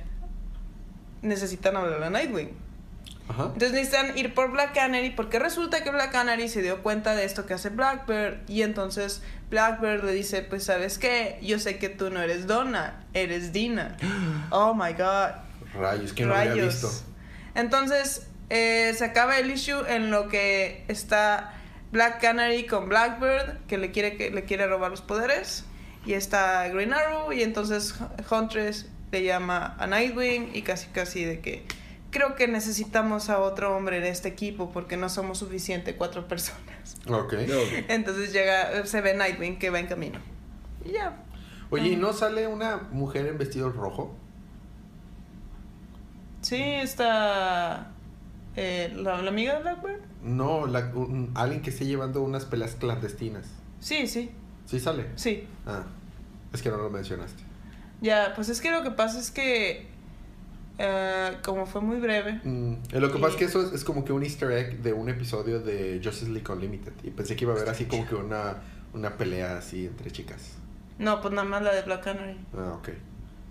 necesitan 1.21 1.77
hablar 1.77 2.03
a 2.03 2.09
Nightwing. 2.09 2.51
Ajá. 3.29 3.43
Entonces 3.53 3.71
necesitan 3.71 4.17
ir 4.17 4.33
por 4.33 4.51
Black 4.51 4.73
Canary 4.73 5.11
porque 5.11 5.39
resulta 5.39 5.81
que 5.81 5.91
Black 5.91 6.11
Canary 6.11 6.49
se 6.49 6.61
dio 6.61 6.83
cuenta 6.83 7.15
de 7.15 7.23
esto 7.23 7.45
que 7.45 7.53
hace 7.53 7.69
Blackbird 7.69 8.39
y 8.49 8.63
entonces 8.63 9.21
Blackbird 9.49 10.03
le 10.03 10.11
dice, 10.11 10.41
pues 10.41 10.65
sabes 10.65 10.97
qué, 10.97 11.39
yo 11.41 11.57
sé 11.57 11.77
que 11.77 11.87
tú 11.87 12.09
no 12.09 12.21
eres 12.21 12.47
Donna, 12.47 13.05
eres 13.13 13.53
Dina. 13.53 13.95
Oh 14.49 14.73
my 14.73 14.91
god. 14.91 15.35
Rayos, 15.73 16.11
que 16.11 16.23
no 16.23 16.33
lo 16.33 16.35
había 16.35 16.65
visto. 16.65 16.91
Entonces 17.55 18.27
eh, 18.49 18.93
se 18.95 19.05
acaba 19.05 19.39
el 19.39 19.51
issue 19.51 19.85
en 19.87 20.11
lo 20.11 20.27
que 20.27 20.83
está 20.87 21.53
Black 21.91 22.21
Canary 22.21 22.65
con 22.65 22.89
Blackbird 22.89 23.65
que 23.67 23.77
le 23.77 23.91
quiere 23.91 24.17
que 24.17 24.31
le 24.31 24.43
quiere 24.45 24.67
robar 24.67 24.91
los 24.91 25.01
poderes 25.01 25.65
y 26.05 26.13
está 26.13 26.67
Green 26.69 26.93
Arrow 26.93 27.31
y 27.31 27.43
entonces 27.43 27.95
Huntress 28.29 28.89
le 29.11 29.23
llama 29.23 29.75
a 29.79 29.87
Nightwing 29.87 30.51
y 30.53 30.63
casi 30.63 30.87
casi 30.87 31.23
de 31.23 31.39
que 31.39 31.65
creo 32.09 32.35
que 32.35 32.47
necesitamos 32.47 33.29
a 33.29 33.39
otro 33.39 33.75
hombre 33.75 33.97
en 33.97 34.05
este 34.05 34.29
equipo 34.29 34.71
porque 34.71 34.97
no 34.97 35.09
somos 35.09 35.39
suficiente 35.39 35.95
cuatro 35.95 36.27
personas. 36.27 36.97
Ok. 37.07 37.33
Entonces 37.87 38.31
llega 38.31 38.85
se 38.85 39.01
ve 39.01 39.13
Nightwing 39.15 39.59
que 39.59 39.69
va 39.69 39.79
en 39.79 39.87
camino. 39.87 40.19
Y 40.85 40.93
ya. 40.93 41.17
Oye, 41.69 41.89
¿y 41.89 41.95
no 41.95 42.13
sale 42.13 42.47
una 42.47 42.77
mujer 42.91 43.25
en 43.25 43.37
vestido 43.37 43.71
rojo? 43.71 44.15
Sí, 46.41 46.61
está 46.61 47.93
eh, 48.55 48.91
la, 48.95 49.21
la 49.21 49.29
amiga 49.29 49.55
de 49.55 49.61
Blackbird. 49.61 49.99
No, 50.23 50.65
la- 50.67 50.91
un- 50.95 51.31
alguien 51.35 51.61
que 51.61 51.69
esté 51.69 51.85
llevando 51.85 52.21
unas 52.21 52.45
peleas 52.45 52.75
clandestinas. 52.75 53.45
Sí, 53.79 54.07
sí, 54.07 54.31
¿Sí 54.65 54.79
sale? 54.79 55.07
sí. 55.15 55.47
Ah, 55.65 55.83
es 56.53 56.61
que 56.61 56.69
no 56.69 56.77
lo 56.77 56.89
mencionaste. 56.89 57.43
Ya, 58.01 58.33
pues 58.35 58.49
es 58.49 58.61
que 58.61 58.71
lo 58.71 58.83
que 58.83 58.91
pasa 58.91 59.19
es 59.19 59.31
que 59.31 59.87
eh, 60.77 61.37
como 61.43 61.65
fue 61.65 61.81
muy 61.81 61.97
breve. 61.99 62.39
Mm, 62.43 62.73
lo 62.93 63.11
que 63.11 63.17
Y- 63.17 63.21
pasa 63.21 63.33
es 63.33 63.35
que 63.37 63.45
eso 63.45 63.61
es, 63.61 63.73
es 63.73 63.83
como 63.83 64.03
que 64.05 64.11
un 64.13 64.23
easter 64.23 64.51
egg 64.51 64.81
de 64.81 64.93
un 64.93 65.07
episodio 65.09 65.59
de 65.59 66.01
Justice 66.03 66.31
League 66.31 66.51
Unlimited. 66.51 66.93
Y 67.03 67.11
pensé 67.11 67.35
que 67.35 67.45
iba 67.45 67.53
a 67.53 67.57
haber 67.57 67.69
así 67.69 67.85
como 67.85 68.07
que 68.07 68.15
una, 68.15 68.55
una 68.93 69.15
pelea 69.17 69.57
así 69.57 69.85
entre 69.85 70.11
chicas. 70.11 70.53
No, 70.99 71.21
pues 71.21 71.33
nada 71.33 71.47
más 71.47 71.61
la 71.63 71.73
de 71.73 71.81
Black 71.83 72.03
Canary. 72.03 72.37
Ah, 72.57 72.73
ok. 72.77 72.89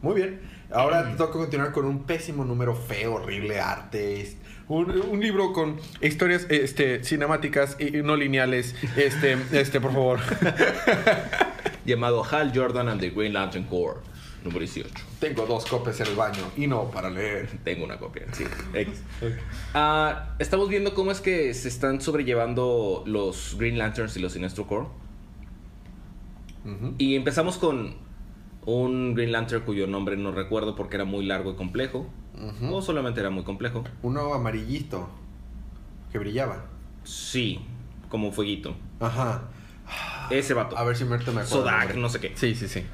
Muy 0.02 0.14
bien. 0.16 0.40
Ahora 0.72 1.10
te 1.10 1.16
toca 1.16 1.34
continuar 1.38 1.70
con 1.72 1.84
un 1.84 2.02
pésimo 2.04 2.44
número 2.44 2.74
feo, 2.74 3.14
horrible, 3.14 3.60
arte. 3.60 4.37
Un, 4.73 4.90
un 4.90 5.20
libro 5.20 5.52
con 5.52 5.77
historias 6.00 6.46
este, 6.48 7.04
cinemáticas 7.04 7.77
y 7.79 7.90
no 8.00 8.16
lineales. 8.16 8.75
Este, 8.96 9.37
este, 9.52 9.83
por 9.83 9.92
favor. 9.92 10.20
Llamado 11.85 12.25
Hal 12.25 12.52
Jordan 12.54 12.88
and 12.88 12.98
the 12.98 13.10
Green 13.10 13.35
Lantern 13.35 13.64
Corps. 13.64 14.00
Número 14.42 14.60
18. 14.60 14.88
Tengo 15.20 15.44
dos 15.44 15.66
copias 15.66 16.00
en 16.00 16.06
el 16.06 16.14
baño 16.14 16.40
y 16.56 16.68
no 16.68 16.90
para 16.90 17.10
leer. 17.10 17.50
Tengo 17.64 17.85
una 17.85 17.98
copia, 17.98 18.25
sí. 18.33 18.44
X. 18.73 19.02
Ah, 19.75 20.37
estamos 20.38 20.70
viendo 20.70 20.94
cómo 20.94 21.10
es 21.12 21.20
que 21.20 21.52
se 21.52 21.68
están 21.68 22.00
sobrellevando 22.00 23.04
los 23.04 23.56
Green 23.58 23.77
Lanterns 23.77 24.16
y 24.16 24.20
los 24.20 24.33
Sinestro 24.33 24.66
Corps. 24.66 24.88
Y 26.96 27.14
empezamos 27.14 27.58
con 27.58 27.96
un 28.64 29.14
Green 29.14 29.33
Lantern 29.33 29.64
cuyo 29.64 29.87
nombre 29.87 30.16
no 30.16 30.33
recuerdo 30.33 30.77
porque 30.77 30.96
era 30.96 31.04
muy 31.04 31.27
largo 31.27 31.50
y 31.50 31.56
complejo. 31.56 32.10
Ujú. 32.35 32.74
O 32.74 32.83
solamente 32.83 33.20
era 33.20 33.30
muy 33.30 33.44
complejo. 33.44 33.85
Uno 34.02 34.33
amarillito 34.35 35.08
que 36.10 36.18
brillaba. 36.18 36.64
Sí, 37.04 37.60
como 38.08 38.28
un 38.28 38.33
fueguito. 38.33 38.74
Ajá. 39.00 39.42
Ese 40.30 40.54
vato. 40.54 40.76
A 40.78 40.85
ver 40.85 40.96
si 40.96 41.04
Merto 41.04 41.33
me 41.33 41.42
acuerdo. 41.42 41.64
Sodak, 41.64 41.94
no 41.96 42.08
sé 42.08 42.20
qué. 42.20 42.33
Sí, 42.35 42.54
sí, 42.54 42.68
sí. 42.68 42.85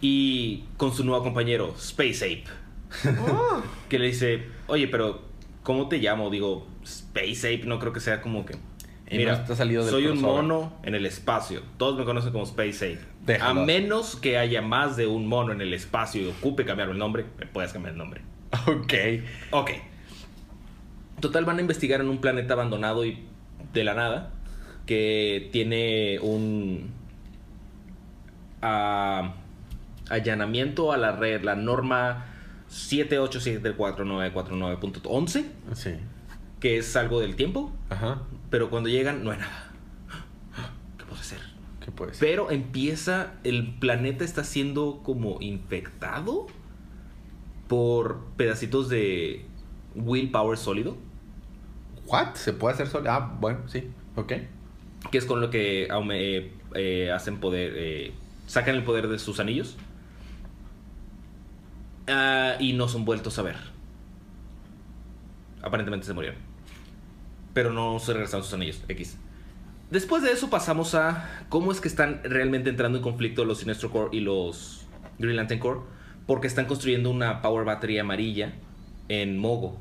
Y 0.00 0.64
con 0.76 0.92
su 0.94 1.04
nuevo 1.04 1.22
compañero, 1.24 1.74
Space 1.78 2.24
Ape. 2.24 2.44
que 3.88 3.98
le 3.98 4.06
dice, 4.06 4.46
oye, 4.66 4.86
pero 4.88 5.22
¿cómo 5.62 5.88
te 5.88 5.98
llamo? 5.98 6.30
Digo, 6.30 6.66
Space 6.84 7.54
Ape, 7.54 7.66
no 7.66 7.78
creo 7.78 7.92
que 7.92 8.00
sea 8.00 8.20
como 8.20 8.44
que... 8.44 8.56
Y 9.10 9.18
Mira, 9.18 9.32
no 9.34 9.42
está 9.42 9.56
salido 9.56 9.82
del 9.82 9.90
soy 9.90 10.06
un 10.06 10.18
crossover. 10.18 10.42
mono 10.44 10.72
en 10.82 10.94
el 10.94 11.04
espacio. 11.06 11.62
Todos 11.76 11.98
me 11.98 12.04
conocen 12.04 12.32
como 12.32 12.44
Space 12.44 12.94
Ape. 12.94 13.04
Déjalo. 13.26 13.62
A 13.62 13.64
menos 13.64 14.16
que 14.16 14.38
haya 14.38 14.62
más 14.62 14.96
de 14.96 15.06
un 15.06 15.26
mono 15.26 15.52
en 15.52 15.60
el 15.60 15.74
espacio 15.74 16.22
y 16.22 16.28
ocupe 16.28 16.64
cambiar 16.64 16.88
el 16.90 16.98
nombre, 16.98 17.26
me 17.38 17.46
puedes 17.46 17.72
cambiar 17.72 17.92
el 17.92 17.98
nombre. 17.98 18.22
Ok. 18.66 18.92
Ok. 19.50 19.70
Total, 21.20 21.44
van 21.44 21.58
a 21.58 21.60
investigar 21.60 22.00
en 22.00 22.08
un 22.08 22.18
planeta 22.18 22.54
abandonado 22.54 23.04
y 23.04 23.22
de 23.72 23.84
la 23.84 23.94
nada 23.94 24.30
que 24.86 25.48
tiene 25.52 26.18
un 26.20 26.90
ah, 28.62 29.34
allanamiento 30.10 30.92
a 30.92 30.96
la 30.98 31.12
red, 31.12 31.42
la 31.42 31.54
norma 31.56 32.26
78749949.11, 32.70 35.44
Sí. 35.74 35.90
que 36.60 36.78
es 36.78 36.96
algo 36.96 37.20
del 37.20 37.36
tiempo, 37.36 37.72
Ajá. 37.90 38.22
pero 38.50 38.70
cuando 38.70 38.88
llegan 38.88 39.22
no 39.24 39.30
hay 39.30 39.38
nada. 39.38 39.70
¿Qué 40.98 41.04
puede 41.04 41.22
ser? 41.22 41.38
¿Qué 41.84 41.90
puede 41.90 42.14
ser? 42.14 42.28
Pero 42.28 42.50
empieza, 42.50 43.32
el 43.44 43.74
planeta 43.78 44.24
está 44.24 44.44
siendo 44.44 45.00
como 45.02 45.40
infectado 45.40 46.46
por 47.68 48.24
pedacitos 48.36 48.88
de 48.88 49.44
willpower 49.94 50.58
sólido. 50.58 50.96
¿What? 52.06 52.34
¿Se 52.34 52.52
puede 52.52 52.74
hacer 52.74 52.86
solo? 52.88 53.10
Ah, 53.10 53.36
bueno, 53.40 53.60
sí. 53.68 53.90
Ok. 54.16 54.32
que 55.10 55.18
es 55.18 55.24
con 55.24 55.40
lo 55.40 55.50
que 55.50 55.88
eh, 55.88 56.52
eh, 56.74 57.10
hacen 57.12 57.38
poder, 57.38 57.72
eh, 57.76 58.12
sacan 58.46 58.74
el 58.74 58.84
poder 58.84 59.08
de 59.08 59.18
sus 59.18 59.40
anillos 59.40 59.76
Ah, 62.06 62.56
y 62.58 62.74
no 62.74 62.88
son 62.88 63.04
vueltos 63.04 63.38
a 63.38 63.42
ver. 63.42 63.56
Aparentemente 65.62 66.06
se 66.06 66.12
murieron, 66.12 66.38
pero 67.54 67.72
no 67.72 67.98
se 67.98 68.12
regresaron 68.12 68.44
sus 68.44 68.52
anillos 68.52 68.82
X. 68.88 69.16
Después 69.90 70.22
de 70.22 70.32
eso 70.32 70.50
pasamos 70.50 70.94
a 70.94 71.44
cómo 71.48 71.72
es 71.72 71.80
que 71.80 71.88
están 71.88 72.20
realmente 72.24 72.68
entrando 72.68 72.98
en 72.98 73.02
conflicto 73.02 73.44
los 73.44 73.58
Sinestro 73.58 73.90
Corps 73.90 74.12
y 74.12 74.20
los 74.20 74.86
Green 75.18 75.36
Lantern 75.36 75.60
Corps, 75.60 75.82
porque 76.26 76.46
están 76.46 76.66
construyendo 76.66 77.10
una 77.10 77.42
Power 77.42 77.64
Battery 77.64 77.98
amarilla 77.98 78.52
en 79.08 79.38
Mogo, 79.38 79.78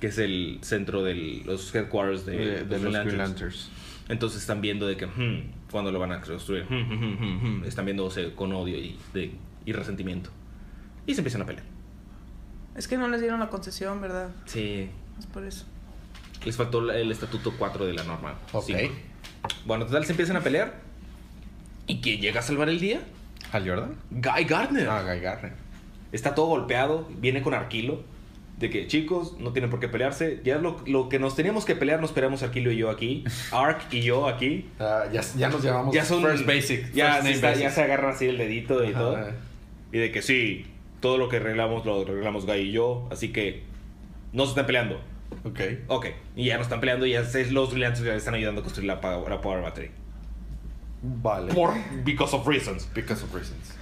que 0.00 0.08
es 0.08 0.18
el 0.18 0.58
centro 0.62 1.02
de 1.02 1.42
los 1.44 1.74
headquarters 1.74 2.26
de, 2.26 2.36
De, 2.36 2.64
de 2.64 2.78
los 2.78 2.92
los 2.92 3.04
Green 3.04 3.18
Lanterns. 3.18 3.70
Entonces 4.08 4.40
están 4.40 4.60
viendo 4.60 4.86
de 4.86 4.96
que, 4.96 5.06
hmm, 5.06 5.52
cuando 5.70 5.90
lo 5.92 5.98
van 5.98 6.12
a 6.12 6.20
construir, 6.20 6.64
Hmm, 6.64 6.74
hmm, 6.74 6.92
hmm, 6.98 7.16
hmm, 7.24 7.60
hmm. 7.60 7.64
están 7.64 7.84
viéndose 7.86 8.32
con 8.34 8.52
odio 8.52 8.76
y, 8.76 8.98
de- 9.14 9.32
y 9.64 9.72
resentimiento. 9.72 10.30
Y 11.06 11.14
se 11.14 11.20
empiezan 11.20 11.42
a 11.42 11.46
pelear. 11.46 11.64
Es 12.76 12.88
que 12.88 12.96
no 12.98 13.06
les 13.08 13.20
dieron 13.20 13.38
la 13.40 13.48
concesión, 13.48 14.00
¿verdad? 14.00 14.30
Sí. 14.46 14.88
Es 15.18 15.26
por 15.26 15.44
eso. 15.44 15.64
Les 16.44 16.56
faltó 16.56 16.90
el 16.90 17.10
estatuto 17.12 17.52
4 17.58 17.86
de 17.86 17.92
la 17.94 18.02
norma. 18.02 18.34
Ok. 18.52 18.64
cinco. 18.66 18.92
Bueno, 19.64 19.86
total, 19.86 20.04
se 20.04 20.12
empiezan 20.12 20.36
a 20.36 20.40
pelear. 20.40 20.80
¿Y 21.86 22.00
quién 22.00 22.20
llega 22.20 22.40
a 22.40 22.42
salvar 22.42 22.68
el 22.68 22.80
día? 22.80 23.00
¿Al 23.52 23.68
Jordan? 23.68 23.94
Guy 24.10 24.44
Gardner. 24.44 24.88
Ah, 24.88 25.02
Guy 25.02 25.20
Garner. 25.20 25.52
Está 26.10 26.34
todo 26.34 26.46
golpeado, 26.46 27.08
viene 27.18 27.40
con 27.42 27.54
Arquilo. 27.54 28.02
De 28.58 28.70
que, 28.70 28.86
chicos, 28.86 29.36
no 29.40 29.52
tienen 29.52 29.70
por 29.70 29.80
qué 29.80 29.88
pelearse. 29.88 30.40
Ya 30.44 30.58
lo, 30.58 30.76
lo 30.86 31.08
que 31.08 31.18
nos 31.18 31.34
teníamos 31.34 31.64
que 31.64 31.74
pelear, 31.74 32.00
nos 32.00 32.12
peleamos 32.12 32.42
Arquilo 32.42 32.70
y 32.70 32.76
yo 32.76 32.90
aquí. 32.90 33.24
Ark 33.52 33.82
y 33.90 34.02
yo 34.02 34.28
aquí. 34.28 34.68
Ah, 34.78 35.04
ya, 35.12 35.20
ya 35.36 35.48
nos 35.48 35.62
llamamos 35.62 35.94
Ya 35.94 36.04
son. 36.04 36.22
First 36.22 36.46
Basic. 36.46 36.92
Ya, 36.92 37.14
First 37.14 37.26
se 37.26 37.32
está- 37.32 37.48
Basic. 37.48 37.62
ya 37.62 37.70
se 37.70 37.82
agarran 37.82 38.10
así 38.12 38.26
el 38.26 38.38
dedito 38.38 38.84
y 38.84 38.90
Ajá. 38.90 38.98
todo. 38.98 39.18
Y 39.92 39.98
de 39.98 40.12
que 40.12 40.22
sí, 40.22 40.66
todo 41.00 41.18
lo 41.18 41.28
que 41.28 41.36
arreglamos 41.38 41.84
lo 41.84 42.02
arreglamos 42.02 42.46
Guy 42.46 42.58
y 42.60 42.72
yo. 42.72 43.08
Así 43.10 43.32
que 43.32 43.62
no 44.32 44.44
se 44.44 44.50
están 44.50 44.66
peleando. 44.66 45.00
Ok. 45.44 45.60
Ok. 45.88 46.06
Y 46.36 46.44
ya 46.46 46.56
no 46.56 46.62
están 46.62 46.78
peleando 46.80 47.04
y 47.06 47.12
ya 47.12 47.20
es 47.20 47.50
los 47.52 47.72
brillantes 47.72 48.02
que 48.02 48.14
están 48.14 48.34
ayudando 48.34 48.60
a 48.60 48.64
construir 48.64 48.86
la, 48.86 48.94
la 48.96 49.40
Power 49.40 49.62
Battery. 49.62 49.90
Vale. 51.02 51.52
Por 51.52 51.74
because 52.04 52.34
of 52.34 52.46
reasons. 52.46 52.88
Because 52.94 53.24
of 53.24 53.34
reasons. 53.34 53.76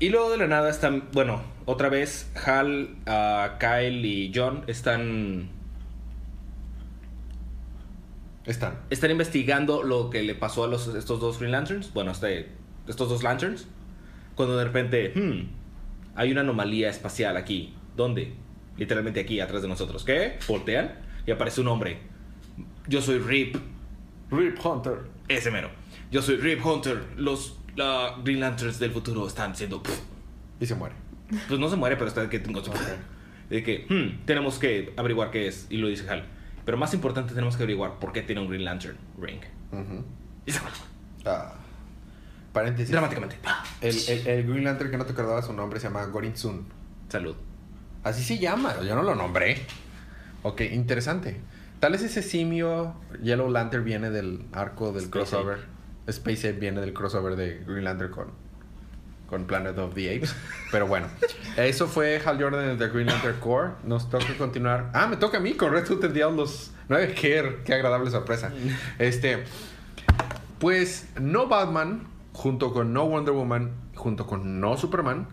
Y 0.00 0.08
luego 0.08 0.30
de 0.30 0.38
la 0.38 0.46
nada 0.48 0.70
están, 0.70 1.08
bueno, 1.12 1.40
otra 1.66 1.88
vez 1.88 2.30
Hal, 2.44 2.96
ah, 3.06 3.56
Kyle 3.60 4.04
y 4.04 4.32
John 4.34 4.64
están, 4.66 5.48
Están. 8.44 8.78
están 8.90 9.10
investigando 9.10 9.82
lo 9.82 10.10
que 10.10 10.22
le 10.22 10.34
pasó 10.34 10.64
a 10.64 10.66
los, 10.66 10.88
estos 10.88 11.20
dos 11.20 11.38
Green 11.38 11.52
Lanterns, 11.52 11.92
bueno, 11.92 12.10
este, 12.10 12.48
estos 12.88 13.08
dos 13.08 13.22
Lanterns, 13.22 13.66
cuando 14.34 14.56
de 14.56 14.64
repente, 14.64 15.12
hmm, 15.14 15.48
hay 16.16 16.32
una 16.32 16.40
anomalía 16.40 16.90
espacial 16.90 17.36
aquí. 17.36 17.74
¿Dónde? 17.96 18.32
Literalmente 18.76 19.20
aquí, 19.20 19.38
atrás 19.40 19.62
de 19.62 19.68
nosotros. 19.68 20.04
¿Qué? 20.04 20.38
Voltean 20.48 20.92
y 21.26 21.30
aparece 21.30 21.60
un 21.60 21.68
hombre. 21.68 21.98
Yo 22.88 23.00
soy 23.00 23.18
Rip, 23.18 23.56
Rip 24.30 24.58
Hunter. 24.64 24.98
ese 25.28 25.50
mero. 25.50 25.70
Yo 26.10 26.22
soy 26.22 26.36
Rip 26.36 26.64
Hunter. 26.64 27.04
Los 27.16 27.58
la 27.76 28.16
Green 28.22 28.40
Lanterns 28.40 28.78
del 28.78 28.92
futuro 28.92 29.26
están 29.26 29.54
siendo... 29.56 29.82
Y 30.60 30.66
se 30.66 30.74
muere. 30.74 30.94
Pues 31.48 31.58
no 31.58 31.68
se 31.68 31.76
muere, 31.76 31.96
pero 31.96 32.08
está 32.08 32.20
de 32.20 32.28
que 32.28 32.38
tengo 32.38 32.62
De 33.50 33.62
que 33.62 33.86
hmm, 33.88 34.24
tenemos 34.24 34.58
que 34.58 34.92
averiguar 34.96 35.30
qué 35.30 35.48
es. 35.48 35.66
Y 35.70 35.78
lo 35.78 35.88
dice 35.88 36.08
Hal. 36.08 36.24
Pero 36.64 36.76
más 36.76 36.94
importante, 36.94 37.34
tenemos 37.34 37.56
que 37.56 37.64
averiguar 37.64 37.98
por 37.98 38.12
qué 38.12 38.22
tiene 38.22 38.40
un 38.40 38.48
Green 38.48 38.64
Lantern 38.64 38.96
ring. 39.20 39.40
Y 40.46 40.52
se 40.52 40.60
muere. 40.60 40.76
Ah. 41.26 41.54
Paréntesis. 42.52 42.92
Dramáticamente. 42.92 43.36
El, 43.80 43.96
el, 44.08 44.26
el 44.26 44.46
Green 44.46 44.64
Lantern 44.64 44.90
que 44.90 44.96
no 44.96 45.04
te 45.04 45.12
acordaba 45.12 45.42
su 45.42 45.52
nombre 45.52 45.80
se 45.80 45.88
llama 45.88 46.06
Gorin 46.06 46.36
Sun. 46.36 46.66
Salud. 47.08 47.36
Así 48.04 48.22
se 48.22 48.38
llama, 48.38 48.80
yo 48.82 48.94
no 48.94 49.02
lo 49.02 49.14
nombré. 49.14 49.62
Ok, 50.42 50.60
interesante. 50.60 51.40
Tal 51.80 51.92
vez 51.92 52.02
ese 52.02 52.22
simio 52.22 52.94
Yellow 53.22 53.50
Lantern 53.50 53.84
viene 53.84 54.10
del 54.10 54.44
arco 54.52 54.92
del 54.92 55.10
crossover. 55.10 55.73
Space 56.06 56.48
Ape 56.48 56.58
viene 56.60 56.80
del 56.80 56.92
crossover 56.92 57.36
de 57.36 57.62
Green 57.66 57.84
Lantern 57.84 58.10
con, 58.12 58.26
con 59.28 59.46
Planet 59.46 59.76
of 59.78 59.94
the 59.94 60.14
Apes. 60.16 60.34
Pero 60.72 60.86
bueno, 60.86 61.06
eso 61.56 61.86
fue 61.86 62.20
Hal 62.24 62.40
Jordan 62.40 62.76
de 62.78 62.86
The 62.86 62.92
Green 62.92 63.06
Lantern 63.06 63.38
Corps. 63.40 63.72
Nos 63.84 64.08
toca 64.10 64.36
continuar. 64.38 64.90
Ah, 64.92 65.06
me 65.06 65.16
toca 65.16 65.38
a 65.38 65.40
mí 65.40 65.54
con 65.54 65.72
Red 65.72 65.86
Hood 65.88 66.04
el 66.04 66.12
Diablos 66.12 66.72
9. 66.88 67.14
Qué, 67.18 67.60
qué 67.64 67.74
agradable 67.74 68.10
sorpresa. 68.10 68.52
Este, 68.98 69.44
pues 70.58 71.08
no 71.20 71.46
Batman, 71.48 72.06
junto 72.32 72.72
con 72.72 72.92
no 72.92 73.06
Wonder 73.06 73.34
Woman, 73.34 73.72
junto 73.94 74.26
con 74.26 74.60
no 74.60 74.76
Superman, 74.76 75.28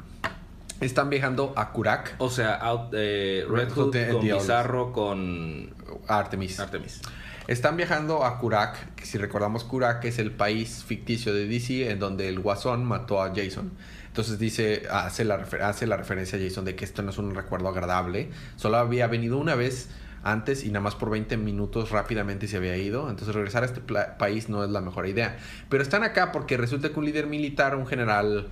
están 0.79 1.09
viajando 1.09 1.53
a 1.55 1.71
Kurak, 1.71 2.15
O 2.17 2.29
sea, 2.29 2.55
out- 2.55 2.89
eh, 2.93 3.45
Red, 3.47 3.69
Hood 3.71 3.95
Hood 3.95 4.11
con 4.13 4.21
Bizarro 4.21 4.93
con 4.93 5.73
Artemis. 6.07 6.59
Artemis. 6.59 7.01
Están 7.47 7.75
viajando 7.77 8.23
a 8.23 8.37
Kurak, 8.39 8.95
que 8.95 9.05
si 9.05 9.17
recordamos 9.17 9.63
Kurak 9.63 10.05
es 10.05 10.19
el 10.19 10.31
país 10.31 10.83
ficticio 10.85 11.33
de 11.33 11.47
DC 11.47 11.89
en 11.91 11.99
donde 11.99 12.27
el 12.29 12.39
Guasón 12.39 12.85
mató 12.85 13.21
a 13.21 13.33
Jason. 13.35 13.71
Entonces 14.07 14.39
dice, 14.39 14.83
hace 14.91 15.23
la, 15.25 15.35
hace 15.63 15.87
la 15.87 15.97
referencia 15.97 16.37
a 16.37 16.41
Jason 16.41 16.65
de 16.65 16.75
que 16.75 16.85
esto 16.85 17.01
no 17.01 17.11
es 17.11 17.17
un 17.17 17.33
recuerdo 17.33 17.69
agradable. 17.69 18.29
Solo 18.57 18.77
había 18.77 19.07
venido 19.07 19.37
una 19.37 19.55
vez 19.55 19.89
antes 20.23 20.63
y 20.63 20.67
nada 20.67 20.81
más 20.81 20.95
por 20.95 21.09
20 21.09 21.35
minutos 21.37 21.89
rápidamente 21.91 22.47
se 22.47 22.57
había 22.57 22.77
ido. 22.77 23.09
Entonces 23.09 23.33
regresar 23.33 23.63
a 23.63 23.65
este 23.67 23.81
país 23.81 24.49
no 24.49 24.63
es 24.63 24.69
la 24.69 24.81
mejor 24.81 25.07
idea. 25.07 25.37
Pero 25.69 25.81
están 25.81 26.03
acá 26.03 26.31
porque 26.31 26.57
resulta 26.57 26.89
que 26.89 26.99
un 26.99 27.05
líder 27.05 27.25
militar, 27.27 27.75
un 27.75 27.87
general 27.87 28.49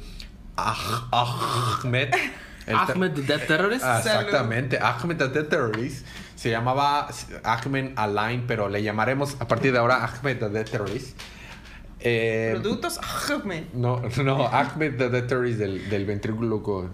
Ah- 0.58 1.08
Ahmed... 1.84 2.10
el 2.66 2.76
ter- 2.86 2.96
Ahmed 2.96 3.12
the 3.26 3.38
Terrorist. 3.40 3.86
Exactamente, 3.86 4.78
Ahmed 4.80 5.18
the 5.18 5.44
Terrorist. 5.44 6.06
Se 6.40 6.50
llamaba 6.50 7.10
Ahmed 7.44 7.92
Alain, 7.98 8.46
pero 8.48 8.70
le 8.70 8.82
llamaremos 8.82 9.36
a 9.42 9.48
partir 9.50 9.74
de 9.74 9.80
ahora 9.80 10.06
Ahmed 10.06 10.38
the 10.38 10.64
Terrorist. 10.64 11.20
Eh, 12.00 12.52
Productos 12.54 12.98
Ahmed. 13.30 13.66
no, 13.74 14.02
no, 14.24 14.48
Ahmed 14.48 14.96
the 14.96 15.22
Terrorist 15.24 15.60
del, 15.60 15.90
del 15.90 16.06
ventrículo. 16.06 16.48
Loco. 16.48 16.90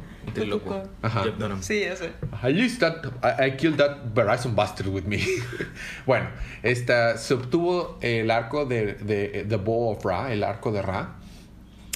Ajá. 1.04 1.26
Sí, 1.62 1.84
sé. 1.96 2.14
I 2.42 2.66
used 2.66 2.80
that, 2.80 3.06
I, 3.22 3.50
I 3.50 3.52
killed 3.56 3.78
that 3.78 4.16
Verizon 4.16 4.56
bastard 4.56 4.88
with 4.88 5.04
me. 5.04 5.20
bueno, 6.08 6.28
esta, 6.64 7.16
se 7.20 7.36
obtuvo 7.36 8.00
el 8.02 8.32
arco 8.32 8.66
de, 8.66 8.96
de 8.96 9.46
The 9.48 9.58
Bow 9.58 9.92
of 9.92 10.04
Ra, 10.04 10.34
el 10.34 10.44
arco 10.44 10.72
de 10.72 10.82
Ra. 10.82 11.18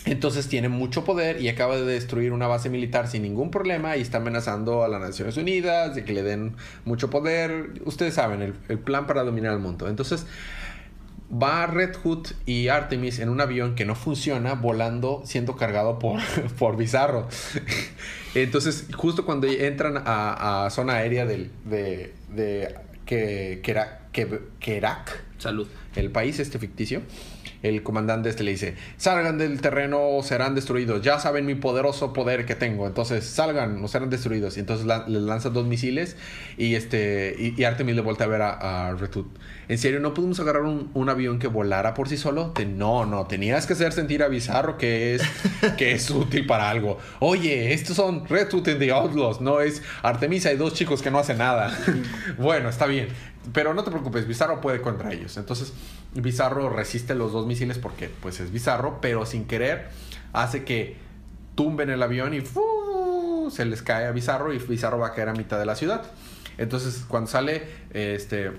Entonces 0.09 0.47
tiene 0.47 0.69
mucho 0.69 1.03
poder 1.03 1.39
y 1.41 1.49
acaba 1.49 1.75
de 1.75 1.85
destruir 1.85 2.33
una 2.33 2.47
base 2.47 2.69
militar 2.69 3.07
sin 3.07 3.21
ningún 3.21 3.51
problema 3.51 3.95
y 3.95 4.01
está 4.01 4.17
amenazando 4.17 4.83
a 4.83 4.87
las 4.87 4.99
Naciones 4.99 5.37
Unidas 5.37 5.93
de 5.95 6.03
que 6.03 6.13
le 6.13 6.23
den 6.23 6.55
mucho 6.83 7.09
poder. 7.09 7.73
Ustedes 7.85 8.15
saben, 8.15 8.41
el, 8.41 8.53
el 8.69 8.79
plan 8.79 9.05
para 9.05 9.23
dominar 9.23 9.53
el 9.53 9.59
mundo. 9.59 9.87
Entonces 9.87 10.25
va 11.31 11.67
Red 11.67 11.95
Hood 12.03 12.27
y 12.47 12.69
Artemis 12.69 13.19
en 13.19 13.29
un 13.29 13.39
avión 13.39 13.75
que 13.75 13.85
no 13.85 13.93
funciona 13.93 14.53
volando 14.55 15.21
siendo 15.25 15.55
cargado 15.55 15.99
por, 15.99 16.19
por 16.57 16.75
Bizarro. 16.75 17.27
Entonces 18.33 18.87
justo 18.95 19.25
cuando 19.25 19.45
entran 19.47 20.01
a, 20.05 20.65
a 20.65 20.69
zona 20.71 20.93
aérea 20.93 21.25
del, 21.25 21.51
de, 21.65 22.13
de 22.35 22.75
que, 23.05 23.59
que, 23.63 23.71
era- 23.71 24.07
que, 24.11 24.39
Kerak, 24.59 25.23
Salud. 25.37 25.67
el 25.95 26.09
país 26.11 26.39
este 26.39 26.57
ficticio, 26.59 27.01
el 27.63 27.83
comandante 27.83 28.29
este 28.29 28.43
le 28.43 28.51
dice, 28.51 28.75
salgan 28.97 29.37
del 29.37 29.59
terreno 29.61 29.99
o 30.01 30.23
serán 30.23 30.55
destruidos. 30.55 31.01
Ya 31.01 31.19
saben 31.19 31.45
mi 31.45 31.55
poderoso 31.55 32.13
poder 32.13 32.45
que 32.45 32.55
tengo. 32.55 32.87
Entonces 32.87 33.25
salgan 33.25 33.83
o 33.83 33.87
serán 33.87 34.09
destruidos. 34.09 34.57
Y 34.57 34.61
entonces 34.61 34.85
la- 34.85 35.07
le 35.07 35.19
lanza 35.19 35.49
dos 35.49 35.65
misiles 35.65 36.15
y 36.57 36.75
este 36.75 37.35
y, 37.37 37.59
y 37.59 37.63
Artemis 37.65 37.95
le 37.95 38.01
vuelve 38.01 38.23
a 38.23 38.27
ver 38.27 38.41
a, 38.41 38.87
a 38.89 38.95
Retut. 38.95 39.27
¿En 39.67 39.77
serio 39.77 39.99
no 39.99 40.13
pudimos 40.15 40.39
agarrar 40.39 40.63
un, 40.63 40.89
un 40.93 41.09
avión 41.09 41.37
que 41.37 41.47
volara 41.47 41.93
por 41.93 42.09
sí 42.09 42.17
solo? 42.17 42.51
Te- 42.51 42.65
no, 42.65 43.05
no, 43.05 43.27
tenías 43.27 43.67
que 43.67 43.73
hacer 43.73 43.91
sentir 43.93 44.23
a 44.23 44.27
Bizarro 44.27 44.77
que 44.77 45.15
es, 45.15 45.21
que 45.77 45.91
es 45.93 46.09
útil 46.09 46.45
para 46.47 46.69
algo. 46.69 46.97
Oye, 47.19 47.73
estos 47.73 47.95
son 47.95 48.25
Retut 48.27 48.67
and 48.67 48.79
the 48.79 48.91
Outlaws, 48.91 49.41
no 49.41 49.61
es 49.61 49.83
Artemisa 50.01 50.51
y 50.51 50.57
dos 50.57 50.73
chicos 50.73 51.01
que 51.01 51.11
no 51.11 51.19
hacen 51.19 51.37
nada. 51.37 51.71
bueno, 52.37 52.69
está 52.69 52.85
bien. 52.87 53.09
Pero 53.53 53.73
no 53.73 53.83
te 53.83 53.89
preocupes, 53.91 54.27
Bizarro 54.27 54.61
puede 54.61 54.81
contra 54.81 55.11
ellos. 55.13 55.37
Entonces, 55.37 55.73
Bizarro 56.13 56.69
resiste 56.69 57.15
los 57.15 57.31
dos 57.31 57.45
misiles 57.47 57.77
porque 57.77 58.09
pues 58.21 58.39
es 58.39 58.51
Bizarro, 58.51 58.99
pero 59.01 59.25
sin 59.25 59.45
querer 59.45 59.89
hace 60.33 60.63
que 60.63 60.97
tumben 61.55 61.89
el 61.89 62.03
avión 62.03 62.33
y 62.33 62.41
¡fu! 62.41 63.49
se 63.51 63.65
les 63.65 63.81
cae 63.81 64.05
a 64.05 64.11
Bizarro 64.11 64.53
y 64.53 64.59
Bizarro 64.59 64.99
va 64.99 65.07
a 65.07 65.13
caer 65.13 65.29
a 65.29 65.33
mitad 65.33 65.57
de 65.57 65.65
la 65.65 65.75
ciudad. 65.75 66.03
Entonces, 66.57 67.05
cuando 67.07 67.29
sale 67.31 67.63
este 67.91 68.51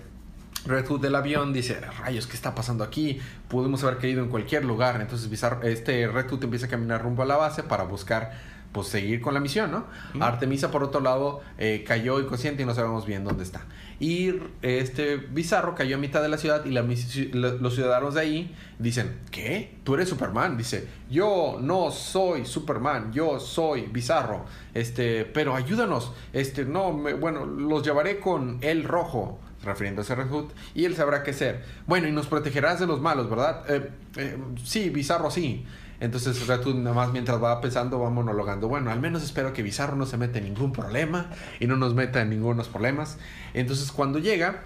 Red 0.66 0.86
Hood 0.88 1.00
del 1.00 1.14
avión 1.14 1.52
dice, 1.52 1.80
rayos, 1.80 2.26
¿qué 2.26 2.34
está 2.34 2.54
pasando 2.54 2.82
aquí? 2.82 3.20
Pudimos 3.48 3.82
haber 3.84 3.98
caído 3.98 4.22
en 4.22 4.28
cualquier 4.30 4.64
lugar. 4.64 5.00
Entonces 5.00 5.30
Bizarro- 5.30 5.62
este 5.64 6.06
Red 6.08 6.28
Hood 6.30 6.44
empieza 6.44 6.66
a 6.66 6.68
caminar 6.68 7.02
rumbo 7.02 7.22
a 7.22 7.26
la 7.26 7.36
base 7.36 7.62
para 7.62 7.84
buscar, 7.84 8.32
pues, 8.72 8.86
seguir 8.88 9.20
con 9.20 9.34
la 9.34 9.40
misión, 9.40 9.70
¿no? 9.70 9.84
Artemisa, 10.22 10.70
por 10.70 10.82
otro 10.84 11.00
lado, 11.00 11.40
eh, 11.58 11.84
cayó 11.86 12.20
inconsciente 12.20 12.62
y 12.62 12.66
no 12.66 12.74
sabemos 12.74 13.04
bien 13.06 13.24
dónde 13.24 13.42
está. 13.44 13.66
Y 13.98 14.32
este 14.62 15.16
Bizarro 15.16 15.74
cayó 15.74 15.96
a 15.96 15.98
mitad 15.98 16.22
de 16.22 16.28
la 16.30 16.38
ciudad 16.38 16.64
y 16.64 16.70
la 16.70 16.82
los 16.82 17.74
ciudadanos 17.74 18.14
de 18.14 18.20
ahí 18.20 18.54
dicen, 18.78 19.18
¿qué? 19.30 19.76
¿Tú 19.84 19.94
eres 19.94 20.08
Superman? 20.08 20.56
Dice, 20.56 20.88
yo 21.10 21.58
no 21.60 21.90
soy 21.90 22.46
Superman, 22.46 23.12
yo 23.12 23.38
soy 23.40 23.82
Bizarro. 23.82 24.46
Este, 24.72 25.24
pero 25.26 25.54
ayúdanos. 25.54 26.12
Este, 26.32 26.64
no, 26.64 26.92
me- 26.92 27.12
bueno, 27.12 27.44
los 27.44 27.82
llevaré 27.84 28.20
con 28.20 28.58
el 28.62 28.84
rojo 28.84 29.38
refiriéndose 29.62 30.14
a 30.14 30.16
Red 30.16 30.28
Hood, 30.30 30.46
y 30.74 30.86
él 30.86 30.96
sabrá 30.96 31.22
qué 31.22 31.32
hacer. 31.32 31.62
Bueno, 31.86 32.08
y 32.08 32.12
nos 32.12 32.26
protegerás 32.28 32.80
de 32.80 32.86
los 32.86 33.02
malos, 33.02 33.28
¿verdad? 33.28 33.62
Eh, 33.68 33.90
eh, 34.16 34.38
sí, 34.64 34.88
Bizarro 34.88 35.30
sí. 35.30 35.66
Entonces 36.00 36.46
Red 36.46 36.62
Hood 36.64 36.76
nada 36.76 36.94
más 36.96 37.12
mientras 37.12 37.42
va 37.42 37.60
pensando 37.60 38.00
va 38.00 38.08
monologando, 38.10 38.68
bueno, 38.68 38.90
al 38.90 39.00
menos 39.00 39.22
espero 39.22 39.52
que 39.52 39.62
Bizarro 39.62 39.96
no 39.96 40.06
se 40.06 40.16
meta 40.16 40.38
en 40.38 40.44
ningún 40.44 40.72
problema 40.72 41.26
y 41.60 41.66
no 41.66 41.76
nos 41.76 41.94
meta 41.94 42.22
en 42.22 42.30
ningunos 42.30 42.68
problemas. 42.68 43.18
Entonces 43.54 43.92
cuando 43.92 44.18
llega, 44.18 44.62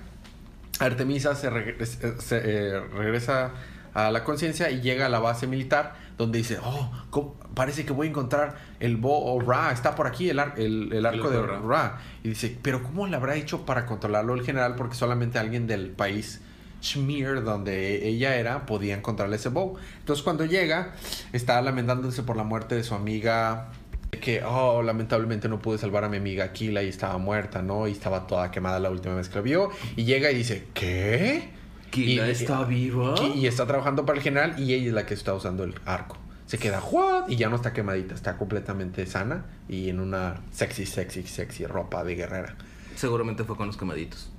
Artemisa 0.81 1.35
se, 1.35 1.51
regre- 1.51 1.85
se- 1.85 2.21
se, 2.21 2.41
eh, 2.45 2.81
regresa 2.81 3.51
a 3.95 4.11
la 4.11 4.25
conciencia 4.25 4.71
y 4.71 4.81
llega 4.81 5.07
a 5.07 5.09
la 5.09 5.19
base 5.21 5.47
militar 5.47 5.95
donde 6.19 6.39
dice, 6.39 6.59
oh, 6.63 7.35
parece 7.55 7.85
que 7.85 7.93
voy 7.93 8.07
a 8.09 8.11
encontrar 8.11 8.57
el 8.81 8.97
Bo 8.97 9.25
o 9.35 9.41
Ra, 9.41 9.73
está 9.73 9.95
por 9.97 10.07
aquí 10.07 10.31
el, 10.31 10.39
ar- 10.39 10.55
el, 10.57 10.93
el 10.93 11.07
arco 11.07 11.31
de 11.31 11.43
Ra. 11.43 11.61
Ra. 11.61 11.99
Y 12.23 12.29
dice, 12.31 12.57
pero 12.63 12.83
¿cómo 12.83 13.07
le 13.07 13.17
habrá 13.17 13.35
hecho 13.37 13.65
para 13.67 13.87
controlarlo 13.87 14.35
el 14.35 14.43
general? 14.45 14.75
Porque 14.77 14.95
solamente 14.95 15.39
alguien 15.39 15.67
del 15.67 15.91
país 15.91 16.41
Schmier, 16.85 17.43
donde 17.43 18.07
ella 18.07 18.37
era, 18.37 18.67
podía 18.67 18.95
encontrarle 18.95 19.37
ese 19.37 19.49
bow. 19.49 19.77
Entonces 20.01 20.23
cuando 20.23 20.45
llega, 20.45 20.93
está 21.33 21.61
lamentándose 21.63 22.23
por 22.23 22.37
la 22.37 22.45
muerte 22.45 22.75
de 22.75 22.85
su 22.85 22.95
amiga 22.95 23.71
de 24.11 24.19
que, 24.21 24.43
oh, 24.45 24.83
lamentablemente 24.83 25.49
no 25.49 25.61
pude 25.61 25.79
salvar 25.79 26.05
a 26.05 26.09
mi 26.09 26.19
amiga 26.19 26.45
Aquila 26.45 26.83
y 26.83 26.89
estaba 26.89 27.19
muerta, 27.19 27.63
¿no? 27.63 27.89
Y 27.89 27.93
estaba 27.93 28.27
toda 28.27 28.51
quemada 28.51 28.79
la 28.79 28.91
última 28.91 29.15
vez 29.15 29.29
que 29.29 29.37
la 29.37 29.41
vio. 29.41 29.71
Y 29.97 30.05
llega 30.05 30.31
y 30.31 30.37
dice, 30.37 30.69
¿qué? 30.75 31.49
¿Kila 31.91 32.29
Y- 32.29 32.31
está 32.31 32.65
viva? 32.65 33.15
Y, 33.23 33.41
y 33.41 33.47
está 33.47 33.67
trabajando 33.67 34.05
para 34.05 34.19
el 34.19 34.23
general 34.23 34.55
y 34.59 34.75
ella 34.75 34.89
es 34.89 34.93
la 34.95 35.07
que 35.07 35.15
está 35.15 35.33
usando 35.35 35.65
el 35.65 35.75
arco. 35.87 36.17
Se 36.47 36.59
queda, 36.59 36.81
¿what? 36.81 37.29
Y 37.29 37.37
ya 37.37 37.49
no 37.49 37.57
está 37.57 37.73
quemadita, 37.73 38.15
está 38.15 38.37
completamente 38.37 39.07
sana 39.07 39.47
y 39.69 39.89
en 39.89 39.99
una 39.99 40.43
sexy, 40.53 40.85
sexy, 40.85 41.23
sexy 41.23 41.65
ropa 41.67 42.05
de 42.05 42.15
guerrera. 42.17 42.55
Seguramente 42.97 43.45
fue 43.45 43.57
con 43.57 43.67
los 43.67 43.77
quemaditos. 43.79 44.31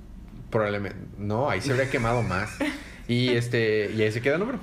Probablemente, 0.50 0.98
no, 1.18 1.50
ahí 1.50 1.60
se 1.60 1.72
habría 1.72 1.90
quemado 1.90 2.22
más. 2.22 2.50
Y 3.08 3.28
este, 3.36 3.90
y 3.92 4.02
ahí 4.02 4.12
se 4.12 4.20
queda 4.22 4.34
el 4.34 4.40
número. 4.40 4.58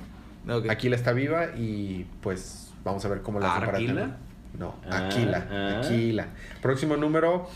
Ok. 0.48 0.68
Aquila 0.70 0.96
está 0.96 1.12
viva 1.12 1.46
y 1.56 2.06
pues 2.20 2.72
vamos 2.84 3.04
a 3.04 3.08
ver 3.08 3.22
cómo 3.22 3.40
la 3.40 3.50
hace 3.52 3.66
para 3.66 3.78
¿Arquila? 3.78 3.94
tener- 4.02 4.16
No, 4.58 4.74
Ah, 4.90 5.06
Aquila, 5.06 5.46
ah. 5.50 5.80
Aquila. 5.84 6.26
Próximo 6.62 6.96
número, 6.96 7.48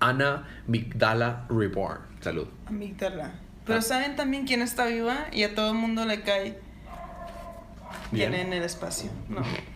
Ana 0.00 0.46
Migdala 0.66 1.46
Reborn. 1.48 2.00
Salud. 2.20 2.46
Amígdala. 2.66 3.32
Pero 3.66 3.78
Ah. 3.78 3.82
¿saben 3.82 4.16
también 4.16 4.46
quién 4.46 4.62
está 4.62 4.86
viva? 4.86 5.26
Y 5.32 5.42
a 5.44 5.54
todo 5.54 5.70
el 5.72 5.76
mundo 5.78 6.04
le 6.06 6.22
cae 6.22 6.58
bien, 8.10 8.30
Bien. 8.32 8.46
en 8.48 8.52
el 8.52 8.62
espacio. 8.62 9.10
No. 9.28 9.42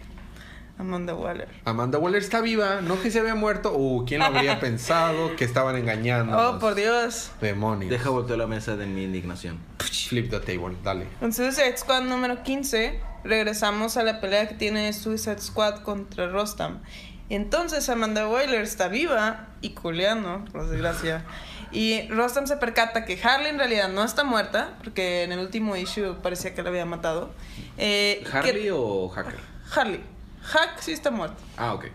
Amanda 0.78 1.14
Waller. 1.14 1.48
Amanda 1.64 1.98
Waller 1.98 2.20
está 2.20 2.40
viva, 2.42 2.80
no 2.82 3.00
que 3.00 3.10
se 3.10 3.18
había 3.20 3.34
muerto. 3.34 3.72
Uh, 3.74 4.04
¿quién 4.06 4.20
lo 4.20 4.26
habría 4.26 4.60
pensado 4.60 5.34
que 5.36 5.44
estaban 5.44 5.76
engañando? 5.76 6.36
Oh, 6.36 6.58
por 6.58 6.74
Dios. 6.74 7.30
Demonios. 7.40 7.90
Deja 7.90 8.10
voltear 8.10 8.38
la 8.38 8.46
mesa 8.46 8.76
de 8.76 8.86
mi 8.86 9.04
indignación. 9.04 9.58
Flip 9.78 10.30
the 10.30 10.40
table, 10.40 10.76
dale. 10.84 11.06
En 11.20 11.32
Suicide 11.32 11.76
Squad 11.78 12.02
número 12.02 12.42
15, 12.42 13.00
regresamos 13.24 13.96
a 13.96 14.02
la 14.02 14.20
pelea 14.20 14.48
que 14.48 14.54
tiene 14.54 14.92
Suicide 14.92 15.38
Squad 15.40 15.76
contra 15.82 16.28
Rostam. 16.28 16.80
Entonces 17.28 17.88
Amanda 17.88 18.28
Waller 18.28 18.60
está 18.60 18.88
viva 18.88 19.48
y 19.60 19.70
culeando, 19.70 20.44
por 20.52 20.68
desgracia. 20.68 21.24
Y 21.72 22.06
Rostam 22.08 22.46
se 22.46 22.56
percata 22.58 23.04
que 23.04 23.18
Harley 23.20 23.48
en 23.50 23.58
realidad 23.58 23.88
no 23.88 24.04
está 24.04 24.22
muerta, 24.22 24.74
porque 24.84 25.24
en 25.24 25.32
el 25.32 25.40
último 25.40 25.74
issue 25.74 26.14
parecía 26.22 26.54
que 26.54 26.62
la 26.62 26.68
había 26.68 26.84
matado. 26.86 27.32
Eh, 27.78 28.22
¿Harley 28.30 28.62
que- 28.64 28.72
o 28.72 29.08
Hacker? 29.08 29.40
Harley. 29.74 30.00
Hack 30.46 30.80
sí 30.80 30.92
está 30.92 31.10
muerto. 31.10 31.36
Ah, 31.56 31.74
ok. 31.74 31.86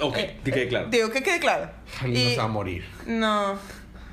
Ok, 0.00 0.16
Eh, 0.16 0.40
que 0.44 0.50
quede 0.52 0.68
claro. 0.68 0.88
Digo, 0.88 1.10
que 1.10 1.22
quede 1.22 1.38
claro. 1.38 1.70
Harley 2.00 2.12
no 2.24 2.30
Y- 2.30 2.32
se 2.32 2.38
va 2.38 2.44
a 2.44 2.48
morir. 2.48 2.84
No. 3.06 3.58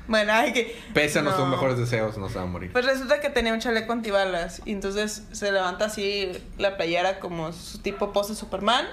Bueno, 0.06 0.32
hay 0.32 0.52
que. 0.52 0.76
Pese 0.92 1.20
a 1.20 1.22
nuestros 1.22 1.46
no. 1.46 1.52
mejores 1.52 1.78
deseos, 1.78 2.18
no 2.18 2.28
se 2.28 2.34
va 2.36 2.42
a 2.42 2.46
morir. 2.46 2.72
Pues 2.72 2.84
resulta 2.84 3.20
que 3.20 3.30
tenía 3.30 3.52
un 3.52 3.60
chaleco 3.60 3.92
antibalas 3.92 4.60
y 4.64 4.72
entonces 4.72 5.22
se 5.32 5.52
levanta 5.52 5.84
así 5.86 6.32
la 6.58 6.76
playera 6.76 7.20
como 7.20 7.52
su 7.52 7.78
tipo 7.78 8.12
pose 8.12 8.34
Superman 8.34 8.86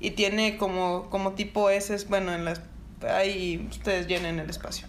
y 0.00 0.12
tiene 0.12 0.56
como, 0.56 1.08
como 1.10 1.32
tipo 1.32 1.68
S, 1.70 1.94
bueno, 2.08 2.32
en 2.34 2.44
las... 2.44 2.62
Ahí 3.08 3.66
ustedes 3.70 4.06
llenen 4.06 4.38
el 4.38 4.48
espacio. 4.48 4.86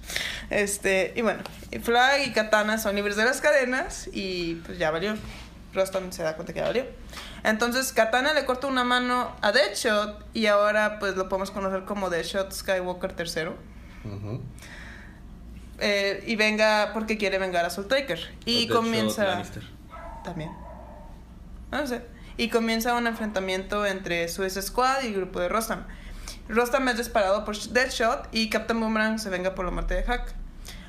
Este, 0.49 1.13
y 1.15 1.21
bueno, 1.21 1.41
y 1.71 1.79
Flag 1.79 2.27
y 2.27 2.31
Katana 2.31 2.77
son 2.77 2.95
libres 2.95 3.15
de 3.15 3.25
las 3.25 3.41
cadenas 3.41 4.07
y 4.13 4.55
pues 4.65 4.77
ya 4.77 4.91
valió. 4.91 5.15
Rostam 5.73 6.11
se 6.11 6.23
da 6.23 6.35
cuenta 6.35 6.53
que 6.53 6.59
ya 6.59 6.65
valió. 6.65 6.85
Entonces 7.43 7.91
Katana 7.93 8.33
le 8.33 8.45
corta 8.45 8.67
una 8.67 8.83
mano 8.83 9.35
a 9.41 9.51
Deadshot 9.51 10.25
y 10.33 10.45
ahora 10.45 10.99
pues 10.99 11.15
lo 11.15 11.29
podemos 11.29 11.51
conocer 11.51 11.83
como 11.85 12.09
Deadshot 12.09 12.51
Skywalker 12.51 13.15
III. 13.17 13.47
Ujú. 14.05 14.41
Eh, 15.79 16.23
y 16.25 16.35
venga 16.35 16.91
porque 16.93 17.17
quiere 17.17 17.39
vengar 17.39 17.65
a 17.65 17.69
Soul 17.69 17.87
Taker. 17.87 18.19
Y 18.45 18.67
comienza... 18.67 19.25
Lannister. 19.25 19.63
También. 20.23 20.51
No 21.71 21.85
sé. 21.87 22.01
Y 22.37 22.49
comienza 22.49 22.93
un 22.95 23.07
enfrentamiento 23.07 23.85
entre 23.85 24.27
Suicide 24.27 24.61
Squad 24.61 25.03
y 25.03 25.07
el 25.07 25.15
grupo 25.15 25.39
de 25.39 25.49
Rostam. 25.49 25.85
Rostam 26.49 26.87
es 26.89 26.97
disparado 26.97 27.45
por 27.45 27.57
Deadshot 27.57 28.29
y 28.31 28.49
Captain 28.49 28.79
Boomerang 28.79 29.19
se 29.19 29.29
venga 29.29 29.55
por 29.55 29.65
la 29.65 29.71
muerte 29.71 29.95
de 29.95 30.03
Hack. 30.03 30.33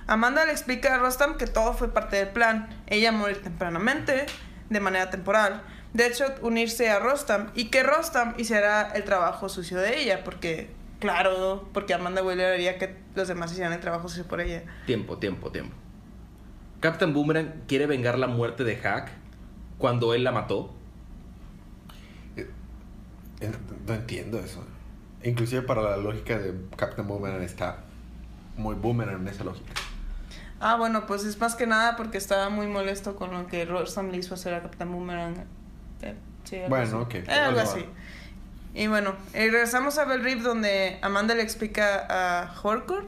Amanda 0.07 0.45
le 0.45 0.53
explica 0.53 0.95
a 0.95 0.99
Rostam 0.99 1.37
que 1.37 1.47
todo 1.47 1.73
fue 1.75 1.93
parte 1.93 2.17
del 2.17 2.29
plan. 2.29 2.69
Ella 2.87 3.13
morir 3.13 3.43
tempranamente, 3.43 4.27
de 4.71 4.81
manera 4.81 5.11
temporal. 5.11 5.63
Deadshot 5.93 6.43
unirse 6.43 6.91
a 6.91 6.99
Rostam 6.99 7.51
y 7.55 7.67
que 7.67 7.83
Rostam 7.83 8.35
hiciera 8.37 8.91
el 8.95 9.05
trabajo 9.05 9.49
sucio 9.49 9.79
de 9.79 10.01
ella, 10.01 10.25
porque, 10.25 10.71
claro, 10.99 11.69
porque 11.73 11.95
Amanda 11.95 12.23
Waller 12.23 12.55
haría 12.55 12.79
que 12.79 12.97
los 13.15 13.29
demás 13.29 13.53
hicieran 13.53 13.73
el 13.73 13.81
trabajo 13.81 14.09
sucio 14.09 14.25
por 14.27 14.41
ella. 14.41 14.65
Tiempo, 14.87 15.19
tiempo, 15.19 15.51
tiempo. 15.53 15.75
Captain 16.81 17.15
Boomerang 17.15 17.63
quiere 17.69 17.87
vengar 17.87 18.19
la 18.19 18.27
muerte 18.27 18.65
de 18.65 18.77
Hack 18.77 19.11
cuando 19.79 20.15
él 20.15 20.25
la 20.25 20.33
mató. 20.33 20.75
Eh, 22.37 23.51
No 23.87 23.95
entiendo 23.95 24.39
eso. 24.41 24.65
Inclusive 25.23 25.63
para 25.63 25.81
la 25.83 25.97
lógica 25.97 26.39
de 26.39 26.55
Captain 26.77 27.07
Boomerang 27.09 27.43
está 27.43 27.79
muy 28.57 28.75
boomerang 28.75 29.21
en 29.23 29.29
esa 29.29 29.45
lógica. 29.45 29.73
Ah, 30.61 30.77
bueno, 30.77 31.07
pues 31.07 31.25
es 31.25 31.39
más 31.41 31.57
que 31.57 31.67
nada 31.67 31.97
porque 31.97 32.17
estaba 32.19 32.49
muy 32.49 32.67
molesto 32.67 33.17
con 33.17 33.33
lo 33.33 33.47
que 33.47 33.65
Rostam 33.65 34.11
le 34.11 34.19
hizo 34.19 34.35
hacer 34.35 34.55
a 34.55 34.63
Capitán 34.63 34.93
Boomerang. 34.93 35.45
Eh, 36.03 36.15
sí, 36.45 36.57
algo 36.57 36.69
Bueno, 36.69 36.85
así. 36.85 36.95
ok, 36.95 37.15
Eh, 37.29 37.33
algo 37.33 37.61
así. 37.61 37.85
Y 38.75 38.87
bueno, 38.89 39.15
eh, 39.35 39.51
regresamos 39.51 39.99
a 39.99 40.05
Bell 40.05 40.23
Reef 40.23 40.43
donde 40.43 40.99
Amanda 41.03 41.35
le 41.35 41.43
explica 41.43 42.07
a 42.09 42.43
Harcourt 42.53 43.07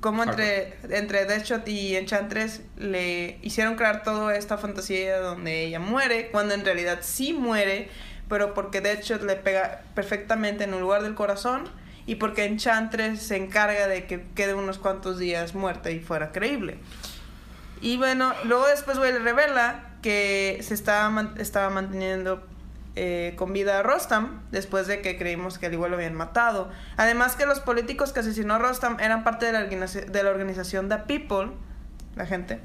cómo 0.00 0.22
entre, 0.22 0.78
entre 0.90 1.24
Deadshot 1.26 1.66
y 1.68 1.96
Enchantress 1.96 2.62
le 2.76 3.38
hicieron 3.42 3.74
crear 3.74 4.02
toda 4.04 4.36
esta 4.36 4.56
fantasía 4.56 5.18
donde 5.18 5.64
ella 5.64 5.80
muere, 5.80 6.30
cuando 6.30 6.54
en 6.54 6.64
realidad 6.64 7.00
sí 7.02 7.32
muere, 7.32 7.90
pero 8.28 8.54
porque 8.54 8.80
Deadshot 8.80 9.22
le 9.24 9.34
pega 9.36 9.82
perfectamente 9.94 10.64
en 10.64 10.72
el 10.74 10.80
lugar 10.80 11.02
del 11.02 11.14
corazón 11.16 11.64
y 12.08 12.14
porque 12.14 12.46
Enchantress 12.46 13.20
se 13.20 13.36
encarga 13.36 13.86
de 13.86 14.06
que 14.06 14.24
quede 14.34 14.54
unos 14.54 14.78
cuantos 14.78 15.18
días 15.18 15.54
muerta 15.54 15.90
y 15.90 16.00
fuera 16.00 16.32
creíble. 16.32 16.78
Y 17.82 17.98
bueno, 17.98 18.32
luego 18.44 18.66
después 18.66 18.96
güey 18.96 19.12
le 19.12 19.18
revela 19.18 19.90
que 20.00 20.58
se 20.62 20.72
estaba, 20.72 21.34
estaba 21.36 21.68
manteniendo 21.68 22.42
eh, 22.96 23.34
con 23.36 23.52
vida 23.52 23.78
a 23.78 23.82
Rostam 23.82 24.40
después 24.50 24.86
de 24.86 25.02
que 25.02 25.18
creímos 25.18 25.58
que 25.58 25.66
al 25.66 25.74
igual 25.74 25.90
lo 25.90 25.98
habían 25.98 26.14
matado. 26.14 26.70
Además 26.96 27.36
que 27.36 27.44
los 27.44 27.60
políticos 27.60 28.14
que 28.14 28.20
asesinó 28.20 28.54
a 28.54 28.58
Rostam 28.58 28.98
eran 29.00 29.22
parte 29.22 29.44
de 29.44 29.52
la, 29.52 29.64
de 29.66 30.22
la 30.22 30.30
organización 30.30 30.88
The 30.88 31.00
People, 31.06 31.52
la 32.16 32.24
gente. 32.24 32.58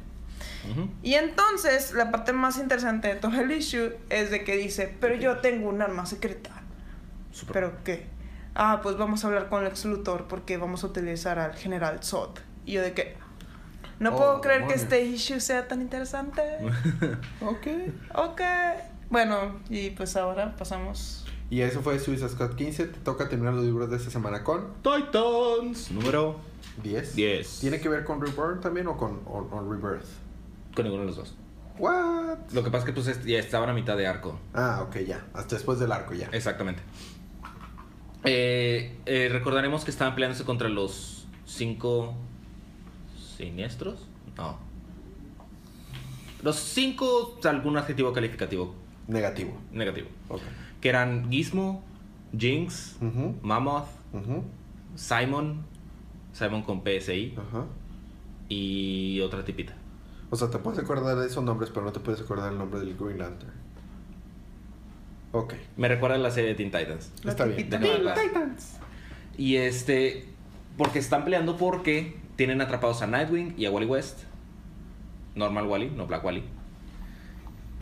Y 1.01 1.15
entonces 1.15 1.91
la 1.91 2.11
parte 2.11 2.31
más 2.31 2.57
interesante 2.57 3.09
de 3.09 3.15
todo 3.15 3.41
el 3.41 3.51
issue 3.51 3.91
es 4.09 4.31
de 4.31 4.45
que 4.45 4.55
dice, 4.55 4.95
pero 5.01 5.15
yo 5.15 5.39
tengo 5.39 5.67
un 5.67 5.81
arma 5.81 6.05
secreta. 6.05 6.51
Súper. 7.33 7.53
¿Pero 7.55 7.83
qué? 7.83 8.13
Ah, 8.55 8.81
pues 8.83 8.97
vamos 8.97 9.23
a 9.23 9.27
hablar 9.27 9.49
con 9.49 9.63
Lex 9.63 9.85
Luthor 9.85 10.27
porque 10.27 10.57
vamos 10.57 10.83
a 10.83 10.87
utilizar 10.87 11.39
al 11.39 11.53
general 11.55 12.03
Zod. 12.03 12.29
Y 12.65 12.73
yo 12.73 12.81
de 12.81 12.93
que... 12.93 13.15
No 13.99 14.11
Oh, 14.13 14.17
puedo 14.17 14.41
creer 14.41 14.67
que 14.67 14.73
este 14.73 15.01
issue 15.03 15.39
sea 15.39 15.67
tan 15.67 15.81
interesante. 15.81 16.41
Ok. 17.41 17.67
ok. 18.15 18.41
Bueno, 19.09 19.59
y 19.69 19.91
pues 19.91 20.15
ahora 20.15 20.55
pasamos... 20.55 21.25
Y 21.49 21.61
eso 21.61 21.81
fue 21.81 21.99
Suicide 21.99 22.29
Squad 22.29 22.55
15. 22.55 22.85
Te 22.87 22.99
toca 23.01 23.29
terminar 23.29 23.53
los 23.53 23.63
libros 23.63 23.89
de 23.89 23.97
esta 23.97 24.09
semana 24.09 24.43
con 24.43 24.73
Titans. 24.81 25.91
Número 25.91 26.37
10. 26.81 27.15
10. 27.15 27.59
¿Tiene 27.59 27.79
que 27.79 27.89
ver 27.89 28.03
con 28.03 28.19
Reborn 28.21 28.59
también 28.59 28.87
o 28.87 28.97
con 28.97 29.21
o- 29.25 29.47
o 29.51 29.71
Rebirth? 29.71 30.05
Con 30.75 30.85
ninguno 30.85 31.01
de 31.03 31.07
los 31.07 31.15
dos. 31.17 31.35
What? 31.77 32.37
Lo 32.53 32.63
que 32.63 32.71
pasa 32.71 32.79
es 32.79 32.85
que 32.85 32.93
pues 32.93 33.07
es- 33.07 33.23
ya 33.25 33.37
estaban 33.37 33.69
a 33.69 33.73
mitad 33.73 33.95
de 33.97 34.07
arco. 34.07 34.39
Ah, 34.55 34.83
ok, 34.87 34.97
ya. 35.05 35.25
Hasta 35.33 35.55
después 35.55 35.77
del 35.79 35.91
arco 35.91 36.13
ya. 36.15 36.27
Exactamente. 36.31 36.81
Eh, 38.25 38.95
eh, 39.05 39.29
recordaremos 39.31 39.83
que 39.83 39.91
estaban 39.91 40.13
peleándose 40.15 40.43
contra 40.45 40.69
los 40.69 41.27
cinco 41.45 42.13
siniestros. 43.37 44.07
No. 44.37 44.57
Los 46.41 46.55
cinco, 46.57 47.39
algún 47.43 47.77
adjetivo 47.77 48.11
calificativo 48.13 48.75
Negativo. 49.07 49.57
negativo. 49.71 50.07
Que 50.81 50.89
eran 50.89 51.29
Gizmo, 51.31 51.83
Jinx, 52.37 52.97
Mammoth, 53.41 53.87
Simon, 54.95 55.65
Simon 56.33 56.63
con 56.63 56.81
PSI 56.83 57.35
y 58.49 59.19
otra 59.21 59.43
tipita. 59.45 59.73
O 60.29 60.35
sea, 60.35 60.49
te 60.49 60.57
puedes 60.57 60.79
acordar 60.79 61.15
de 61.17 61.27
esos 61.27 61.43
nombres, 61.43 61.69
pero 61.69 61.85
no 61.85 61.91
te 61.91 61.99
puedes 61.99 62.19
acordar 62.21 62.51
el 62.51 62.57
nombre 62.57 62.79
del 62.79 62.95
Green 62.97 63.19
Lantern. 63.19 63.51
Ok. 65.33 65.55
Me 65.77 65.87
recuerda 65.87 66.15
a 66.15 66.19
la 66.19 66.31
serie 66.31 66.51
de 66.51 66.55
Teen 66.55 66.71
Titans. 66.71 67.11
La 67.23 67.31
Está 67.31 67.45
bien. 67.45 67.69
De 67.69 67.77
Teen 67.77 68.01
clase. 68.01 68.77
Y 69.35 69.57
este, 69.57 70.25
porque 70.77 70.99
están 70.99 71.25
peleando 71.25 71.57
porque 71.57 72.15
tienen 72.35 72.61
atrapados 72.61 73.01
a 73.01 73.07
Nightwing 73.07 73.55
y 73.57 73.65
a 73.65 73.71
Wally 73.71 73.87
West. 73.87 74.21
Normal 75.35 75.65
Wally, 75.65 75.89
no 75.89 76.05
Black 76.05 76.23
Wally. 76.23 76.43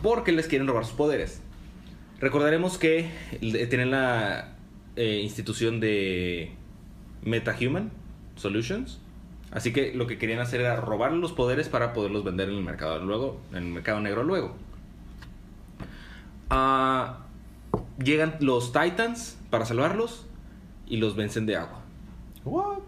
Porque 0.02 0.32
les 0.32 0.48
quieren 0.48 0.66
robar 0.66 0.86
sus 0.86 0.94
poderes. 0.94 1.42
Recordaremos 2.20 2.78
que 2.78 3.10
tienen 3.40 3.90
la 3.90 4.54
eh, 4.96 5.20
institución 5.22 5.78
de 5.78 6.52
MetaHuman 7.22 7.90
Solutions. 8.36 8.98
Así 9.50 9.74
que 9.74 9.92
lo 9.92 10.06
que 10.06 10.16
querían 10.16 10.40
hacer 10.40 10.60
era 10.62 10.76
robar 10.76 11.12
los 11.12 11.32
poderes 11.32 11.68
para 11.68 11.92
poderlos 11.92 12.24
vender 12.24 12.48
en 12.48 12.54
el 12.54 12.62
mercado 12.62 13.04
luego, 13.04 13.42
en 13.50 13.58
el 13.58 13.64
mercado 13.64 14.00
negro 14.00 14.22
luego. 14.22 14.56
Ah, 16.48 17.21
llegan 17.98 18.36
los 18.40 18.72
Titans 18.72 19.38
para 19.50 19.64
salvarlos 19.64 20.26
y 20.86 20.96
los 20.96 21.16
vencen 21.16 21.46
de 21.46 21.56
agua. 21.56 21.82
What? 22.44 22.78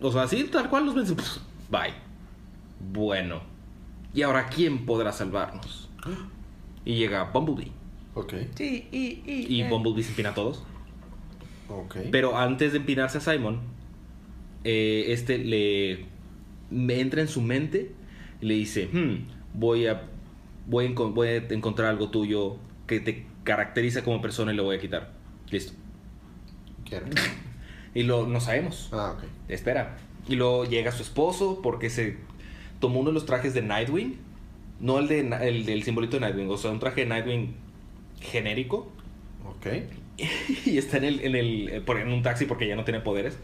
O 0.00 0.12
sea, 0.12 0.22
así 0.22 0.44
tal 0.44 0.68
cual 0.68 0.86
los 0.86 0.94
vencen. 0.94 1.16
Pff, 1.16 1.38
Bye. 1.70 1.94
Bueno. 2.92 3.42
¿Y 4.14 4.22
ahora 4.22 4.46
quién 4.48 4.86
podrá 4.86 5.12
salvarnos? 5.12 5.88
Y 6.84 6.94
llega 6.96 7.24
Bumblebee. 7.24 7.72
Ok. 8.14 8.34
Sí, 8.54 8.88
y... 8.90 9.22
Y, 9.26 9.46
Y 9.48 9.62
eh, 9.62 9.68
Bumblebee 9.68 10.02
se 10.02 10.10
empina 10.10 10.30
a 10.30 10.34
todos. 10.34 10.62
Ok. 11.68 11.96
Pero 12.10 12.36
antes 12.36 12.72
de 12.72 12.78
empinarse 12.78 13.18
a 13.18 13.20
Simon, 13.20 13.60
eh, 14.64 15.06
este 15.08 15.38
le 15.38 16.06
me 16.70 17.00
entra 17.00 17.20
en 17.20 17.28
su 17.28 17.40
mente 17.40 17.92
y 18.40 18.46
le 18.46 18.54
dice, 18.54 18.88
"Hmm, 18.92 19.26
voy 19.54 19.86
a 19.86 20.02
voy 20.66 20.86
a, 20.86 20.90
voy 20.92 21.28
a 21.28 21.36
encontrar 21.36 21.88
algo 21.88 22.10
tuyo 22.10 22.56
que 22.86 23.00
te 23.00 23.26
caracteriza 23.48 24.04
como 24.04 24.20
persona 24.20 24.52
y 24.52 24.56
lo 24.56 24.64
voy 24.64 24.76
a 24.76 24.78
quitar. 24.78 25.10
Listo. 25.50 25.72
Quiero. 26.84 27.06
Y 27.94 28.02
lo 28.02 28.26
no 28.26 28.38
sabemos. 28.38 28.90
Ah, 28.92 29.14
ok. 29.16 29.24
Espera. 29.48 29.96
Y 30.28 30.36
luego 30.36 30.66
llega 30.66 30.92
su 30.92 31.02
esposo 31.02 31.60
porque 31.62 31.88
se 31.88 32.18
tomó 32.80 33.00
uno 33.00 33.10
de 33.10 33.14
los 33.14 33.24
trajes 33.24 33.54
de 33.54 33.62
Nightwing. 33.62 34.18
No 34.78 34.98
el, 34.98 35.08
de, 35.08 35.20
el 35.20 35.64
del 35.64 35.82
simbolito 35.82 36.16
de 36.16 36.20
Nightwing. 36.20 36.50
O 36.50 36.58
sea, 36.58 36.70
un 36.70 36.78
traje 36.78 37.00
de 37.00 37.06
Nightwing 37.06 37.56
genérico. 38.20 38.92
Ok. 39.48 39.66
y 40.66 40.76
está 40.76 40.98
en, 40.98 41.04
el, 41.04 41.20
en, 41.22 41.34
el, 41.34 41.68
eh, 41.70 41.82
en 41.88 42.12
un 42.12 42.22
taxi 42.22 42.44
porque 42.44 42.68
ya 42.68 42.76
no 42.76 42.84
tiene 42.84 43.00
poderes. 43.00 43.38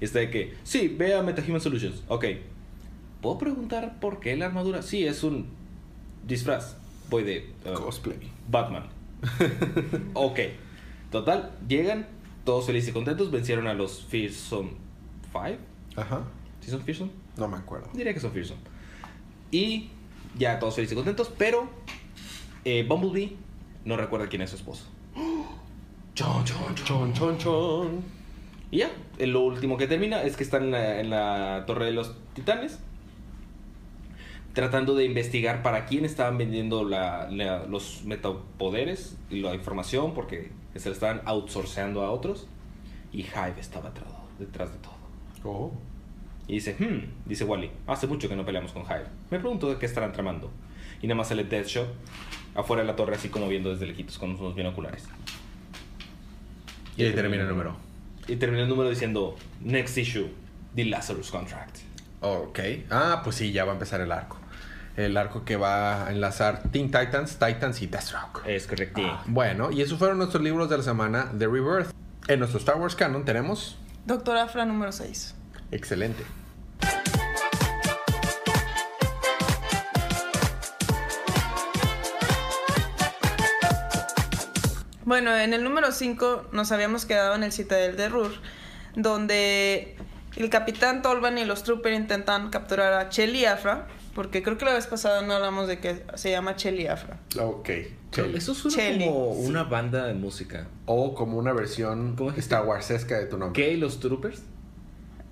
Y 0.00 0.04
está 0.04 0.20
de 0.20 0.30
que, 0.30 0.54
sí, 0.64 0.88
ve 0.88 1.14
a 1.14 1.22
MetaHuman 1.22 1.60
Solutions. 1.60 2.02
Ok. 2.08 2.24
¿Puedo 3.20 3.38
preguntar 3.38 4.00
por 4.00 4.18
qué 4.18 4.34
la 4.36 4.46
armadura? 4.46 4.82
Sí, 4.82 5.06
es 5.06 5.22
un 5.22 5.46
disfraz. 6.26 6.76
Voy 7.10 7.24
de 7.24 7.50
uh, 7.66 7.74
Cosplay. 7.74 8.18
Batman. 8.48 9.01
Ok. 10.14 10.40
Total, 11.10 11.52
llegan, 11.68 12.06
todos 12.44 12.66
felices 12.66 12.90
y 12.90 12.92
contentos. 12.92 13.30
Vencieron 13.30 13.66
a 13.66 13.74
los 13.74 14.04
Fearsome 14.04 14.70
5. 15.32 15.58
Ajá. 15.96 16.24
¿Sí 16.60 16.70
son 16.70 16.82
Fearsome? 16.82 17.10
No 17.36 17.48
me 17.48 17.56
acuerdo. 17.56 17.88
Diría 17.92 18.14
que 18.14 18.20
son 18.20 18.32
Fearsome. 18.32 18.60
Y 19.50 19.90
ya 20.38 20.58
todos 20.58 20.74
felices 20.74 20.92
y 20.92 20.96
contentos, 20.96 21.30
pero 21.36 21.68
eh, 22.64 22.84
Bumblebee 22.88 23.36
no 23.84 23.96
recuerda 23.96 24.28
quién 24.28 24.42
es 24.42 24.50
su 24.50 24.56
esposo. 24.56 24.86
Chon, 26.14 26.44
chon, 26.44 26.74
chon. 26.74 27.12
Chon, 27.14 27.38
chon. 27.38 28.04
Y 28.70 28.78
ya, 28.78 28.90
eh, 29.18 29.26
lo 29.26 29.40
último 29.40 29.76
que 29.76 29.86
termina 29.86 30.22
es 30.22 30.36
que 30.36 30.44
están 30.44 30.64
en 30.64 30.70
la, 30.70 31.00
en 31.00 31.10
la 31.10 31.64
Torre 31.66 31.86
de 31.86 31.92
los 31.92 32.14
Titanes. 32.34 32.80
Tratando 34.52 34.94
de 34.94 35.04
investigar 35.04 35.62
para 35.62 35.86
quién 35.86 36.04
estaban 36.04 36.36
vendiendo 36.38 36.84
la- 36.84 37.28
la- 37.30 37.64
los 37.64 38.04
metapoderes 38.04 39.16
y 39.30 39.40
la 39.40 39.54
información, 39.54 40.12
porque 40.14 40.50
se 40.76 40.88
la 40.90 40.94
estaban 40.94 41.22
outsourceando 41.24 42.02
a 42.02 42.10
otros. 42.10 42.46
Y 43.12 43.20
Hive 43.22 43.54
estaba 43.60 43.88
atrás- 43.90 44.08
detrás 44.38 44.72
de 44.72 44.78
todo. 44.78 44.92
Oh. 45.44 45.72
Y 46.48 46.54
dice, 46.54 46.74
hmm, 46.78 47.28
dice 47.28 47.44
Wally, 47.44 47.70
hace 47.86 48.06
mucho 48.06 48.28
que 48.28 48.36
no 48.36 48.44
peleamos 48.44 48.72
con 48.72 48.82
Hive. 48.82 49.06
Me 49.30 49.38
pregunto 49.38 49.68
de 49.70 49.78
qué 49.78 49.86
estarán 49.86 50.12
tramando. 50.12 50.50
Y 51.00 51.06
nada 51.06 51.16
más 51.16 51.28
sale 51.28 51.44
Deathshot 51.44 51.88
afuera 52.54 52.82
de 52.82 52.88
la 52.88 52.96
torre, 52.96 53.14
así 53.16 53.28
como 53.28 53.48
viendo 53.48 53.70
desde 53.70 53.86
lejitos 53.86 54.18
con 54.18 54.30
unos 54.34 54.54
binoculares. 54.54 55.04
Y 56.96 57.04
ahí 57.04 57.12
termina 57.14 57.42
el 57.44 57.48
número. 57.48 57.76
Y 58.28 58.36
termina 58.36 58.62
el 58.64 58.68
número 58.68 58.90
diciendo, 58.90 59.36
next 59.62 59.96
issue, 59.98 60.28
The 60.74 60.84
Lazarus 60.84 61.30
Contract. 61.30 61.78
Ok. 62.20 62.58
Ah, 62.90 63.20
pues 63.24 63.36
sí, 63.36 63.50
ya 63.52 63.64
va 63.64 63.72
a 63.72 63.74
empezar 63.74 64.00
el 64.00 64.12
arco. 64.12 64.38
El 64.96 65.16
arco 65.16 65.44
que 65.44 65.56
va 65.56 66.06
a 66.06 66.10
enlazar 66.10 66.62
Teen 66.70 66.90
Titans, 66.90 67.38
Titans 67.38 67.80
y 67.80 67.86
Deathstroke. 67.86 68.42
Es 68.46 68.66
correcto. 68.66 69.00
Bueno, 69.26 69.70
y 69.70 69.80
esos 69.80 69.98
fueron 69.98 70.18
nuestros 70.18 70.42
libros 70.42 70.68
de 70.68 70.76
la 70.76 70.82
semana 70.82 71.30
de 71.32 71.46
Rebirth. 71.46 71.90
En 72.28 72.38
nuestro 72.38 72.58
Star 72.58 72.76
Wars 72.76 72.94
Canon 72.94 73.24
tenemos. 73.24 73.78
Doctor 74.04 74.36
Afra 74.36 74.64
número 74.66 74.92
6. 74.92 75.34
Excelente. 75.70 76.24
Bueno, 85.04 85.36
en 85.36 85.52
el 85.52 85.64
número 85.64 85.90
5 85.90 86.50
nos 86.52 86.70
habíamos 86.70 87.06
quedado 87.06 87.34
en 87.34 87.42
el 87.42 87.52
Citadel 87.52 87.96
de 87.96 88.08
Rur, 88.08 88.32
donde 88.94 89.96
el 90.36 90.48
capitán 90.48 91.02
Tolvan 91.02 91.38
y 91.38 91.44
los 91.44 91.64
troopers 91.64 91.96
intentan 91.96 92.50
capturar 92.50 92.92
a 92.94 93.08
Chelly 93.08 93.44
Afra, 93.44 93.88
porque 94.14 94.42
creo 94.42 94.58
que 94.58 94.64
la 94.64 94.74
vez 94.74 94.86
pasada 94.86 95.22
no 95.22 95.32
hablamos 95.34 95.68
de 95.68 95.78
que 95.78 96.02
se 96.14 96.30
llama 96.30 96.56
Chelly 96.56 96.86
Afra. 96.86 97.18
Ok. 97.40 97.70
Chelly. 98.10 98.36
Eso 98.36 98.54
suena 98.54 98.76
Chelly. 98.76 99.04
como 99.06 99.30
una 99.30 99.62
banda 99.64 100.06
de 100.06 100.14
música. 100.14 100.66
O 100.86 101.14
como 101.14 101.38
una 101.38 101.52
versión 101.52 102.14
¿Cómo? 102.16 102.30
Star 102.32 102.66
Warsesca 102.66 103.18
de 103.18 103.26
tu 103.26 103.38
nombre. 103.38 103.62
¿Qué? 103.62 103.76
¿Los 103.76 104.00
Troopers? 104.00 104.42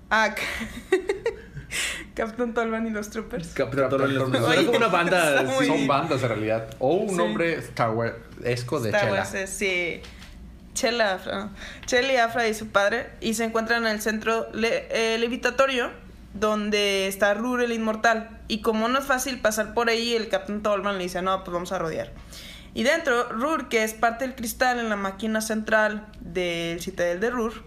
Ah, 0.09 0.33
Capitán 2.13 2.53
Tolvan 2.53 2.85
y 2.85 2.89
los 2.89 3.09
troopers. 3.09 3.53
Como 3.55 4.77
una 4.77 4.87
banda. 4.87 5.29
Está 5.29 5.43
muy- 5.43 5.65
Son 5.65 5.87
bandas 5.87 6.21
en 6.23 6.27
realidad. 6.29 6.75
O 6.79 6.95
un 6.95 7.09
Sí. 7.11 7.15
nombre 7.15 7.53
Star 7.59 7.91
Warsesco 7.91 8.79
de 8.81 8.89
Star 8.89 9.01
Chela. 9.05 9.13
Wars, 9.21 9.49
sí. 9.49 10.01
Chela 10.73 11.13
Afra. 11.15 11.49
Chelly 11.85 12.17
Afra 12.17 12.47
y 12.47 12.53
su 12.53 12.67
padre. 12.67 13.09
Y 13.21 13.35
se 13.35 13.45
encuentran 13.45 13.85
en 13.85 13.91
el 13.93 14.01
centro 14.01 14.47
le- 14.53 14.87
eh, 15.15 15.17
levitatorio 15.19 15.91
donde 16.33 17.07
está 17.07 17.33
Rur 17.33 17.61
el 17.61 17.71
inmortal. 17.71 18.41
Y 18.47 18.61
como 18.61 18.87
no 18.87 18.99
es 18.99 19.05
fácil 19.05 19.39
pasar 19.39 19.73
por 19.73 19.89
ahí, 19.89 20.15
el 20.15 20.29
Capitán 20.29 20.61
Tolman 20.61 20.97
le 20.97 21.03
dice, 21.03 21.21
no, 21.21 21.43
pues 21.43 21.53
vamos 21.53 21.71
a 21.71 21.79
rodear. 21.79 22.11
Y 22.73 22.83
dentro, 22.83 23.29
Rur, 23.29 23.67
que 23.67 23.83
es 23.83 23.93
parte 23.93 24.25
del 24.25 24.35
cristal 24.35 24.79
en 24.79 24.89
la 24.89 24.95
máquina 24.95 25.41
central 25.41 26.07
del 26.21 26.79
Citadel 26.81 27.19
de 27.19 27.29
Rur, 27.29 27.63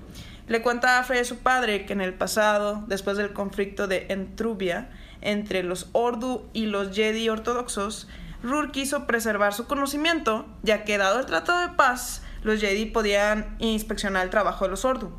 le 0.46 0.62
cuenta 0.62 0.96
a 0.96 1.00
Afra 1.00 1.16
y 1.16 1.20
a 1.20 1.24
su 1.24 1.38
padre 1.38 1.86
que 1.86 1.92
en 1.92 2.00
el 2.00 2.14
pasado, 2.14 2.84
después 2.86 3.16
del 3.16 3.32
conflicto 3.32 3.86
de 3.86 4.06
Entrubia 4.08 4.90
entre 5.20 5.62
los 5.62 5.88
Ordu 5.92 6.48
y 6.52 6.66
los 6.66 6.94
Jedi 6.94 7.28
ortodoxos, 7.28 8.08
Rur 8.42 8.72
quiso 8.72 9.06
preservar 9.06 9.54
su 9.54 9.66
conocimiento, 9.66 10.46
ya 10.62 10.84
que 10.84 10.98
dado 10.98 11.20
el 11.20 11.26
tratado 11.26 11.60
de 11.60 11.74
paz, 11.76 12.22
los 12.42 12.60
Jedi 12.60 12.86
podían 12.86 13.56
inspeccionar 13.58 14.24
el 14.24 14.30
trabajo 14.30 14.64
de 14.66 14.70
los 14.70 14.84
Ordu. 14.84 15.10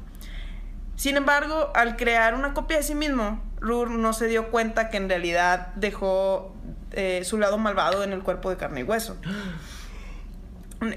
Sin 0.96 1.18
embargo, 1.18 1.72
al 1.76 1.98
crear 1.98 2.36
una 2.36 2.54
copia 2.54 2.78
de 2.78 2.84
sí 2.84 2.96
mismo, 2.96 3.42
Rur 3.60 3.90
no 3.92 4.14
se 4.14 4.28
dio 4.28 4.50
cuenta 4.52 4.90
que 4.90 4.98
en 4.98 5.10
realidad 5.10 5.68
dejó 5.76 6.56
eh, 6.92 7.24
su 7.26 7.38
lado 7.38 7.58
malvado 7.58 8.04
en 8.04 8.14
el 8.14 8.22
cuerpo 8.24 8.50
de 8.50 8.58
carne 8.58 8.82
y 8.82 8.84
hueso. 8.84 9.18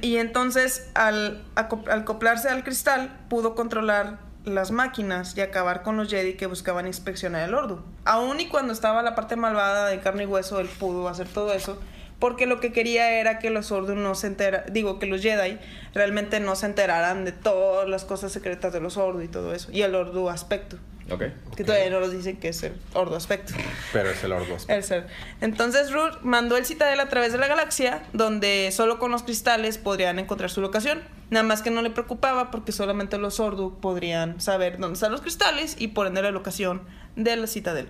Y 0.03 0.17
entonces, 0.17 0.91
al, 0.95 1.45
acop- 1.55 1.89
al 1.89 2.01
acoplarse 2.01 2.49
al 2.49 2.63
cristal, 2.65 3.17
pudo 3.29 3.55
controlar 3.55 4.19
las 4.45 4.71
máquinas 4.71 5.37
y 5.37 5.41
acabar 5.41 5.83
con 5.83 5.97
los 5.97 6.09
Jedi 6.09 6.35
que 6.35 6.47
buscaban 6.47 6.87
inspeccionar 6.87 7.49
el 7.49 7.55
Ordu. 7.55 7.83
Aún 8.05 8.41
y 8.41 8.49
cuando 8.49 8.73
estaba 8.73 9.03
la 9.03 9.15
parte 9.15 9.37
malvada 9.37 9.87
de 9.87 10.01
carne 10.01 10.25
y 10.25 10.27
hueso, 10.27 10.61
él 10.61 10.69
pudo 10.69 11.09
hacer 11.09 11.29
todo 11.29 11.53
eso. 11.53 11.81
Porque 12.19 12.47
lo 12.47 12.59
que 12.59 12.73
quería 12.73 13.13
era 13.21 13.39
que 13.39 13.51
los 13.51 13.71
Ordu 13.71 13.95
no 13.95 14.15
se 14.15 14.27
entera, 14.27 14.65
digo 14.71 14.99
que 14.99 15.07
los 15.07 15.23
Jedi 15.23 15.59
realmente 15.95 16.41
no 16.41 16.57
se 16.57 16.67
enteraran 16.67 17.25
de 17.25 17.33
todas 17.33 17.89
las 17.89 18.05
cosas 18.05 18.33
secretas 18.33 18.73
de 18.73 18.81
los 18.81 18.97
Ordu 18.97 19.21
y 19.23 19.29
todo 19.29 19.55
eso. 19.55 19.71
Y 19.71 19.83
el 19.83 19.95
Ordu 19.95 20.29
aspecto. 20.29 20.79
Ok. 21.11 21.23
Que 21.57 21.65
todavía 21.65 21.89
no 21.91 22.01
nos 22.01 22.13
dicen 22.13 22.37
que 22.37 22.49
es 22.49 22.63
el 22.63 22.75
Ordu 22.93 23.15
aspecto. 23.15 23.55
Pero 23.93 24.11
es 24.11 24.23
el 24.23 24.33
Ordo. 24.33 24.57
El 24.69 24.85
ser. 24.85 25.07
Entonces 25.41 25.93
Rur 25.93 26.19
mandó 26.23 26.57
el 26.57 26.67
Citadel 26.67 27.01
a 27.01 27.09
través 27.09 27.33
de 27.33 27.39
la 27.39 27.47
galaxia, 27.47 28.03
donde 28.13 28.71
solo 28.73 28.99
con 28.99 29.11
los 29.11 29.23
cristales 29.23 29.79
podrían 29.79 30.19
encontrar 30.19 30.51
su 30.51 30.61
locación. 30.61 31.01
Nada 31.31 31.45
más 31.45 31.63
que 31.63 31.71
no 31.71 31.83
le 31.83 31.91
preocupaba 31.91 32.51
porque 32.51 32.73
solamente 32.73 33.17
los 33.17 33.41
Ordu 33.41 33.79
podrían 33.81 34.41
saber 34.41 34.79
dónde 34.79 34.95
están 34.95 35.13
los 35.13 35.23
cristales 35.23 35.77
y 35.79 35.89
por 35.89 36.07
ende 36.07 36.21
la 36.21 36.31
locación 36.31 36.83
de 37.17 37.37
la 37.37 37.47
Citadel. 37.47 37.89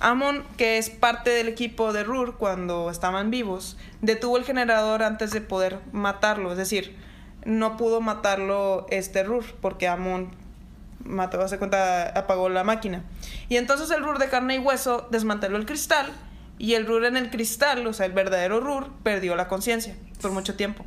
Amon, 0.00 0.44
que 0.56 0.78
es 0.78 0.88
parte 0.90 1.30
del 1.30 1.48
equipo 1.48 1.92
de 1.92 2.04
Rur 2.04 2.36
cuando 2.36 2.90
estaban 2.90 3.30
vivos, 3.30 3.76
detuvo 4.00 4.38
el 4.38 4.44
generador 4.44 5.02
antes 5.02 5.30
de 5.30 5.42
poder 5.42 5.78
matarlo. 5.92 6.50
Es 6.52 6.58
decir, 6.58 6.96
no 7.44 7.76
pudo 7.76 8.00
matarlo 8.00 8.86
este 8.90 9.22
Rur 9.22 9.44
porque 9.60 9.88
Amon 9.88 10.30
mató, 11.04 11.38
cuenta, 11.58 12.08
apagó 12.18 12.48
la 12.48 12.64
máquina. 12.64 13.04
Y 13.48 13.56
entonces 13.56 13.90
el 13.90 14.02
Rur 14.02 14.18
de 14.18 14.28
carne 14.28 14.56
y 14.56 14.58
hueso 14.58 15.06
desmanteló 15.10 15.56
el 15.58 15.66
cristal 15.66 16.10
y 16.58 16.74
el 16.74 16.86
Rur 16.86 17.04
en 17.04 17.16
el 17.16 17.30
cristal, 17.30 17.86
o 17.86 17.92
sea, 17.92 18.06
el 18.06 18.12
verdadero 18.12 18.60
Rur, 18.60 18.90
perdió 19.02 19.36
la 19.36 19.48
conciencia 19.48 19.96
por 20.20 20.30
mucho 20.30 20.56
tiempo. 20.56 20.84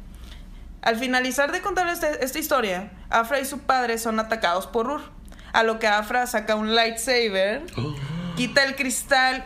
Al 0.82 0.98
finalizar 0.98 1.52
de 1.52 1.62
contar 1.62 1.88
este- 1.88 2.24
esta 2.26 2.40
historia, 2.40 2.92
Afra 3.10 3.40
y 3.40 3.46
su 3.46 3.60
padre 3.60 3.98
son 3.98 4.20
atacados 4.20 4.68
por 4.68 4.88
Rur, 4.88 5.02
a 5.54 5.64
lo 5.64 5.80
que 5.80 5.88
Afra 5.88 6.28
saca 6.28 6.56
un 6.56 6.76
lightsaber, 6.76 7.64
quita 8.36 8.64
el 8.64 8.76
cristal 8.76 9.46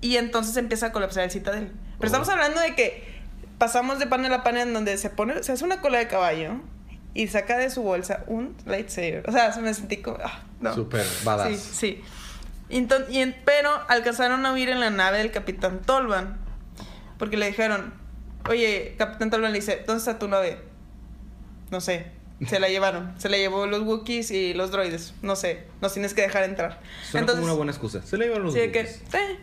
y 0.00 0.16
entonces 0.16 0.56
empieza 0.56 0.86
a 0.86 0.92
colapsar 0.92 1.24
el 1.24 1.30
citadel. 1.30 1.72
Pero 1.98 2.06
estamos 2.06 2.28
hablando 2.28 2.60
de 2.60 2.74
que 2.74 3.22
pasamos 3.58 3.98
de 3.98 4.06
panel 4.06 4.32
a 4.32 4.42
panel 4.42 4.68
en 4.68 4.74
donde 4.74 4.98
se 4.98 5.10
pone, 5.10 5.42
se 5.42 5.52
hace 5.52 5.64
una 5.64 5.80
cola 5.80 5.98
de 5.98 6.08
caballo 6.08 6.60
y 7.14 7.28
saca 7.28 7.56
de 7.56 7.70
su 7.70 7.82
bolsa 7.82 8.24
un 8.26 8.56
lightsaber. 8.66 9.24
O 9.28 9.32
sea, 9.32 9.52
se 9.52 9.60
me 9.60 9.72
sentí 9.72 9.98
como, 9.98 10.18
ah, 10.22 10.42
no. 10.60 10.74
Súper 10.74 11.06
badass. 11.24 11.48
Sí, 11.48 11.56
sí. 11.72 12.02
Enton- 12.70 13.06
y 13.10 13.18
en- 13.20 13.36
pero 13.44 13.70
alcanzaron 13.88 14.44
a 14.46 14.52
huir 14.52 14.68
en 14.70 14.80
la 14.80 14.90
nave 14.90 15.18
del 15.18 15.30
capitán 15.30 15.80
Tolvan. 15.82 16.38
Porque 17.18 17.36
le 17.36 17.46
dijeron, 17.46 17.94
oye, 18.48 18.96
capitán 18.98 19.30
Tolvan 19.30 19.52
le 19.52 19.58
dice, 19.60 19.84
¿dónde 19.86 20.00
está 20.00 20.18
tu 20.18 20.26
nave? 20.28 20.58
No 21.70 21.80
sé. 21.80 22.10
Se 22.48 22.58
la 22.60 22.68
llevaron. 22.68 23.14
Se 23.18 23.28
la 23.28 23.36
llevó 23.36 23.66
los 23.66 23.80
Wookiees 23.82 24.30
y 24.30 24.54
los 24.54 24.70
droides. 24.70 25.14
No 25.22 25.36
sé. 25.36 25.64
Nos 25.80 25.92
tienes 25.92 26.14
que 26.14 26.22
dejar 26.22 26.42
entrar. 26.44 26.80
Suena 27.10 27.26
como 27.28 27.44
una 27.44 27.52
buena 27.52 27.72
excusa. 27.72 28.02
Se 28.02 28.16
le 28.18 28.24
llevaron 28.24 28.46
los 28.46 28.54
Sí, 28.54 28.60
de 28.60 28.72
que, 28.72 28.80
Wookiees. 28.80 29.14
"Eh". 29.14 29.38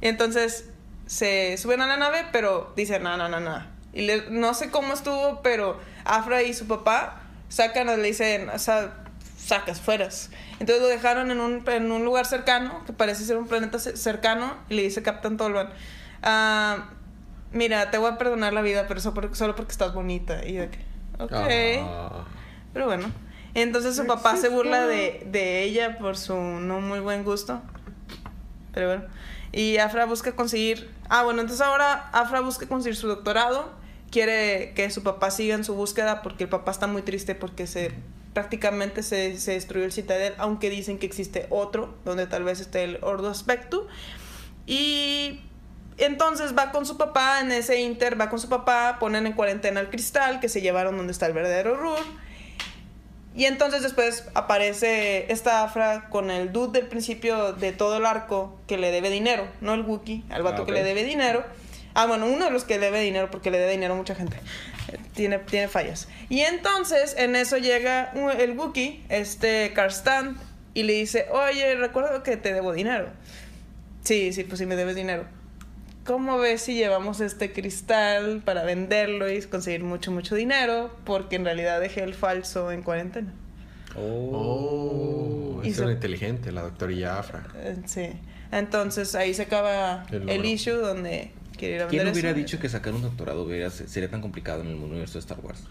Entonces 0.00 0.68
se 1.06 1.56
suben 1.56 1.80
a 1.80 1.86
la 1.86 1.96
nave, 1.96 2.26
pero 2.32 2.72
dicen, 2.76 3.02
no, 3.02 3.16
no, 3.16 3.28
no, 3.28 3.40
no. 3.40 3.64
Y 3.92 4.02
le- 4.02 4.28
no 4.30 4.54
sé 4.54 4.70
cómo 4.70 4.92
estuvo, 4.92 5.40
pero 5.42 5.78
Afra 6.04 6.42
y 6.42 6.52
su 6.52 6.66
papá 6.66 7.22
sacan, 7.48 7.86
le 7.86 7.96
dicen, 8.02 8.48
o 8.50 8.58
sea, 8.58 9.04
sacas, 9.38 9.80
fueras. 9.80 10.30
Entonces 10.58 10.82
lo 10.82 10.88
dejaron 10.88 11.30
en 11.30 11.40
un, 11.40 11.64
en 11.68 11.90
un 11.92 12.04
lugar 12.04 12.26
cercano, 12.26 12.82
que 12.86 12.92
parece 12.92 13.24
ser 13.24 13.36
un 13.38 13.46
planeta 13.46 13.78
ce- 13.78 13.96
cercano, 13.96 14.56
y 14.68 14.74
le 14.74 14.82
dice 14.82 15.02
Capitán 15.02 15.36
Tolvan, 15.36 15.70
"Ah, 16.22 16.90
mira, 17.52 17.90
te 17.90 17.98
voy 17.98 18.10
a 18.10 18.18
perdonar 18.18 18.52
la 18.52 18.62
vida, 18.62 18.86
pero 18.88 19.00
solo 19.00 19.14
porque, 19.14 19.34
solo 19.36 19.54
porque 19.54 19.72
estás 19.72 19.94
bonita. 19.94 20.44
Y 20.44 20.54
de 20.54 20.68
que, 20.70 20.78
ok. 21.18 21.32
Ah. 21.32 22.24
Pero 22.72 22.86
bueno. 22.86 23.10
Entonces 23.54 23.96
su 23.96 24.06
papá 24.06 24.36
se 24.36 24.50
burla 24.50 24.86
de, 24.86 25.26
de 25.30 25.62
ella 25.62 25.96
por 25.98 26.18
su 26.18 26.34
no 26.36 26.80
muy 26.80 27.00
buen 27.00 27.24
gusto. 27.24 27.62
Pero 28.74 28.88
bueno. 28.88 29.04
Y 29.52 29.78
Afra 29.78 30.04
busca 30.04 30.32
conseguir. 30.32 30.90
Ah, 31.08 31.24
bueno, 31.24 31.40
entonces 31.40 31.66
ahora 31.66 32.10
Afra 32.12 32.40
busca 32.40 32.66
conseguir 32.66 32.96
su 32.96 33.08
doctorado. 33.08 33.70
Quiere 34.10 34.72
que 34.74 34.90
su 34.90 35.02
papá 35.02 35.30
siga 35.30 35.54
en 35.54 35.64
su 35.64 35.74
búsqueda 35.74 36.20
porque 36.22 36.44
el 36.44 36.50
papá 36.50 36.70
está 36.70 36.86
muy 36.86 37.02
triste 37.02 37.34
porque 37.34 37.66
se 37.66 37.92
prácticamente 38.34 39.02
se, 39.02 39.38
se 39.38 39.52
destruyó 39.52 39.86
el 39.86 39.92
citadel, 39.92 40.34
aunque 40.36 40.68
dicen 40.68 40.98
que 40.98 41.06
existe 41.06 41.46
otro 41.48 41.94
donde 42.04 42.26
tal 42.26 42.44
vez 42.44 42.60
esté 42.60 42.84
el 42.84 42.98
Ordo 43.00 43.30
Aspectu. 43.30 43.86
Y 44.66 45.40
entonces 46.04 46.56
va 46.56 46.72
con 46.72 46.84
su 46.84 46.96
papá, 46.98 47.40
en 47.40 47.52
ese 47.52 47.80
inter 47.80 48.20
va 48.20 48.28
con 48.28 48.38
su 48.38 48.48
papá, 48.48 48.98
ponen 49.00 49.26
en 49.26 49.32
cuarentena 49.32 49.80
el 49.80 49.88
cristal 49.88 50.40
que 50.40 50.48
se 50.48 50.60
llevaron 50.60 50.96
donde 50.96 51.12
está 51.12 51.26
el 51.26 51.32
verdadero 51.32 51.76
Rur. 51.76 51.98
Y 53.34 53.44
entonces 53.44 53.82
después 53.82 54.24
aparece 54.34 55.30
esta 55.30 55.62
Afra 55.62 56.08
con 56.08 56.30
el 56.30 56.52
dude 56.52 56.80
del 56.80 56.88
principio 56.88 57.52
de 57.52 57.72
todo 57.72 57.98
el 57.98 58.06
arco 58.06 58.58
que 58.66 58.78
le 58.78 58.90
debe 58.90 59.10
dinero, 59.10 59.46
no 59.60 59.74
el 59.74 59.82
Wookiee, 59.82 60.24
al 60.30 60.42
vato 60.42 60.62
Ah, 60.62 60.66
que 60.66 60.72
le 60.72 60.82
debe 60.82 61.04
dinero. 61.04 61.44
Ah, 61.92 62.06
bueno, 62.06 62.26
uno 62.26 62.46
de 62.46 62.50
los 62.50 62.64
que 62.64 62.78
le 62.78 62.86
debe 62.86 63.00
dinero 63.00 63.30
porque 63.30 63.50
le 63.50 63.58
debe 63.58 63.72
dinero 63.72 63.94
a 63.94 63.96
mucha 63.96 64.14
gente. 64.14 64.38
Tiene, 65.14 65.38
tiene 65.38 65.68
fallas. 65.68 66.08
Y 66.28 66.40
entonces 66.40 67.14
en 67.18 67.36
eso 67.36 67.58
llega 67.58 68.12
el 68.38 68.56
Wookiee, 68.56 69.02
este 69.08 69.72
Karstan, 69.74 70.38
y 70.72 70.82
le 70.82 70.92
dice, 70.92 71.26
oye, 71.30 71.74
recuerdo 71.74 72.22
que 72.22 72.36
te 72.36 72.52
debo 72.52 72.72
dinero. 72.72 73.08
Sí, 74.04 74.32
sí, 74.32 74.44
pues 74.44 74.58
sí 74.58 74.66
me 74.66 74.76
debes 74.76 74.94
dinero. 74.94 75.24
¿Cómo 76.06 76.38
ves 76.38 76.62
si 76.62 76.74
llevamos 76.74 77.20
este 77.20 77.52
cristal 77.52 78.40
para 78.44 78.62
venderlo 78.62 79.30
y 79.30 79.42
conseguir 79.42 79.82
mucho, 79.82 80.12
mucho 80.12 80.34
dinero? 80.36 80.90
Porque 81.04 81.36
en 81.36 81.44
realidad 81.44 81.80
dejé 81.80 82.02
el 82.04 82.14
falso 82.14 82.70
en 82.70 82.82
cuarentena. 82.82 83.32
Oh, 83.98 85.60
es 85.64 85.68
Hizo- 85.78 85.82
una 85.84 85.92
inteligente, 85.92 86.52
la 86.52 86.62
doctorilla 86.62 87.18
Afra. 87.18 87.46
Eh, 87.56 87.76
Sí. 87.86 88.08
Entonces 88.52 89.14
ahí 89.16 89.34
se 89.34 89.42
acaba 89.42 90.06
El 90.10 90.44
issue 90.44 90.74
donde 90.76 91.32
quiere 91.58 91.76
ir 91.76 91.82
a 91.82 91.88
¿Quién 91.88 92.06
hubiera 92.08 92.28
eso? 92.30 92.38
dicho 92.38 92.60
que 92.60 92.68
sacar 92.68 92.94
un 92.94 93.02
doctorado 93.02 93.42
hubiera- 93.42 93.70
sería 93.70 94.08
tan 94.08 94.20
complicado 94.20 94.60
en 94.62 94.68
el 94.68 94.74
universo 94.76 95.14
de 95.14 95.20
Star 95.20 95.38
Wars? 95.42 95.64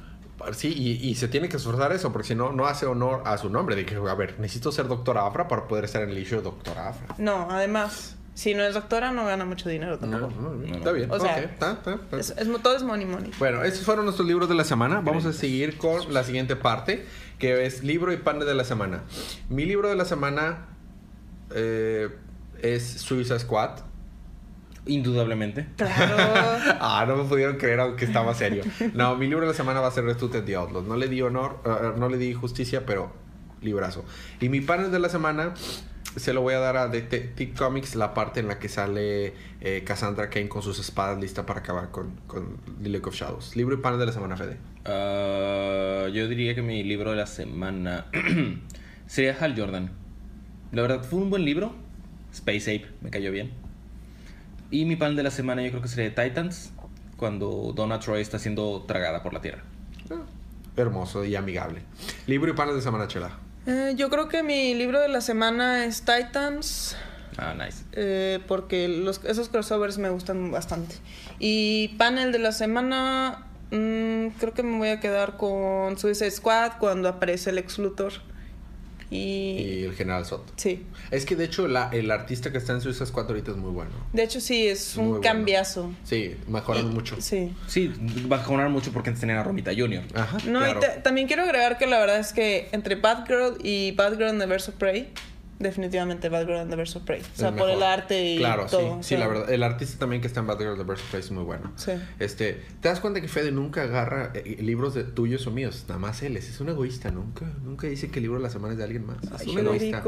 Sí, 0.58 0.74
y, 0.76 1.08
y 1.10 1.16
se 1.16 1.30
tiene 1.30 1.48
que 1.48 1.56
esforzar 1.58 1.94
eso, 1.94 2.12
porque 2.12 2.28
si 2.28 2.36
no, 2.36 2.52
no 2.52 2.66
hace 2.68 2.86
honor 2.86 3.24
a 3.26 3.38
su 3.38 3.50
nombre. 3.50 3.76
De 3.78 3.86
que, 3.86 3.96
a 3.96 4.14
ver, 4.16 4.38
necesito 4.40 4.72
ser 4.74 4.88
doctora 4.90 5.26
Afra 5.26 5.48
para 5.48 5.66
poder 5.68 5.86
estar 5.86 6.02
en 6.04 6.10
el 6.10 6.18
issue 6.18 6.36
de 6.38 6.44
doctora 6.44 6.90
Afra. 6.90 7.16
No, 7.18 7.48
además, 7.50 8.18
si 8.36 8.54
no 8.54 8.64
es 8.64 8.74
doctora 8.76 9.12
no 9.12 9.26
gana 9.26 9.46
mucho 9.46 9.68
dinero 9.70 9.98
tampoco. 9.98 10.32
no, 10.40 10.50
no. 10.54 10.76
está 10.76 10.92
bien. 10.92 11.10
O 11.10 11.20
sea, 11.20 11.32
ok, 11.38 11.44
está, 11.46 11.72
está, 11.72 11.94
está. 11.96 12.18
Es, 12.20 12.30
es- 12.38 12.62
todo 12.62 12.76
es 12.76 12.84
money 12.84 13.06
money. 13.08 13.32
Bueno, 13.40 13.64
estos 13.64 13.84
fueron 13.84 14.06
nuestros 14.06 14.28
libros 14.28 14.48
de 14.48 14.56
la 14.56 14.64
semana. 14.66 15.02
Vamos 15.02 15.26
a 15.26 15.34
seguir 15.34 15.78
con 15.78 16.14
la 16.14 16.24
siguiente 16.24 16.56
parte, 16.56 17.06
que 17.40 17.66
es 17.66 17.84
libro 17.84 18.14
y 18.14 18.18
pan 18.18 18.38
de 18.40 18.54
la 18.54 18.64
semana. 18.64 19.04
Mi 19.50 19.66
libro 19.66 19.90
de 19.90 19.96
la 19.96 20.06
semana 20.06 20.68
eh, 21.56 22.10
es 22.62 22.84
Suicide 22.86 23.40
Squad. 23.40 23.80
Indudablemente. 24.86 25.68
Claro. 25.78 26.16
Ah, 26.80 27.06
no 27.08 27.16
me 27.16 27.24
pudieron 27.24 27.58
creer 27.58 27.80
aunque 27.80 28.06
estaba 28.06 28.34
serio. 28.36 28.64
No, 28.94 29.16
mi 29.16 29.28
libro 29.28 29.42
de 29.42 29.48
la 29.52 29.58
semana 29.58 29.80
va 29.80 29.88
a 29.88 29.92
ser 29.92 30.04
Restuted 30.04 30.44
the 30.44 30.56
Outlaws. 30.56 30.86
No 30.86 30.96
le 30.98 31.08
di 31.08 31.22
honor, 31.22 31.58
eh, 31.66 31.94
no 31.98 32.10
le 32.10 32.18
di 32.18 32.34
justicia, 32.34 32.86
pero 32.86 33.12
librazo. 33.62 34.06
Y 34.40 34.50
mi 34.50 34.62
panel 34.62 34.92
de 34.92 35.00
la 35.00 35.10
semana 35.10 35.54
se 36.16 36.34
lo 36.34 36.42
voy 36.42 36.54
a 36.54 36.60
dar 36.60 36.78
a 36.78 36.88
Detective 36.88 37.54
Comics, 37.54 37.96
la 37.96 38.14
parte 38.14 38.40
en 38.40 38.48
la 38.48 38.60
que 38.60 38.70
sale 38.70 39.34
eh, 39.62 39.84
Cassandra 39.86 40.30
Kane 40.30 40.48
con 40.48 40.62
sus 40.62 40.80
espadas 40.80 41.20
lista 41.20 41.46
para 41.46 41.60
acabar 41.60 41.92
con, 41.92 42.12
con 42.28 42.58
The 42.82 42.90
Lake 42.90 43.10
of 43.10 43.16
Shadows. 43.16 43.56
Libro 43.56 43.76
y 43.76 43.80
panel 43.80 44.00
de 44.00 44.06
la 44.06 44.12
semana, 44.12 44.38
Fede. 44.38 44.58
Ah, 44.86 46.08
yo 46.14 46.28
diría 46.28 46.56
que 46.56 46.62
mi 46.62 46.84
libro 46.84 47.12
de 47.12 47.18
la 47.18 47.28
semana 47.28 48.06
sería 49.08 49.36
Hal 49.40 49.60
Jordan. 49.60 49.92
La 50.72 50.82
verdad, 50.82 51.04
fue 51.04 51.20
un 51.20 51.30
buen 51.30 51.44
libro. 51.44 51.74
Space 52.32 52.76
Ape, 52.76 52.88
me 53.02 53.10
cayó 53.10 53.32
bien. 53.32 53.52
Y 54.72 54.86
mi 54.86 54.96
pan 54.96 55.16
de 55.16 55.24
la 55.24 55.32
semana 55.32 55.64
yo 55.64 55.70
creo 55.70 55.82
que 55.82 55.88
sería 55.88 56.14
Titans, 56.16 56.74
cuando 57.18 57.74
Donna 57.76 58.00
Troy 58.00 58.22
está 58.22 58.40
siendo 58.40 58.84
tragada 58.88 59.24
por 59.24 59.34
la 59.34 59.42
tierra. 59.42 59.64
Hermoso 60.76 61.24
y 61.24 61.36
amigable. 61.36 61.82
Libro 62.28 62.52
y 62.52 62.54
panel 62.54 62.76
de 62.76 62.82
semana, 62.82 63.08
Chela. 63.08 63.45
Eh, 63.68 63.94
yo 63.96 64.10
creo 64.10 64.28
que 64.28 64.44
mi 64.44 64.74
libro 64.76 65.00
de 65.00 65.08
la 65.08 65.22
semana 65.22 65.86
es 65.86 66.02
Titans. 66.02 66.96
Ah, 67.38 67.54
nice. 67.54 67.84
eh, 67.92 68.40
porque 68.48 68.88
los, 68.88 69.22
esos 69.26 69.50
crossovers 69.50 69.98
me 69.98 70.10
gustan 70.10 70.52
bastante. 70.52 70.96
Y 71.40 71.90
panel 71.98 72.32
de 72.32 72.40
la 72.40 72.52
semana, 72.52 73.46
mm, 73.72 74.28
creo 74.40 74.54
que 74.54 74.64
me 74.64 74.78
voy 74.78 74.90
a 74.90 75.00
quedar 75.00 75.36
con 75.36 75.98
Suicide 75.98 76.32
Squad 76.32 76.74
cuando 76.80 77.10
aparece 77.10 77.50
el 77.50 77.58
ex 77.58 77.78
Luthor. 77.78 78.14
Y, 79.12 79.18
Y 79.18 79.84
el 79.86 79.94
General 79.94 80.26
Soto. 80.26 80.52
sí. 80.56 80.84
Es 81.12 81.26
que 81.26 81.36
de 81.36 81.46
hecho 81.46 81.68
la- 81.68 81.90
el 81.94 82.10
artista 82.12 82.52
que 82.52 82.58
está 82.58 82.74
en 82.74 82.82
Suicide 82.82 83.06
Squad 83.06 83.28
ahorita 83.28 83.52
es 83.52 83.58
muy 83.58 83.72
bueno. 83.72 83.92
De 84.14 84.24
hecho, 84.24 84.42
sí, 84.42 84.68
es 84.68 84.96
Muy 84.98 85.04
un 85.06 85.10
bueno. 85.12 85.22
cambiazo. 85.24 85.92
Sí, 86.04 86.36
mejoran 86.48 86.92
mucho. 86.94 87.16
Sí. 87.22 87.54
Sí, 87.68 87.92
va 88.32 88.38
a 88.38 88.40
mejorar 88.40 88.70
mucho 88.70 88.92
porque 88.92 89.10
antes 89.10 89.22
tenían 89.22 89.38
a 89.40 89.44
Romita 89.44 89.72
Junior. 89.78 90.04
Ajá, 90.16 90.38
No, 90.48 90.60
claro. 90.60 90.80
y 90.80 90.82
ta- 90.82 91.04
también 91.04 91.28
quiero 91.28 91.44
agregar 91.44 91.78
que 91.78 91.86
la 91.88 92.00
verdad 92.00 92.20
es 92.20 92.34
que 92.34 92.68
entre 92.72 92.96
Batgirl 92.96 93.58
y 93.64 93.92
Batgirl 93.92 94.30
and 94.30 94.42
the 94.42 94.48
Birds 94.48 94.70
of 94.70 94.76
Prey, 94.76 95.10
definitivamente 95.68 96.30
Batgirl 96.30 96.58
and 96.60 96.74
the 96.74 96.82
of 96.82 97.04
Prey. 97.06 97.22
O 97.22 97.24
sea, 97.38 97.50
Es 97.50 97.56
por 97.56 97.70
el 97.70 97.84
arte 97.84 98.24
y 98.34 98.38
Claro, 98.38 98.66
todo. 98.66 98.80
sí, 98.82 98.88
o 99.00 99.04
sí, 99.04 99.18
la 99.18 99.28
verdad. 99.28 99.50
El 99.52 99.64
artista 99.64 100.00
también 100.00 100.22
que 100.22 100.28
está 100.28 100.40
en 100.40 100.48
Batgirl 100.48 100.78
The 100.78 100.84
Birds 100.84 101.02
of 101.02 101.10
Prey 101.12 101.20
es 101.22 101.32
muy 101.32 101.44
bueno. 101.44 101.72
Sí. 101.76 101.92
Este, 102.20 102.62
¿te 102.82 102.90
das 102.90 103.00
cuenta 103.00 103.22
que 103.22 103.28
Fede 103.28 103.52
nunca 103.52 103.84
agarra 103.84 104.32
eh, 104.34 104.58
libros 104.62 104.94
de 104.94 105.04
tuyos 105.04 105.46
o 105.48 105.52
míos? 105.52 105.86
Nada 105.88 106.00
más 106.00 106.22
él, 106.24 106.38
es 106.38 106.60
un 106.62 106.70
egoísta, 106.70 107.12
nunca, 107.12 107.46
nunca 107.64 107.88
dice 107.88 108.10
que 108.10 108.20
el 108.20 108.24
libro 108.24 108.38
de 108.38 108.44
la 108.44 108.50
semana 108.50 108.74
es 108.74 108.78
de 108.78 108.84
alguien 108.86 109.06
más. 109.06 109.18
Es 109.24 109.42
Ay, 109.42 109.50
un 109.50 109.60
egoísta. 109.60 110.04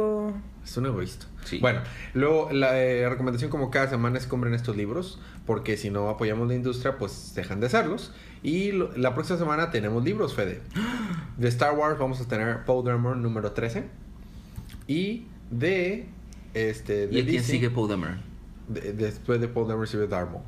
Es 0.64 0.78
un 0.78 0.86
egoísta. 0.86 1.26
Sí. 1.45 1.60
Bueno, 1.60 1.82
luego 2.14 2.49
la 2.51 2.78
eh, 2.82 3.08
recomendación 3.08 3.49
como 3.49 3.72
cada 3.72 3.89
semana 3.89 4.18
es 4.18 4.28
compren 4.28 4.53
estos 4.53 4.76
libros, 4.76 5.20
porque 5.45 5.78
si 5.78 5.89
no 5.89 6.10
apoyamos 6.10 6.47
la 6.49 6.55
industria, 6.55 6.97
pues 6.97 7.34
dejan 7.36 7.60
de 7.62 7.68
hacerlos. 7.68 8.12
Y 8.43 8.72
lo- 8.74 8.95
la 8.97 9.14
próxima 9.16 9.39
semana 9.39 9.72
tenemos 9.72 10.03
libros, 10.03 10.36
Fede. 10.36 10.62
De 11.38 11.47
Star 11.47 11.74
Wars 11.76 11.97
vamos 11.97 12.20
a 12.22 12.28
tener 12.28 12.66
Paul 12.66 12.84
Dameron 12.84 13.22
número 13.24 13.51
13. 13.53 13.86
Y 14.88 15.28
de... 15.52 16.08
Este, 16.54 17.08
de 17.08 17.20
¿Y 17.20 17.26
quién 17.26 17.43
sigue 17.43 17.70
Paul 17.70 17.89
Dameron? 17.89 18.20
de- 18.68 18.93
después 18.93 19.39
de 19.39 19.48
Paul 19.48 19.80
recibe 19.80 20.08
Darth 20.08 20.30
Maul. 20.32 20.43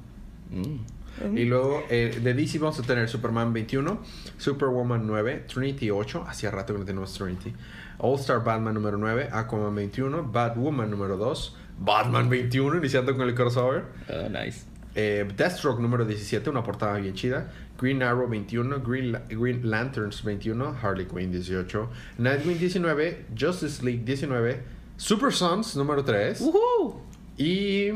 Mm. 0.51 1.37
Y 1.37 1.45
luego 1.45 1.83
eh, 1.89 2.17
de 2.23 2.33
DC 2.33 2.59
vamos 2.59 2.79
a 2.79 2.83
tener 2.83 3.07
Superman 3.09 3.51
21, 3.53 3.99
Superwoman 4.37 5.05
9, 5.05 5.45
Trinity 5.47 5.91
8, 5.91 6.23
hacía 6.27 6.49
rato 6.49 6.73
que 6.73 6.79
no 6.79 6.85
tenemos 6.85 7.13
Trinity, 7.13 7.53
All 7.97 8.17
Star 8.19 8.43
Batman 8.43 8.73
número 8.73 8.97
9, 8.97 9.29
Aquaman 9.31 9.75
21, 9.75 10.31
Batwoman 10.31 10.89
número 10.89 11.17
2, 11.17 11.55
Batman 11.79 12.29
21, 12.29 12.77
iniciando 12.77 13.15
con 13.17 13.27
el 13.27 13.35
crossover, 13.35 13.83
Ah, 14.07 14.29
nice. 14.29 14.63
eh, 14.95 15.27
Deathstroke 15.35 15.81
número 15.81 16.05
17, 16.05 16.49
una 16.49 16.63
portada 16.63 16.97
bien 16.97 17.13
chida, 17.13 17.51
Green 17.79 18.01
Arrow 18.01 18.27
21, 18.29 18.79
Green, 18.81 19.11
La- 19.11 19.21
Green 19.29 19.69
Lanterns 19.69 20.23
21, 20.23 20.75
Harley 20.81 21.05
Quinn 21.05 21.31
18, 21.31 21.89
Nightwing 22.17 22.57
19, 22.59 23.25
Justice 23.37 23.83
League 23.83 24.03
19, 24.05 24.59
Super 24.99 25.31
Sons 25.33 25.75
número 25.75 26.03
3, 26.03 26.41
¡Woohoo! 26.41 26.95
y. 27.37 27.89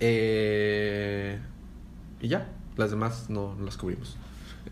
Eh, 0.00 1.38
y 2.20 2.28
ya. 2.28 2.48
Las 2.76 2.90
demás 2.90 3.26
no, 3.28 3.54
no 3.54 3.64
las 3.64 3.76
cubrimos. 3.76 4.16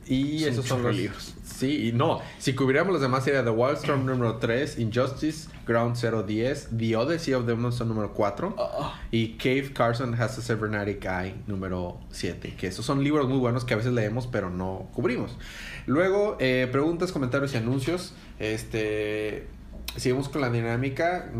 Y 0.07 0.41
Son 0.41 0.49
esos 0.53 0.67
son 0.67 0.83
los 0.83 0.97
libros. 0.97 1.35
Sí, 1.45 1.89
y 1.89 1.93
no. 1.93 2.21
Si 2.39 2.55
cubriéramos 2.55 2.93
los 2.95 3.03
demás 3.03 3.25
sería 3.25 3.45
The 3.45 3.51
Wildstorm 3.51 4.07
número 4.07 4.37
3, 4.37 4.79
Injustice, 4.79 5.49
Ground 5.67 5.97
010, 5.97 6.69
The 6.77 6.97
Odyssey 6.97 7.35
of 7.35 7.47
the 7.47 7.55
Monster 7.55 7.87
número 7.87 8.13
4 8.15 8.55
Ah. 8.59 8.99
y 9.11 9.35
Cave 9.37 9.73
Carson 9.75 10.15
Has 10.15 10.39
a 10.39 10.43
Cybernetic 10.43 11.05
Eye 11.05 11.35
número 11.47 12.01
7. 12.11 12.55
Que 12.59 12.69
esos 12.69 12.85
son 12.87 13.05
libros 13.05 13.29
muy 13.29 13.39
buenos 13.39 13.65
que 13.65 13.75
a 13.75 13.77
veces 13.77 13.93
leemos 13.93 14.27
pero 14.27 14.49
no 14.51 14.89
cubrimos. 14.95 15.37
Luego, 15.87 16.37
eh, 16.41 16.69
preguntas, 16.73 17.13
comentarios 17.13 17.53
y 17.55 17.59
anuncios. 17.59 18.15
Este. 18.39 19.47
Seguimos 19.97 20.29
con 20.29 20.41
la 20.43 20.51
dinámica. 20.51 21.31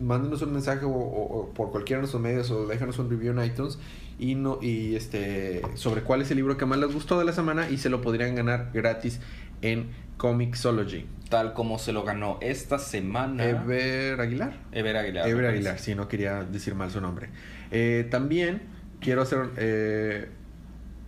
Mándenos 0.00 0.40
un 0.42 0.52
mensaje 0.52 0.84
o, 0.86 0.90
o- 0.90 1.40
o 1.40 1.52
por 1.52 1.70
cualquiera 1.70 1.98
de 1.98 2.02
nuestros 2.02 2.22
medios 2.22 2.50
o 2.50 2.66
déjanos 2.66 2.98
un 2.98 3.10
review 3.10 3.32
en 3.38 3.44
iTunes 3.44 3.78
y 4.18 4.34
no 4.34 4.58
y 4.62 4.94
este 4.96 5.60
sobre 5.74 6.00
cuál 6.02 6.22
es 6.22 6.30
el 6.30 6.38
libro 6.38 6.56
que 6.56 6.64
más 6.64 6.78
les 6.78 6.92
gustó 6.92 7.18
de 7.18 7.26
la 7.26 7.32
semana 7.32 7.68
y 7.68 7.76
se 7.76 7.90
lo 7.90 8.00
podrían 8.00 8.34
ganar 8.34 8.70
gratis 8.72 9.20
en 9.60 9.90
Comixology. 10.16 11.06
Tal 11.28 11.52
como 11.52 11.78
se 11.78 11.92
lo 11.92 12.04
ganó 12.04 12.38
esta 12.40 12.78
semana. 12.78 13.44
Ever 13.44 14.20
Aguilar. 14.20 14.60
Ever 14.72 14.96
Aguilar. 14.96 15.28
Ever 15.28 15.46
Aguilar, 15.46 15.78
sí, 15.78 15.94
no 15.94 16.08
quería 16.08 16.44
decir 16.44 16.74
mal 16.74 16.90
su 16.90 17.00
nombre. 17.00 17.28
Eh, 17.70 18.06
también 18.10 18.62
quiero 19.00 19.22
hacer 19.22 19.50
eh, 19.58 20.28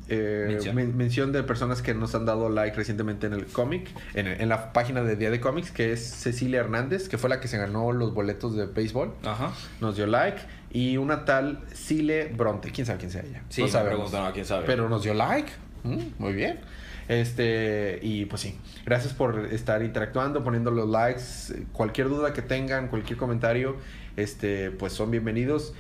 eh, 0.09 0.45
Mención. 0.49 0.75
men- 0.77 0.97
mención 0.97 1.33
de 1.33 1.43
personas 1.43 1.83
que 1.83 1.95
nos 1.95 2.15
han 2.15 2.25
dado 2.25 2.49
like 2.49 2.77
recientemente 2.77 3.27
en 3.27 3.33
el 3.35 3.47
cómic, 3.47 3.89
en, 4.15 4.27
en 4.27 4.49
la 4.49 4.73
página 4.73 5.03
de 5.03 5.17
Día 5.17 5.31
de 5.31 5.41
Cómics, 5.41 5.71
que 5.71 5.93
es 5.93 6.01
Cecilia 6.03 6.61
Hernández, 6.61 7.09
que 7.09 7.19
fue 7.19 7.29
la 7.31 7.41
que 7.41 7.49
se 7.49 7.59
ganó 7.59 7.93
los 7.93 8.15
boletos 8.15 8.57
de 8.57 8.67
béisbol. 8.67 9.13
Ajá. 9.25 9.53
Nos 9.81 9.97
dio 9.97 10.07
like. 10.07 10.41
Y 10.71 10.97
una 10.99 11.25
tal 11.25 11.61
Cile 11.75 12.33
Bronte. 12.37 12.71
¿Quién 12.71 12.87
sabe 12.87 12.99
quién 12.99 13.11
sea 13.11 13.23
ella? 13.23 13.43
Sí, 13.49 13.61
no 13.63 13.67
me 13.69 13.73
sabemos. 13.73 13.95
preguntan 14.11 14.27
a 14.27 14.33
quién 14.33 14.45
sabe. 14.45 14.65
Pero 14.67 14.89
nos 14.89 15.03
dio 15.03 15.15
like. 15.15 15.51
Mm, 15.85 15.99
muy 16.19 16.33
bien. 16.35 16.59
Este, 17.09 17.99
y 18.03 18.27
pues 18.27 18.43
sí, 18.43 18.59
gracias 18.85 19.15
por 19.15 19.47
estar 19.47 19.83
interactuando, 19.83 20.45
poniendo 20.45 20.71
los 20.71 20.89
likes. 20.89 21.65
Cualquier 21.73 22.09
duda 22.09 22.35
que 22.35 22.43
tengan, 22.43 22.89
cualquier 22.89 23.19
comentario, 23.19 23.77
este, 24.17 24.71
pues 24.71 24.93
son 24.93 25.11
bienvenidos. 25.11 25.73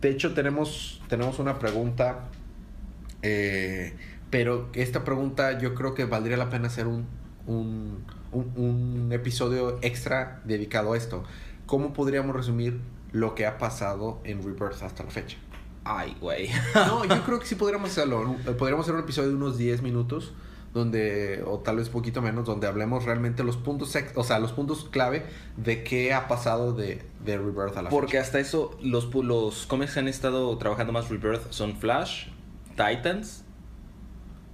De 0.00 0.10
hecho, 0.10 0.34
tenemos, 0.34 1.00
tenemos 1.08 1.38
una 1.38 1.60
pregunta, 1.60 2.24
eh, 3.24 3.94
pero 4.30 4.68
esta 4.74 5.02
pregunta 5.04 5.58
yo 5.58 5.74
creo 5.74 5.94
que 5.94 6.04
valdría 6.04 6.36
la 6.36 6.50
pena 6.50 6.66
hacer 6.68 6.86
un, 6.86 7.06
un, 7.46 8.04
un- 8.32 8.52
un 8.56 9.12
episodio 9.12 9.78
extra 9.82 10.40
dedicado 10.44 10.92
a 10.92 10.96
esto. 10.96 11.24
¿Cómo 11.66 11.92
podríamos 11.92 12.36
resumir 12.36 12.80
lo 13.12 13.34
que 13.34 13.46
ha 13.46 13.58
pasado 13.58 14.20
en 14.24 14.42
Rebirth 14.42 14.82
hasta 14.82 15.04
la 15.04 15.10
fecha? 15.10 15.38
Ay, 15.84 16.16
güey. 16.20 16.48
No, 16.74 17.04
yo 17.04 17.22
creo 17.26 17.38
que 17.40 17.46
sí 17.46 17.54
podríamos 17.54 17.90
hacerlo. 17.90 18.36
Eh, 18.46 18.50
Podríamos 18.52 18.84
hacer 18.84 18.94
un 18.96 19.00
episodio 19.02 19.30
de 19.30 19.36
unos 19.36 19.56
10 19.56 19.82
minutos 19.82 20.32
donde 20.74 21.44
o 21.46 21.60
tal 21.60 21.76
vez 21.76 21.88
poquito 21.88 22.20
menos 22.20 22.44
donde 22.46 22.66
hablemos 22.66 23.04
realmente 23.04 23.44
los 23.44 23.56
puntos 23.56 23.96
o 24.16 24.24
sea, 24.24 24.40
los 24.40 24.50
puntos 24.50 24.88
clave 24.90 25.24
de 25.56 25.84
qué 25.84 26.12
ha 26.12 26.26
pasado 26.26 26.72
de, 26.72 27.00
de 27.24 27.38
Rebirth 27.38 27.76
a 27.76 27.82
la 27.82 27.90
Porque 27.90 28.12
fecha. 28.12 28.22
hasta 28.22 28.40
eso, 28.40 28.76
los, 28.82 29.14
los 29.14 29.66
cómics 29.66 29.94
que 29.94 30.00
han 30.00 30.08
estado 30.08 30.58
trabajando 30.58 30.92
más 30.92 31.08
Rebirth 31.10 31.52
son 31.52 31.76
Flash, 31.76 32.26
Titans 32.76 33.44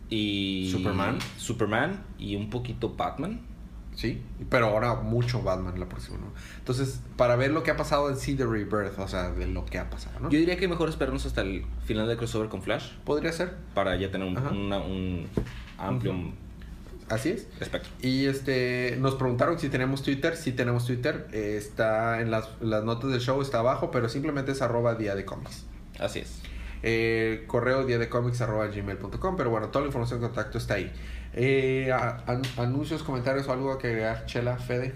y. 0.09 0.69
Superman. 0.73 1.19
Superman 1.37 2.05
y 2.19 2.37
un 2.37 2.51
poquito 2.51 2.95
Batman. 2.97 3.41
Sí, 3.95 4.23
pero 4.49 4.67
ahora 4.69 4.95
mucho 4.95 5.43
Batman 5.43 5.79
la 5.79 5.89
próxima, 5.89 6.17
¿no? 6.19 6.33
Entonces, 6.59 7.01
para 7.17 7.37
ver 7.37 7.51
lo 7.51 7.63
que 7.65 7.71
ha 7.73 7.77
pasado 7.77 8.09
en 8.09 8.17
sí 8.17 8.35
de 8.35 8.47
Rebirth, 8.47 8.99
o 8.99 9.09
sea, 9.09 9.31
de 9.33 9.47
lo 9.47 9.65
que 9.67 9.79
ha 9.79 9.91
pasado, 9.91 10.21
¿no? 10.21 10.31
Yo 10.31 10.39
diría 10.39 10.57
que 10.57 10.69
mejor 10.69 10.89
esperarnos 10.89 11.27
hasta 11.27 11.43
el 11.43 11.65
final 11.85 12.07
del 12.09 12.17
crossover 12.17 12.49
con 12.49 12.63
Flash 12.63 12.93
Podría 13.05 13.33
ser, 13.33 13.57
para 13.75 13.97
ya 13.97 14.11
tener 14.11 14.27
un, 14.29 14.39
Ajá. 14.39 14.51
una- 14.51 14.79
un 14.79 15.27
amplio 15.77 16.15
así 17.11 17.31
es. 17.31 17.49
espectro. 17.61 17.91
Y 18.01 18.27
este 18.27 18.97
nos 19.01 19.17
preguntaron 19.17 19.59
si 19.59 19.69
tenemos 19.69 20.03
Twitter. 20.03 20.37
Si 20.37 20.53
tenemos 20.53 20.87
Twitter. 20.87 21.27
Eh, 21.33 21.57
está 21.59 22.21
en 22.21 22.31
las, 22.31 22.49
las 22.61 22.85
notas 22.85 23.11
del 23.11 23.21
show, 23.21 23.43
está 23.43 23.59
abajo, 23.59 23.91
pero 23.91 24.09
simplemente 24.09 24.53
es 24.53 24.63
arroba 24.63 24.95
día 24.95 25.15
de 25.17 25.25
cómics. 25.25 25.67
Así 25.99 26.21
es. 26.21 26.40
Eh, 26.83 27.45
correo 27.47 27.85
día 27.85 27.99
de 27.99 28.09
cómics 28.09 28.41
arroba 28.41 28.67
gmail.com. 28.69 29.37
Pero 29.37 29.51
bueno, 29.51 29.69
toda 29.69 29.83
la 29.83 29.87
información 29.89 30.21
de 30.21 30.27
contacto 30.27 30.59
está 30.59 30.75
ahí. 30.75 30.93
Eh, 31.35 31.93
an- 31.93 32.43
anuncios, 32.57 33.03
comentarios 33.03 33.47
o 33.49 33.53
algo 33.53 33.77
que 33.79 33.89
agregar, 33.89 34.27
Chela, 34.27 34.57
Fede. 34.57 34.95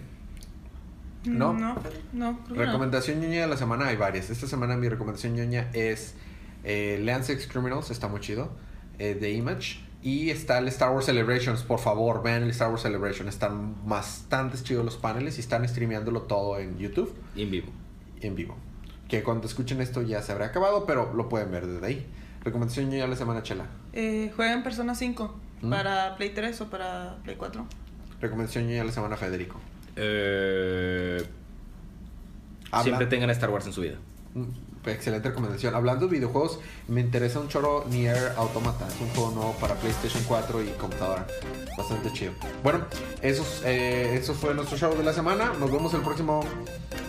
No. 1.25 1.53
No, 1.55 1.77
no. 2.13 2.39
no. 2.49 2.55
Recomendación 2.55 3.21
ñoña 3.21 3.43
de 3.43 3.47
la 3.47 3.57
semana 3.57 3.87
hay 3.87 3.97
varias. 3.97 4.29
Esta 4.31 4.47
semana 4.47 4.77
mi 4.77 4.89
recomendación 4.89 5.35
ñoña 5.35 5.71
es 5.73 6.15
eh, 6.65 6.99
Lean 7.03 7.25
Sex 7.25 7.47
Criminals, 7.47 7.91
está 7.91 8.09
muy 8.09 8.21
chido, 8.21 8.51
eh, 8.99 9.15
de 9.15 9.31
Image. 9.33 9.81
Y 10.03 10.29
está 10.29 10.59
el 10.59 10.69
Star 10.69 10.91
Wars 10.91 11.07
Celebrations, 11.07 11.63
por 11.63 11.79
favor, 11.79 12.23
vean 12.23 12.43
el 12.43 12.51
Star 12.51 12.69
Wars 12.69 12.83
Celebration. 12.83 13.27
Están 13.27 13.89
bastante 13.89 14.59
chidos 14.63 14.85
los 14.85 14.97
paneles 14.99 15.39
y 15.39 15.41
están 15.41 15.67
streameándolo 15.67 16.23
todo 16.23 16.59
en 16.59 16.77
YouTube 16.79 17.15
Y 17.35 17.43
en 17.45 17.51
vivo. 17.51 17.69
en 18.21 18.35
vivo. 18.35 18.55
Que 19.09 19.23
cuando 19.23 19.47
escuchen 19.47 19.81
esto 19.81 20.03
ya 20.03 20.23
se 20.23 20.33
habrá 20.33 20.47
acabado, 20.47 20.87
pero 20.87 21.13
lo 21.15 21.29
pueden 21.29 21.51
ver 21.51 21.67
desde 21.67 21.87
ahí. 21.87 22.07
Recomendación 22.43 22.91
de 22.91 23.07
la 23.07 23.17
semana, 23.17 23.43
Chela. 23.43 23.67
Eh, 23.93 24.33
jueguen 24.37 24.63
Persona 24.63 24.95
5 24.95 25.35
¿Mm? 25.63 25.71
para 25.71 26.17
Play 26.17 26.31
3 26.31 26.61
o 26.61 26.71
para 26.71 27.17
Play 27.25 27.37
4. 27.37 27.67
Recomendación 28.21 28.69
de 28.69 28.85
la 28.85 28.93
semana, 28.93 29.17
Federico. 29.17 29.61
Eh, 29.97 31.25
siempre 32.83 33.07
tengan 33.07 33.31
Star 33.31 33.51
Wars 33.51 33.67
en 33.67 33.73
su 33.73 33.81
vida. 33.81 33.97
Excelente 34.87 35.29
recomendación. 35.29 35.75
Hablando 35.75 36.07
de 36.07 36.13
videojuegos, 36.17 36.59
me 36.89 37.01
interesa 37.01 37.41
un 37.41 37.49
choro 37.49 37.85
Nier 37.91 38.33
Automata. 38.37 38.87
Es 38.89 39.01
un 39.01 39.09
juego 39.11 39.31
nuevo 39.31 39.53
para 39.61 39.75
PlayStation 39.77 40.23
4 40.27 40.63
y 40.63 40.67
computadora. 40.79 41.27
Bastante 41.77 42.13
chido. 42.13 42.33
Bueno, 42.63 42.85
eso, 43.23 43.43
es- 43.43 43.63
eh, 43.65 44.17
eso 44.17 44.35
fue 44.35 44.55
nuestro 44.55 44.77
show 44.77 44.97
de 44.97 45.03
la 45.03 45.13
semana. 45.13 45.53
Nos 45.59 45.71
vemos 45.73 45.93
el 45.95 46.03
próximo 46.03 46.45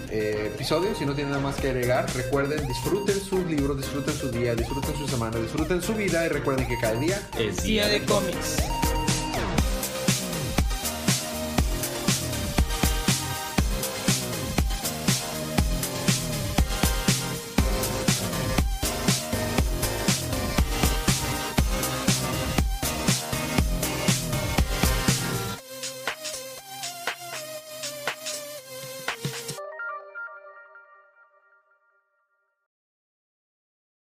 eh, 0.09 0.51
episodio. 0.53 0.95
Si 0.95 1.05
no 1.05 1.13
tienen 1.13 1.31
nada 1.31 1.43
más 1.43 1.55
que 1.57 1.69
agregar, 1.69 2.05
recuerden, 2.15 2.65
disfruten 2.67 3.19
sus 3.19 3.45
libros, 3.45 3.77
disfruten 3.77 4.13
su 4.13 4.31
día, 4.31 4.55
disfruten 4.55 4.95
su 4.95 5.07
semana, 5.07 5.37
disfruten 5.37 5.81
su 5.81 5.93
vida 5.93 6.25
y 6.25 6.29
recuerden 6.29 6.67
que 6.67 6.77
cada 6.79 6.93
día 6.99 7.19
Es 7.37 7.63
Día 7.63 7.87
de 7.87 8.01
cómics. 8.05 8.57